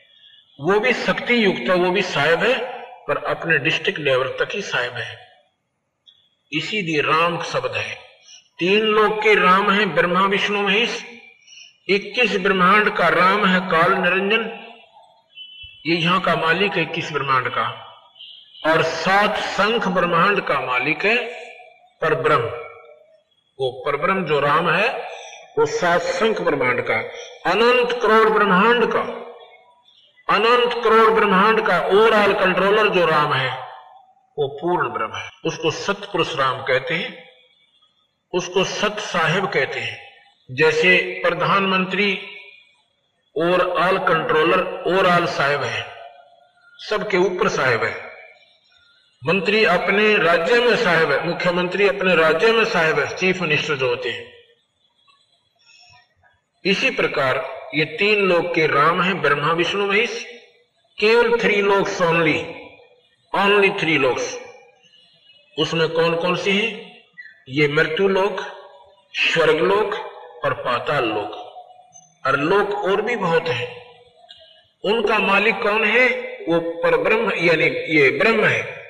वो 0.60 0.80
भी 0.80 0.92
शक्ति 0.92 1.44
युक्त 1.44 1.70
है, 1.70 1.74
वो 1.74 1.90
भी 1.90 2.02
साहेब 2.02 2.38
है। 2.38 2.79
पर 3.10 3.16
अपने 3.16 3.58
डिस्ट्रिक्ट 3.58 3.98
लेवल 3.98 4.28
तक 4.28 4.48
ही 4.52 4.62
साहेब 4.62 4.92
है। 4.92 5.28
इसी 6.52 6.58
इसीलिए 6.58 7.00
राम 7.00 7.42
शब्द 7.42 7.76
है। 7.76 7.94
तीन 8.58 8.80
लोग 8.80 9.22
के 9.22 9.34
राम 9.34 9.70
है, 9.70 9.86
ब्रह्मा, 9.86 10.26
विष्णु, 10.26 10.62
महेश। 10.62 11.06
इक्कीस 11.88 12.36
ब्रह्मांड 12.36 12.96
का 12.96 13.08
राम 13.08 13.46
है 13.46 13.60
काल 13.60 13.92
निरंजन। 13.92 14.66
ये 15.86 15.96
यहाँ 15.96 16.20
का 16.20 16.36
मालिक 16.36 16.72
है 16.72 16.82
इक्कीस 16.82 17.12
ब्रह्मांड 17.12 17.48
का। 17.48 17.86
और 18.66 18.82
सात 18.82 19.36
संख 19.36 19.88
ब्रह्मांड 19.88 20.40
का 20.40 20.60
मालिक 20.60 21.04
है 21.04 21.16
पर 22.00 22.14
ब्रह्म 22.14 22.70
वो 23.60 23.82
परब्रह्म 23.86 24.24
जो 24.24 24.40
राम 24.40 24.70
है, 24.70 25.02
वो 25.58 25.66
सात 25.66 26.00
संख 26.00 26.40
ब्रह्मांड 26.40 26.80
का, 26.80 26.94
अनंत 27.50 28.02
करोड़ 28.02 28.28
ब्रह्मांड 28.28 28.86
का। 28.86 29.29
अनंत 30.30 30.84
करोड़ 30.84 31.10
ब्रह्मांड 31.10 31.66
का 31.66 31.80
ओवरऑल 31.80 32.32
कंट्रोलर 32.32 32.88
जो 32.88 33.06
राम 33.06 33.32
है, 33.32 33.50
वो 34.38 34.48
पूर्ण 34.48 34.88
ब्रह्म 34.88 35.14
है। 35.14 35.30
उसको 35.44 35.70
सतपुरुष 35.70 36.36
राम 36.36 36.62
कहते 36.62 36.94
हैं, 36.94 37.30
उसको 38.34 38.64
सत 38.64 38.96
साहेब 38.98 39.46
कहते 39.46 39.80
हैं। 39.80 40.10
जैसे 40.50 41.20
प्रधानमंत्री 41.24 42.22
और 43.36 43.80
आल 43.80 43.98
कंट्रोलर 43.98 44.62
और 44.62 45.06
आल 45.06 45.26
साहेब 45.26 45.62
है, 45.62 45.86
सबके 46.78 47.16
ऊपर 47.16 47.48
साहेब 47.48 47.84
है। 47.84 48.10
मंत्री 49.26 49.64
अपने 49.64 50.16
राज्य 50.16 50.60
में 50.60 50.76
साहेब 50.76 51.12
है, 51.12 51.26
मुख्यमंत्री 51.26 51.88
अपने 51.88 52.14
राज्य 52.14 52.52
में 52.52 52.64
साहेब 52.64 52.98
है, 52.98 53.16
चीफ 53.16 53.40
मिनिस्टर 53.40 53.74
जो 53.74 53.88
होते 53.88 54.10
हैं। 54.10 54.32
इसी 56.64 56.90
प्रकार 56.90 57.59
ये 57.74 57.84
तीन 57.84 58.18
लोग 58.20 58.54
के 58.54 58.66
राम 58.66 59.02
है, 59.02 59.14
ब्रह्मा, 59.14 59.52
विष्णु, 59.52 59.86
महेश। 59.86 60.26
केवल 61.00 61.38
थ्री 61.40 61.62
लोग 61.62 61.88
ओनली 62.02 62.46
ओनली 63.36 63.70
थ्री 63.70 63.98
लोग्स 63.98 64.40
उसमें 65.58 65.88
कौन 65.88 66.16
कौन 66.16 66.36
सी 66.36 66.50
है? 66.50 66.92
ये 67.48 67.68
मृत्यु 67.68 68.08
लोक, 68.08 68.40
स्वर्ग 69.14 69.56
लोक 69.56 69.94
और 70.44 70.54
पाताल 70.54 71.04
लोक। 71.04 71.30
और 72.26 72.36
लोक 72.36 72.70
और 72.70 73.02
भी 73.02 73.16
बहुत 73.16 73.48
है। 73.48 73.84
उनका 74.84 75.18
मालिक 75.18 75.54
कौन 75.62 75.84
है? 75.84 76.08
वो 76.48 76.60
पर 76.60 76.96
ब्रह्म 76.96 77.32
यानी 77.32 77.64
ये 77.64 78.10
ब्रह्म 78.10 78.44
है। 78.44 78.84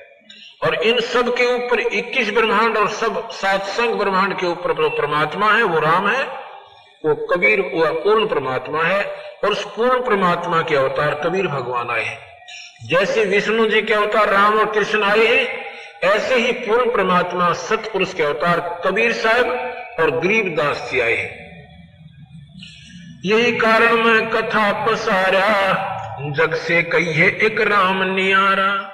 और 0.63 0.75
इन 0.75 0.99
सब 0.99 1.33
के 1.37 1.55
ऊपर 1.55 1.79
21 1.79 2.31
ब्रह्मांड 2.31 2.77
और 2.77 2.89
सब 2.89 3.29
सात 3.29 3.63
संग 3.63 3.93
ब्रह्मांड 3.93 4.39
के 4.39 4.45
ऊपर 4.45 4.89
परमात्मा 4.89 5.53
है, 5.53 5.63
वो 5.63 5.79
राम 5.79 6.07
है। 6.07 6.50
वो 7.05 7.15
कबीर 7.15 7.61
वो 7.61 7.93
पूर्ण 7.93 8.27
परमात्मा 8.27 8.83
है 8.83 9.03
और 9.43 9.51
उस 9.51 9.65
पूर्ण 9.65 10.01
परमात्मा 10.01 10.61
के 10.61 10.75
अवतार 10.75 11.21
कबीर 11.25 11.47
भगवान 11.47 11.89
आए 11.89 12.03
हैं। 12.03 12.19
जैसे 12.87 13.25
विष्णु 13.25 13.67
जी 13.67 13.81
के 13.81 13.93
अवतार 13.93 14.29
राम 14.29 14.59
और 14.59 14.65
कृष्ण 14.65 15.03
आए 15.03 15.25
हैं, 15.27 15.47
ऐसे 16.03 16.35
ही 16.35 16.51
पूर्ण 16.51 16.91
परमात्मा 16.91 17.53
सतपुरुष 17.53 18.13
के 18.13 18.23
अवतार 18.23 18.81
कबीर 18.85 19.13
साहब 19.13 19.45
और 19.99 20.19
गरीबदास 20.19 20.89
जी 20.91 20.99
आए 20.99 21.15
हैं। 21.15 21.41
यही 23.25 23.51
कारण 23.51 23.93
मैं 23.93 24.29
कथा 24.29 24.85
पसारा, 24.85 25.49
जग 26.21 26.55
से 26.55 26.83
कही 26.83 27.13
है 27.13 27.29
एक 27.29 27.61
राम 27.61 28.03
नियारा। 28.03 28.91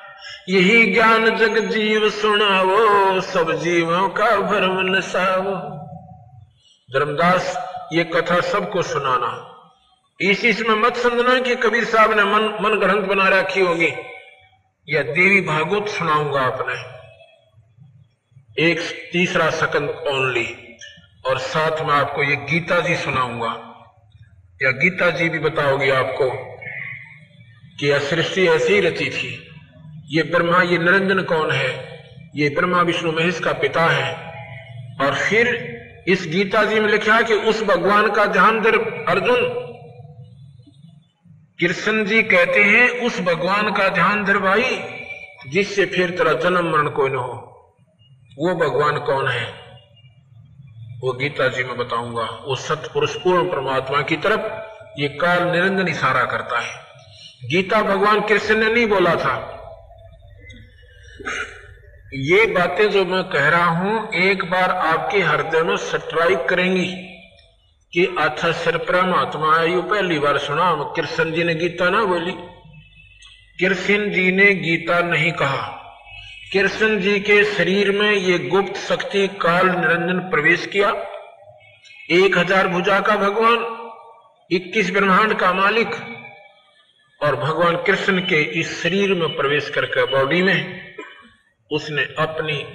यही 0.49 0.93
ज्ञान 0.93 1.37
जग 1.37 1.57
जीव 1.57 2.09
सुनावो, 2.09 3.21
सब 3.21 3.51
जीवों 3.51 4.09
का 4.09 4.35
भरम 4.39 4.95
नसावो 4.95 5.55
धर्मदास 6.89 7.73
ये 7.93 8.03
कथा 8.03 8.41
सबको 8.41 8.81
सुनाना। 8.81 9.53
इस 10.21 10.45
इसमें 10.45 10.75
मत 10.75 10.95
समझना 10.95 11.39
कि 11.39 11.55
कबीर 11.55 11.85
साहब 11.85 12.13
ने 12.13 12.23
मन 12.23 12.57
मन 12.61 12.79
ग्रंथ 12.79 13.01
बना 13.01 13.27
रखी 13.27 13.61
होगी। 13.61 13.93
या 14.89 15.01
देवी 15.01 15.41
भागवत 15.41 15.87
सुनाऊँगा 15.87 16.41
आपने। 16.41 16.97
एक 18.63 19.09
तीसरा 19.11 19.49
सकंद 19.49 19.89
ओनली 19.89 20.77
और 21.25 21.37
साथ 21.37 21.81
में 21.81 21.93
आपको 21.93 22.23
ये 22.23 22.35
गीता 22.35 22.79
जी 22.79 22.95
सुनाऊँगा। 22.95 23.63
या 24.63 24.71
गीता 24.71 25.09
जी 25.09 25.29
भी 25.29 25.39
बताओगी 25.39 25.89
आपको 25.89 26.31
कि 27.79 27.87
यह 27.87 27.99
सृष्टि 27.99 28.47
ऐसी 28.47 28.73
ही 28.73 28.79
रची 28.79 29.09
थी। 29.09 29.47
ये 30.09 30.23
ब्रह्मा, 30.23 30.61
ये 30.61 30.77
निरंजन 30.77 31.21
कौन 31.21 31.51
है? 31.51 31.99
ये 32.35 32.49
ब्रह्मा, 32.49 32.81
विष्णु, 32.81 33.11
महेश 33.11 33.39
का 33.39 33.53
पिता 33.53 33.85
है। 33.85 34.27
और 35.01 35.15
फिर 35.15 35.76
इस 36.07 36.27
गीता 36.27 36.63
जी 36.63 36.79
में 36.79 36.89
लिखा 36.89 37.21
कि 37.21 37.33
उस 37.33 37.63
भगवान 37.63 38.11
का 38.11 38.25
ध्यान 38.25 38.59
अर्जुन, 39.07 39.67
कृष्ण 41.59 42.05
जी 42.05 42.23
कहते 42.23 42.63
हैं, 42.63 42.89
उस 42.89 43.19
भगवान 43.19 43.71
का 43.71 43.89
ध्यान 43.89 44.25
धर 44.25 44.37
भाई, 44.37 44.81
जिससे 45.47 45.85
फिर 45.85 46.09
तेरा 46.09 46.33
जन्म 46.33 46.71
मरण 46.71 46.89
कोई 46.89 47.09
न 47.09 47.15
हो। 47.15 47.43
वो 48.37 48.55
भगवान 48.55 48.97
कौन 48.97 49.27
है? 49.27 49.67
वो 51.01 51.13
गीता 51.13 51.47
जी 51.47 51.63
में 51.63 51.77
बताऊँगा। 51.77 52.21
वो 52.21 52.55
सतपुरुष 52.55 53.15
पूर्ण 53.15 53.51
परमात्मा 53.51 54.01
की 54.01 54.17
तरफ़ 54.17 54.41
ये 55.01 55.07
काल 55.07 55.43
निरंजन 55.43 55.87
इशारा 55.87 56.23
करता 56.23 56.59
है। 56.59 56.81
गीता 57.49 57.81
भगवान 57.81 58.21
कृष्ण 58.21 58.55
ने 58.55 58.73
नहीं 58.73 58.87
बोला 58.87 59.15
था। 59.15 59.53
ये 62.07 62.45
बातें 62.45 62.89
जो 62.91 63.03
मैं 63.05 63.23
कह 63.23 63.47
रहा 63.49 63.65
हूँ, 63.65 64.13
एक 64.15 64.43
बार 64.43 64.71
आपके 64.71 65.19
हृदय 65.19 65.61
में 65.61 65.75
स्ट्राइक 65.77 66.45
करेंगी 66.49 66.85
कि 67.93 68.05
अच्छा 68.19 68.51
सिर 68.51 68.77
परमात्मा 68.77 69.55
है। 69.55 69.71
यू 69.71 69.81
पहली 69.81 70.19
बार 70.19 70.37
सुना 70.37 70.71
कृष्ण 70.97 71.31
जी 71.31 71.43
ने 71.43 71.55
गीता 71.55 71.89
ना 71.89 72.03
बोली। 72.05 72.31
कृष्ण 73.59 74.09
जी 74.11 74.31
ने 74.31 74.53
गीता 74.53 74.99
नहीं 75.01 75.31
कहा। 75.31 75.65
कृष्ण 76.53 76.99
जी 76.99 77.19
के 77.19 77.43
शरीर 77.45 77.91
में 77.91 78.11
ये 78.11 78.37
गुप्त 78.39 78.77
शक्ति 78.79 79.27
काल 79.41 79.69
निरंजन 79.69 80.19
प्रवेश 80.29 80.65
किया। 80.65 80.89
एक 82.11 82.37
हज़ार 82.37 82.67
भुजा 82.67 82.99
का 82.99 83.15
भगवान, 83.17 83.65
इक्कीस 84.51 84.91
ब्रह्मांड 84.91 85.33
का 85.33 85.53
मालिक, 85.53 85.95
और 87.21 87.35
भगवान 87.35 87.75
कृष्ण 87.75 88.19
के 88.19 88.41
इस 88.59 88.81
शरीर 88.83 89.13
में 89.13 89.29
प्रवेश 89.35 89.69
करके 89.69 90.05
बॉडी 90.05 90.41
में 90.41 90.86
उसने 91.71 92.01
अपनी 92.01 92.67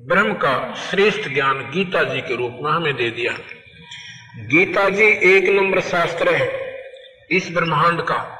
ब्रह्म 0.00 0.32
का 0.32 0.74
श्रेष्ठ 0.74 1.28
ज्ञान 1.28 1.58
गीता 1.58 2.02
जी 2.02 2.20
के 2.20 2.36
रूप 2.36 2.58
में 2.62 2.72
हमें 2.72 2.96
दे 2.96 3.10
दिया। 3.10 3.32
गीता 4.36 4.88
जी 4.88 5.04
एक 5.04 5.48
नंबर 5.48 5.80
शास्त्र 5.80 6.34
है। 6.34 6.74
इस 7.30 7.50
ब्रह्मांड 7.52 8.02
का 8.02 8.34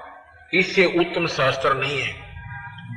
इससे 0.54 0.84
उत्तम 0.84 1.26
शास्त्र 1.26 1.74
नहीं 1.74 2.00
है। 2.00 2.12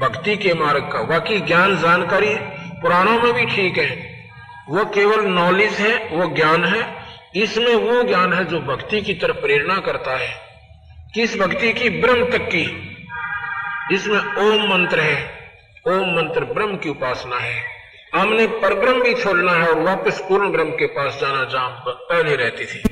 भक्ति 0.02 0.38
के 0.38 0.54
मार्ग 0.54 0.90
का, 0.94 1.04
बाकी 1.04 1.40
ज्ञान 1.40 1.78
जानकारी 1.78 2.36
पुराणों 2.82 3.22
में 3.22 3.34
भी 3.34 3.46
ठीक 3.46 3.78
है। 3.78 4.24
वो 4.70 4.86
केवल 4.86 5.26
नॉलेज 5.26 5.74
है, 5.74 6.08
वो 6.08 6.36
ज्ञान 6.36 6.66
है। 6.66 7.06
इसमें 7.36 7.76
वो 7.76 8.04
ज्ञान 8.04 8.34
है 8.34 8.46
जो 8.46 8.60
भक्ति 8.60 9.02
की 9.02 9.14
तरफ़ 9.14 9.36
प्रेरणा 9.36 9.78
करता 9.78 10.18
है। 10.18 10.36
किस 11.14 11.38
भक्ति 11.38 11.74
की? 11.74 11.90
ब्रह्म 11.90 12.32
तक 12.32 12.50
की। 12.56 12.98
इसमें 13.94 14.20
ओम 14.20 14.74
मंत्र 14.74 15.00
है। 15.00 15.41
ओम 15.88 16.16
मंत्र 16.16 16.46
ब्रह्म 16.46 16.78
की 16.78 16.90
उपासना 16.90 17.36
है। 17.36 17.66
हमने 18.16 18.48
परब्रह्म 18.48 19.04
भी 19.04 19.14
छोड़ना 19.14 19.52
है 19.52 19.68
और 19.68 19.80
वापस 19.80 20.22
पूर्ण 20.30 20.52
ब्रह्म 20.52 20.70
के 20.70 20.86
पास 20.86 21.18
जाना 21.22 21.44
जहाँ 21.44 21.84
पहले 21.88 22.36
रहती 22.36 22.66
थी। 22.66 22.84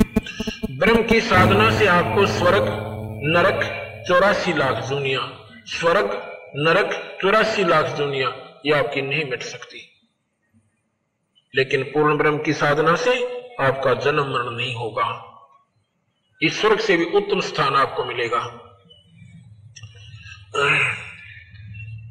ब्रह्म 0.78 1.04
की 1.04 1.22
साधना 1.22 1.80
से 1.80 1.88
आपको 1.88 2.26
स्वर्ग, 2.26 2.66
नरक, 3.24 3.60
चौरासी 4.08 4.54
लाख 4.54 4.74
दुनिया, 4.74 5.32
स्वर्ग, 5.66 6.06
नरक, 6.56 7.18
चौरासी 7.22 7.64
लाख 7.64 7.86
दुनिया 7.86 8.62
ये 8.66 8.74
आपकी 8.74 9.02
नहीं 9.02 9.26
मिट 9.26 9.44
सकती। 9.44 10.10
लेकिन 11.56 11.84
पूर्ण 11.84 12.18
ब्रह्म 12.18 12.44
की 12.44 12.54
साधना 12.54 12.96
से 12.96 13.44
आपका 13.62 13.94
जन्म 13.94 14.24
मरण 14.24 14.52
नहीं 14.52 14.76
होगा। 14.76 15.26
इस 16.42 16.62
स्वर्ग 16.62 16.80
से 16.80 16.98
भी 16.98 17.06
उत्तम 17.06 17.40
स्थान 17.40 17.76
आपको 17.76 18.06
मिलेगा। 18.06 18.66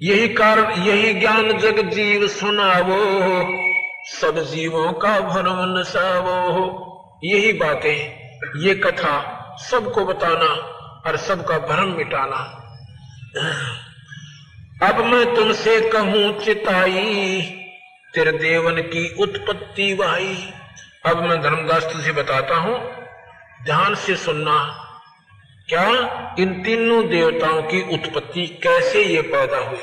यही 0.03 0.29
कारण, 0.29 0.83
यही 0.83 1.15
ज्ञान 1.15 1.59
जग 1.59 1.91
जीव 1.91 2.29
सुनावो, 2.29 2.99
सब 4.21 4.39
जीवों 4.39 4.93
का 4.93 5.21
भरम 5.21 5.79
नसावो 5.79 6.65
यही 7.25 7.53
बातें, 7.53 8.29
ये 8.61 8.75
कथा 8.75 9.35
सबको 9.71 10.05
बताना 10.05 10.47
और 11.07 11.17
सबका 11.17 11.59
भरम 11.59 11.89
मिटाना। 11.89 12.65
अब 14.83 15.05
मैं 15.05 15.35
तुमसे 15.35 15.91
कहूँ, 15.91 16.41
चिताई, 16.41 17.41
तेरे 18.15 18.33
देवन 18.33 18.83
की 18.83 19.15
उत्पत्ति 19.23 19.95
वाई। 19.95 20.53
अब 21.07 21.23
मैं 21.23 21.43
धर्मदास 21.43 21.93
तुझे 21.93 22.13
बताता 22.13 22.57
हूँ, 22.57 22.79
ध्यान 23.65 23.95
से 23.95 24.17
सुनना। 24.17 24.85
क्या 25.69 25.87
इन 26.39 26.63
तीनों 26.63 27.09
देवताओं 27.09 27.63
की 27.63 27.95
उत्पत्ति 27.95 28.47
कैसे 28.47 29.03
ये 29.03 29.23
पैदा 29.23 29.59
हुई? 29.59 29.79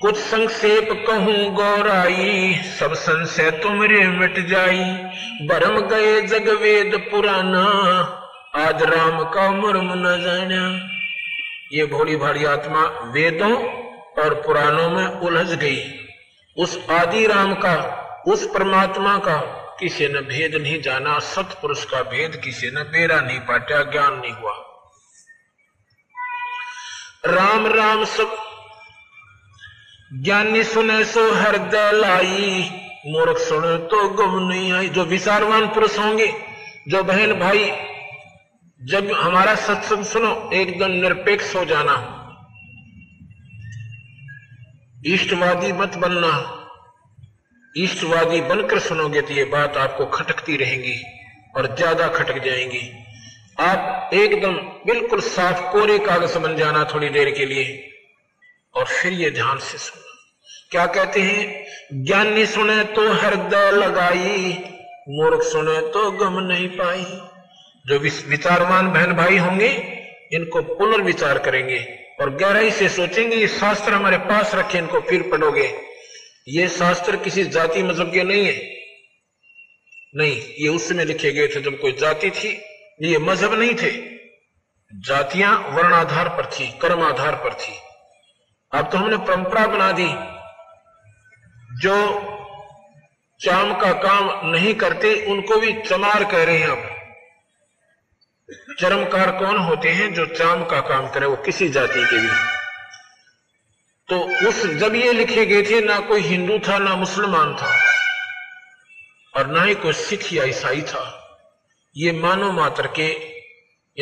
कुछ 0.00 0.16
संक्षेप 0.16 1.04
कहूँ, 1.06 1.54
गौराई, 1.54 2.54
सब 2.80 2.94
संशय 2.94 3.50
तुमरे 3.50 4.08
मिट 4.08 4.46
जाई। 4.46 4.84
बरम 5.46 5.80
गए 5.80 6.22
जग 6.22 6.48
वेद 6.48 7.08
पुराना, 7.10 7.64
आज 8.56 8.82
राम 8.82 9.24
का 9.24 9.50
मर्म 9.50 9.92
न 9.94 10.22
जाना। 10.22 10.88
ये 11.72 11.84
भोली 11.86 12.16
भारी 12.16 12.44
आत्मा 12.44 12.82
वेदों 13.04 13.64
और 14.22 14.34
पुराणों 14.34 14.90
में 14.90 15.06
उलझ 15.06 15.54
गई। 15.54 15.80
उस 16.56 16.86
आदि 16.90 17.26
राम 17.26 17.54
का, 17.54 18.02
उस 18.26 18.46
परमात्मा 18.54 19.18
का 19.18 19.62
किसी 19.80 20.08
ने 20.08 20.20
भेद 20.20 20.54
नहीं 20.54 20.82
जाना, 20.82 21.18
सतपुरुष 21.18 21.84
का 21.84 22.02
भेद 22.02 22.40
किसी 22.44 22.70
ने 22.70 22.82
बेरा 22.82 23.20
नहीं 23.20 23.40
पाटा 23.40 23.82
ज्ञान 23.82 24.14
नहीं 24.14 24.32
हुआ। 24.32 24.52
राम 27.26 27.66
राम 27.66 28.04
सब 28.04 28.36
ज्ञानी 30.12 30.64
सुने 30.64 31.04
सो 31.04 31.32
हृदय 31.32 31.92
लाई, 31.92 32.70
मूर्ख 33.06 33.38
सुने 33.38 33.76
तो 33.78 34.08
गुम 34.08 34.48
नहीं 34.48 34.72
आई। 34.72 34.88
जो 34.88 35.04
विचारवान 35.04 35.66
पुरुष 35.66 35.98
होंगे, 35.98 36.32
जो 36.88 37.02
बहन 37.02 37.32
भाई, 37.32 37.70
जब 38.84 39.12
हमारा 39.12 39.54
सत्संग 39.54 40.04
सुनो, 40.04 40.50
एकदम 40.52 40.90
निरपेक्ष 40.90 41.56
हो 41.56 41.64
जाना। 41.64 42.12
इष्टवादी 45.06 45.72
मत 45.72 45.94
बनना। 45.94 46.62
ईष्टवादी 47.76 48.40
बनकर 48.40 48.78
सुनोगे 48.78 49.20
तो 49.20 49.34
ये 49.34 49.44
बात 49.46 49.76
आपको 49.76 50.04
खटकती 50.08 50.56
रहेंगी 50.56 50.94
और 51.56 51.74
ज़्यादा 51.76 52.06
खटक 52.08 52.42
जाएँगी। 52.44 52.80
आप 53.60 54.10
एकदम 54.14 54.54
बिल्कुल 54.86 55.20
साफ़ 55.22 55.60
कोरे 55.72 55.98
कागज़ 55.98 56.38
बन 56.38 56.56
जाना 56.56 56.84
थोड़ी 56.84 57.08
देर 57.08 57.30
के 57.30 57.44
लिए 57.44 57.64
और 58.74 58.84
फिर 58.86 59.12
ये 59.12 59.30
ध्यान 59.30 59.58
से 59.58 59.78
सुनो। 59.78 60.04
क्या 60.70 60.86
कहते 60.88 61.20
हैं? 61.20 62.04
ज्ञानी 62.04 62.46
सुने 62.46 62.82
तो 62.94 63.08
हृदय 63.14 63.70
लगाई, 63.72 64.56
मूर्ख 65.10 65.42
सुने 65.42 65.80
तो 65.90 66.10
गम 66.14 66.38
नहीं 66.42 66.68
पाई। 66.68 67.04
जो 67.84 67.98
विचारवान 68.28 68.88
बहन 68.88 69.12
भाई 69.14 69.36
होंगे, 69.38 69.68
इनको 70.32 70.62
पुनर्विचार 70.74 71.38
करेंगे 71.38 71.78
और 72.20 72.30
गहराई 72.36 72.70
से 72.70 72.88
सोचेंगे, 72.88 73.36
ये 73.36 73.48
शास्त्र 73.48 73.92
हमारे 73.92 74.16
पास 74.24 74.54
रखे, 74.54 74.78
इनको 74.78 75.00
फिर 75.00 75.22
पढ़ोगे। 75.22 75.68
ये 76.48 76.68
शास्त्र 76.68 77.16
किसी 77.16 77.44
जाति 77.44 77.82
मज़हब 77.82 78.12
के 78.12 78.22
नहीं 78.22 78.46
है। 78.46 78.76
नहीं, 80.16 80.42
ये 80.58 80.68
उस 80.68 80.88
समय 80.88 81.04
लिखे 81.04 81.32
गए 81.32 81.48
थे 81.48 81.60
जब 81.60 81.80
कोई 81.80 81.92
जाति 81.92 82.30
थी, 82.30 82.48
ये 83.02 83.18
मज़हब 83.18 83.54
नहीं 83.54 83.74
थे। 83.74 83.90
जातियाँ 84.92 85.68
वर्ण 85.68 85.94
आधार 85.94 86.28
पर 86.28 86.46
थी 86.46 86.78
कर्म 86.78 87.02
आधार 87.02 87.34
पर 87.34 87.54
थी। 87.54 87.72
अब 88.72 88.90
तो 88.92 88.98
हमने 88.98 89.16
परंपरा 89.16 89.66
बना 89.66 89.92
दी। 89.92 90.08
जो 91.80 91.96
चाम 93.40 93.80
का 93.80 93.92
काम 93.92 94.50
नहीं 94.50 94.74
करते, 94.74 95.26
उनको 95.26 95.56
भी 95.56 95.72
चमार 95.72 96.24
कह 96.24 96.44
रहे 96.44 96.58
हैं 96.58 96.68
अब। 96.68 96.96
चरमकार 98.80 99.30
कौन 99.30 99.56
होते 99.56 99.88
हैं 99.88 100.14
जो 100.14 100.26
चाम 100.26 100.64
का 100.64 100.80
काम 100.80 101.08
करे, 101.08 101.26
वो 101.26 101.36
किसी 101.36 101.68
जाति 101.68 102.06
के 102.06 102.18
भी 102.18 102.28
तो 104.08 104.48
उस 104.48 104.66
जब 104.66 104.94
ये 104.94 105.12
लिखे 105.12 105.46
गए 105.46 105.62
थे, 105.62 105.80
ना 105.80 106.00
कोई 106.00 106.20
हिंदू 106.20 106.58
था, 106.58 106.78
ना 106.78 106.96
मुसलमान 106.96 107.54
था, 107.54 107.76
और 109.36 109.46
ना 109.46 109.62
ही 109.62 109.74
कोई 109.74 109.92
सिख 109.92 110.32
या 110.32 110.44
ईसाई 110.44 110.82
था, 110.82 111.22
ये 111.96 112.12
मानव 112.12 112.52
मात्र 112.52 112.86
के, 112.86 113.08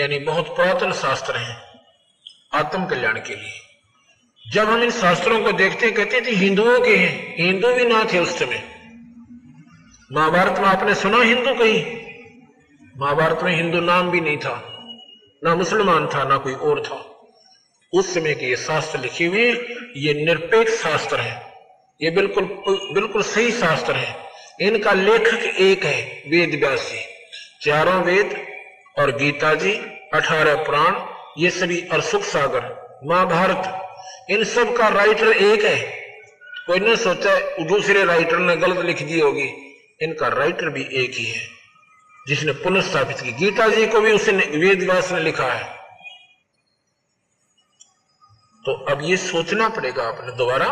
यानी 0.00 0.18
बहुत 0.18 0.56
पुरातन 0.56 0.92
शास्त्र 0.92 1.36
हैं 1.36 1.62
आत्म 2.54 2.86
कल्याण 2.86 3.18
के 3.18 3.34
लिए। 3.34 3.60
जब 4.52 4.68
हम 4.68 4.82
इन 4.82 4.90
शास्त्रों 4.90 5.44
को 5.44 5.52
देखते, 5.52 5.90
कहते 5.90 6.20
थे, 6.20 6.30
हिंदुओं 6.30 6.80
के 6.80 6.96
हैं, 6.96 7.44
हिंदू 7.44 7.74
भी 7.74 7.84
ना 7.84 8.04
थे 8.04 8.18
उस 8.18 8.38
समय। 8.38 8.68
महाभारत 10.12 10.58
में 10.58 10.68
आपने 10.68 10.94
सुना 10.94 11.22
हिंदू 11.22 11.54
कहीं? 11.54 11.96
महाभारत 12.98 13.42
में 13.42 13.56
हिंदू 13.56 13.80
नाम 13.80 14.10
भी 14.10 14.20
नहीं 14.20 14.38
था, 14.38 14.78
ना 15.44 15.54
मुसलमान 15.54 16.06
था, 16.06 16.24
ना 16.24 16.36
कोई 16.36 16.54
और 16.54 16.82
था। 16.82 17.10
उस 17.94 18.12
समय 18.14 18.34
के 18.34 18.46
ये 18.46 18.56
शास्त्र 18.56 18.98
लिखे 19.00 19.24
हुए 19.24 19.50
ये 19.96 20.14
निरपेक्ष 20.16 20.72
शास्त्र 20.74 21.20
है। 21.20 21.34
ये 22.00 22.10
बिल्कुल 22.10 22.44
बिल्कुल 22.94 23.22
सही 23.24 23.50
शास्त्र 23.52 23.94
है। 23.94 24.16
इनका 24.60 24.92
लेखक 24.92 25.44
एक 25.60 25.84
है 25.84 26.22
वेद 26.28 26.58
व्यास 26.60 26.88
जी 26.90 27.00
चारों 27.62 28.02
वेद 28.02 28.34
और 28.98 29.10
गीता 29.16 29.54
जी, 29.54 29.72
अठारह 30.14 30.54
पुराण, 30.56 30.94
ये 31.38 31.50
सभी 31.50 31.80
और 31.92 32.00
सुख 32.00 32.22
सागर, 32.22 32.64
महाभारत, 33.04 34.30
इन 34.30 34.44
सब 34.44 34.76
का 34.76 34.88
राइटर 34.88 35.28
एक 35.28 35.64
है। 35.64 35.78
कोई 36.66 36.80
ने 36.80 36.96
सोचा 36.96 37.38
दूसरे 37.64 38.04
राइटर 38.04 38.38
ने 38.38 38.56
गलत 38.56 38.84
लिख 38.84 39.02
दी 39.02 39.20
होगी। 39.20 39.48
इनका 40.02 40.28
राइटर 40.28 40.68
भी 40.68 40.82
एक 40.94 41.14
ही 41.14 41.24
है, 41.24 41.46
जिसने 42.28 42.52
पुनर्स्थापित 42.52 43.20
की। 43.20 43.32
गीता 43.34 43.68
जी 43.68 43.86
को 43.86 44.00
भी 44.00 44.12
उसने 44.12 44.46
वेद 44.58 44.82
व्यास 44.82 45.12
ने 45.12 45.20
लिखा 45.20 45.52
है। 45.52 45.83
तो 48.66 48.72
अब 48.84 49.00
ये 49.02 49.16
सोचना 49.16 49.68
पड़ेगा 49.68 50.02
आपने 50.02 50.32
दोबारा। 50.32 50.68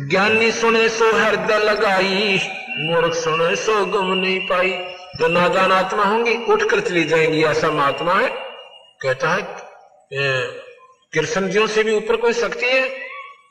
ज्ञानी 0.00 0.50
सुने 0.52 0.88
सो 0.88 1.10
हृदय 1.14 1.58
लगाई, 1.60 2.38
मूर्ख 2.78 3.14
सुने 3.14 3.54
सो 3.56 3.84
गम 3.86 4.12
नहीं 4.14 4.40
पाई। 4.48 4.70
जो 5.16 5.28
नादान 5.28 5.72
आत्मा 5.72 6.04
होंगी, 6.04 6.34
उठकर 6.44 6.80
चली 6.80 7.04
जाएँगी, 7.04 7.44
ऐसा 7.44 7.70
महात्मा 7.70 8.14
है। 8.14 8.28
कहता 9.02 9.28
है 9.30 9.42
कृष्ण 11.12 11.48
जियों 11.48 11.66
से 11.66 11.82
भी 11.82 11.94
ऊपर 11.94 12.16
कोई 12.16 12.32
शक्ति 12.32 12.66
है? 12.66 12.88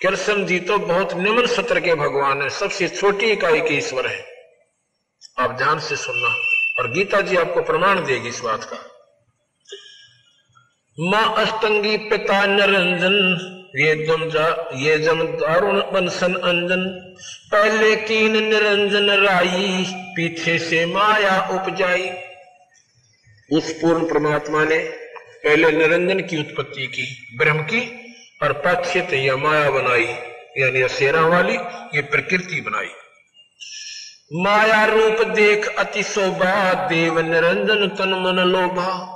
कृष्ण 0.01 0.45
जी 0.45 0.59
तो 0.59 0.77
बहुत 0.79 1.13
निम्न 1.13 1.45
सत्र 1.47 1.79
के 1.79 1.95
भगवान 1.95 2.41
है, 2.41 2.49
सबसे 2.49 2.87
छोटी 2.89 3.25
इकाई 3.25 3.61
के 3.61 3.73
ईश्वर 3.73 4.07
है। 4.07 4.25
आप 5.39 5.51
ध्यान 5.51 5.79
से 5.79 5.95
सुनना, 5.95 6.29
और 6.79 6.91
गीता 6.91 7.21
जी 7.21 7.35
आपको 7.37 7.61
प्रमाण 7.61 8.03
देगी 8.05 8.29
इस 8.29 8.39
बात 8.39 8.63
का। 8.63 8.77
माँ 10.99 11.35
अष्टंगी 11.37 11.97
पिता 11.97 12.45
निरंजन 12.45 13.15
ये 13.75 14.05
जम 14.05 14.29
जा, 14.29 14.69
ये 14.75 14.97
जम 14.97 15.23
दारुण 15.23 15.79
बनसन 15.79 16.33
अंजन। 16.33 16.83
पहले 17.51 17.95
कीन 17.95 18.31
निरंजन 18.31 19.09
राई, 19.09 19.85
पीछे 19.89 20.59
से 20.59 20.85
माया 20.85 21.49
उपजाई। 21.51 22.09
उस 23.51 23.73
पूर्ण 23.73 24.05
परमात्मा 24.05 24.63
ने 24.63 24.77
पहले 25.43 25.71
निरंजन 25.71 26.19
की 26.19 26.37
उत्पत्ति 26.37 26.87
की, 26.87 27.37
ब्रह्म 27.37 27.59
की, 27.59 28.13
और 28.43 28.53
पक्षित 28.53 29.13
या 29.13 29.37
माया 29.37 29.69
बनाई, 29.69 30.07
यानी 30.57 30.81
असेरा 30.81 31.21
वाली 31.21 31.55
ये 31.95 32.01
प्रकृति 32.01 32.61
बनाई। 32.61 32.89
माया 34.33 34.85
रूप 34.85 35.27
देख 35.27 35.75
अति 35.75 36.03
शोभा, 36.03 36.73
देव 36.73 37.19
निरंजन 37.19 37.87
तन 37.87 38.09
मन 38.09 38.43
लोभा। 38.47 39.14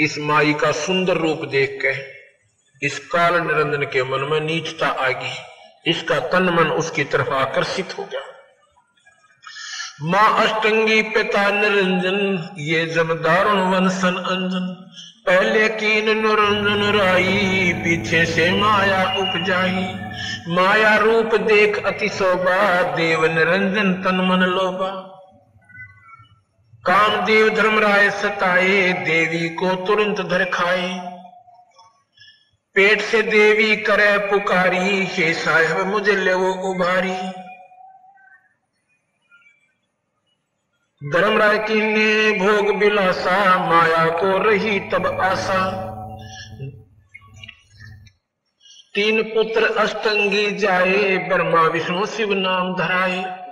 इस 0.00 0.18
माई 0.18 0.52
का 0.54 0.72
सुंदर 0.72 1.16
रूप 1.16 1.44
देख 1.44 1.78
के, 1.82 1.92
इस 2.86 2.98
काल 2.98 3.34
निरंजन 3.34 3.82
के 3.82 4.02
मन 4.02 4.28
में 4.30 4.40
नीचता 4.40 4.86
आ 4.86 5.08
गई 5.08 5.90
इसका 5.90 6.18
तन 6.20 6.42
मन 6.42 6.66
उसकी 6.66 7.04
तरफ़ 7.04 7.30
आकर्षित 7.30 7.98
हो 7.98 8.04
गया। 8.04 8.20
माँ 10.02 10.44
अष्टंगी 10.44 11.02
पिता 11.02 11.50
निरंजन, 11.50 12.48
ये 12.58 12.86
जब 12.86 13.22
दारुण 13.22 13.60
वंशन 13.60 14.14
अंजन। 14.16 14.92
पहले 15.26 15.68
कीन 15.68 16.04
निरंजन 16.04 16.98
राई, 16.98 17.72
पीछे 17.76 18.26
से 18.26 18.52
माया 18.52 19.16
उपजाई। 19.18 19.94
माया 20.48 20.96
रूप 20.96 21.34
देख 21.34 21.84
अति 21.86 22.08
शोभा, 22.08 22.82
देव 22.82 23.24
निरंजन 23.24 23.92
तन 23.92 24.14
मन 24.14 24.38
लोभा। 24.38 25.05
कामदेव 26.86 27.48
धर्मराय 27.48 28.10
सताए, 28.10 28.92
देवी 28.92 29.48
को 29.48 29.74
तुरंत 29.86 30.20
धर 30.20 30.44
खाए। 30.44 31.16
पेट 32.74 33.00
से 33.00 33.22
देवी 33.22 33.76
करे 33.76 34.18
पुकारी, 34.18 35.06
हे 35.06 35.34
साहब 35.34 35.86
मुझे 35.86 36.12
ले 36.12 36.34
वो 36.34 36.52
उभारी। 36.52 37.30
धर्मराय 41.12 41.58
की 41.58 41.74
ने 41.74 42.38
भोग 42.38 42.76
बिलासा, 42.76 43.70
माया 43.70 44.06
को 44.06 44.38
रही 44.38 44.80
तब 44.80 45.20
आशा। 45.20 45.86
तीन 48.94 49.22
पुत्र 49.22 49.64
अष्टंगी 49.64 50.50
जाए, 50.50 51.16
ब्रह्मा, 51.16 51.62
विष्णु, 51.62 52.06
शिव 52.06 52.32
नाम 52.32 52.76
धराए। 52.76 53.45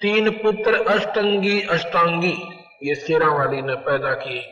तीन 0.00 0.30
पुत्र 0.32 0.74
अष्टंगी 0.88 1.60
अष्टांगी 1.68 2.34
ये 2.82 2.94
शेरा 2.96 3.28
वाली 3.28 3.62
ने 3.62 3.74
पैदा 3.86 4.12
किए 4.14 4.42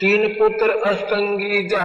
तीन 0.00 0.26
पुत्र 0.34 0.78
अष्टंगी 0.86 1.68
जा 1.68 1.84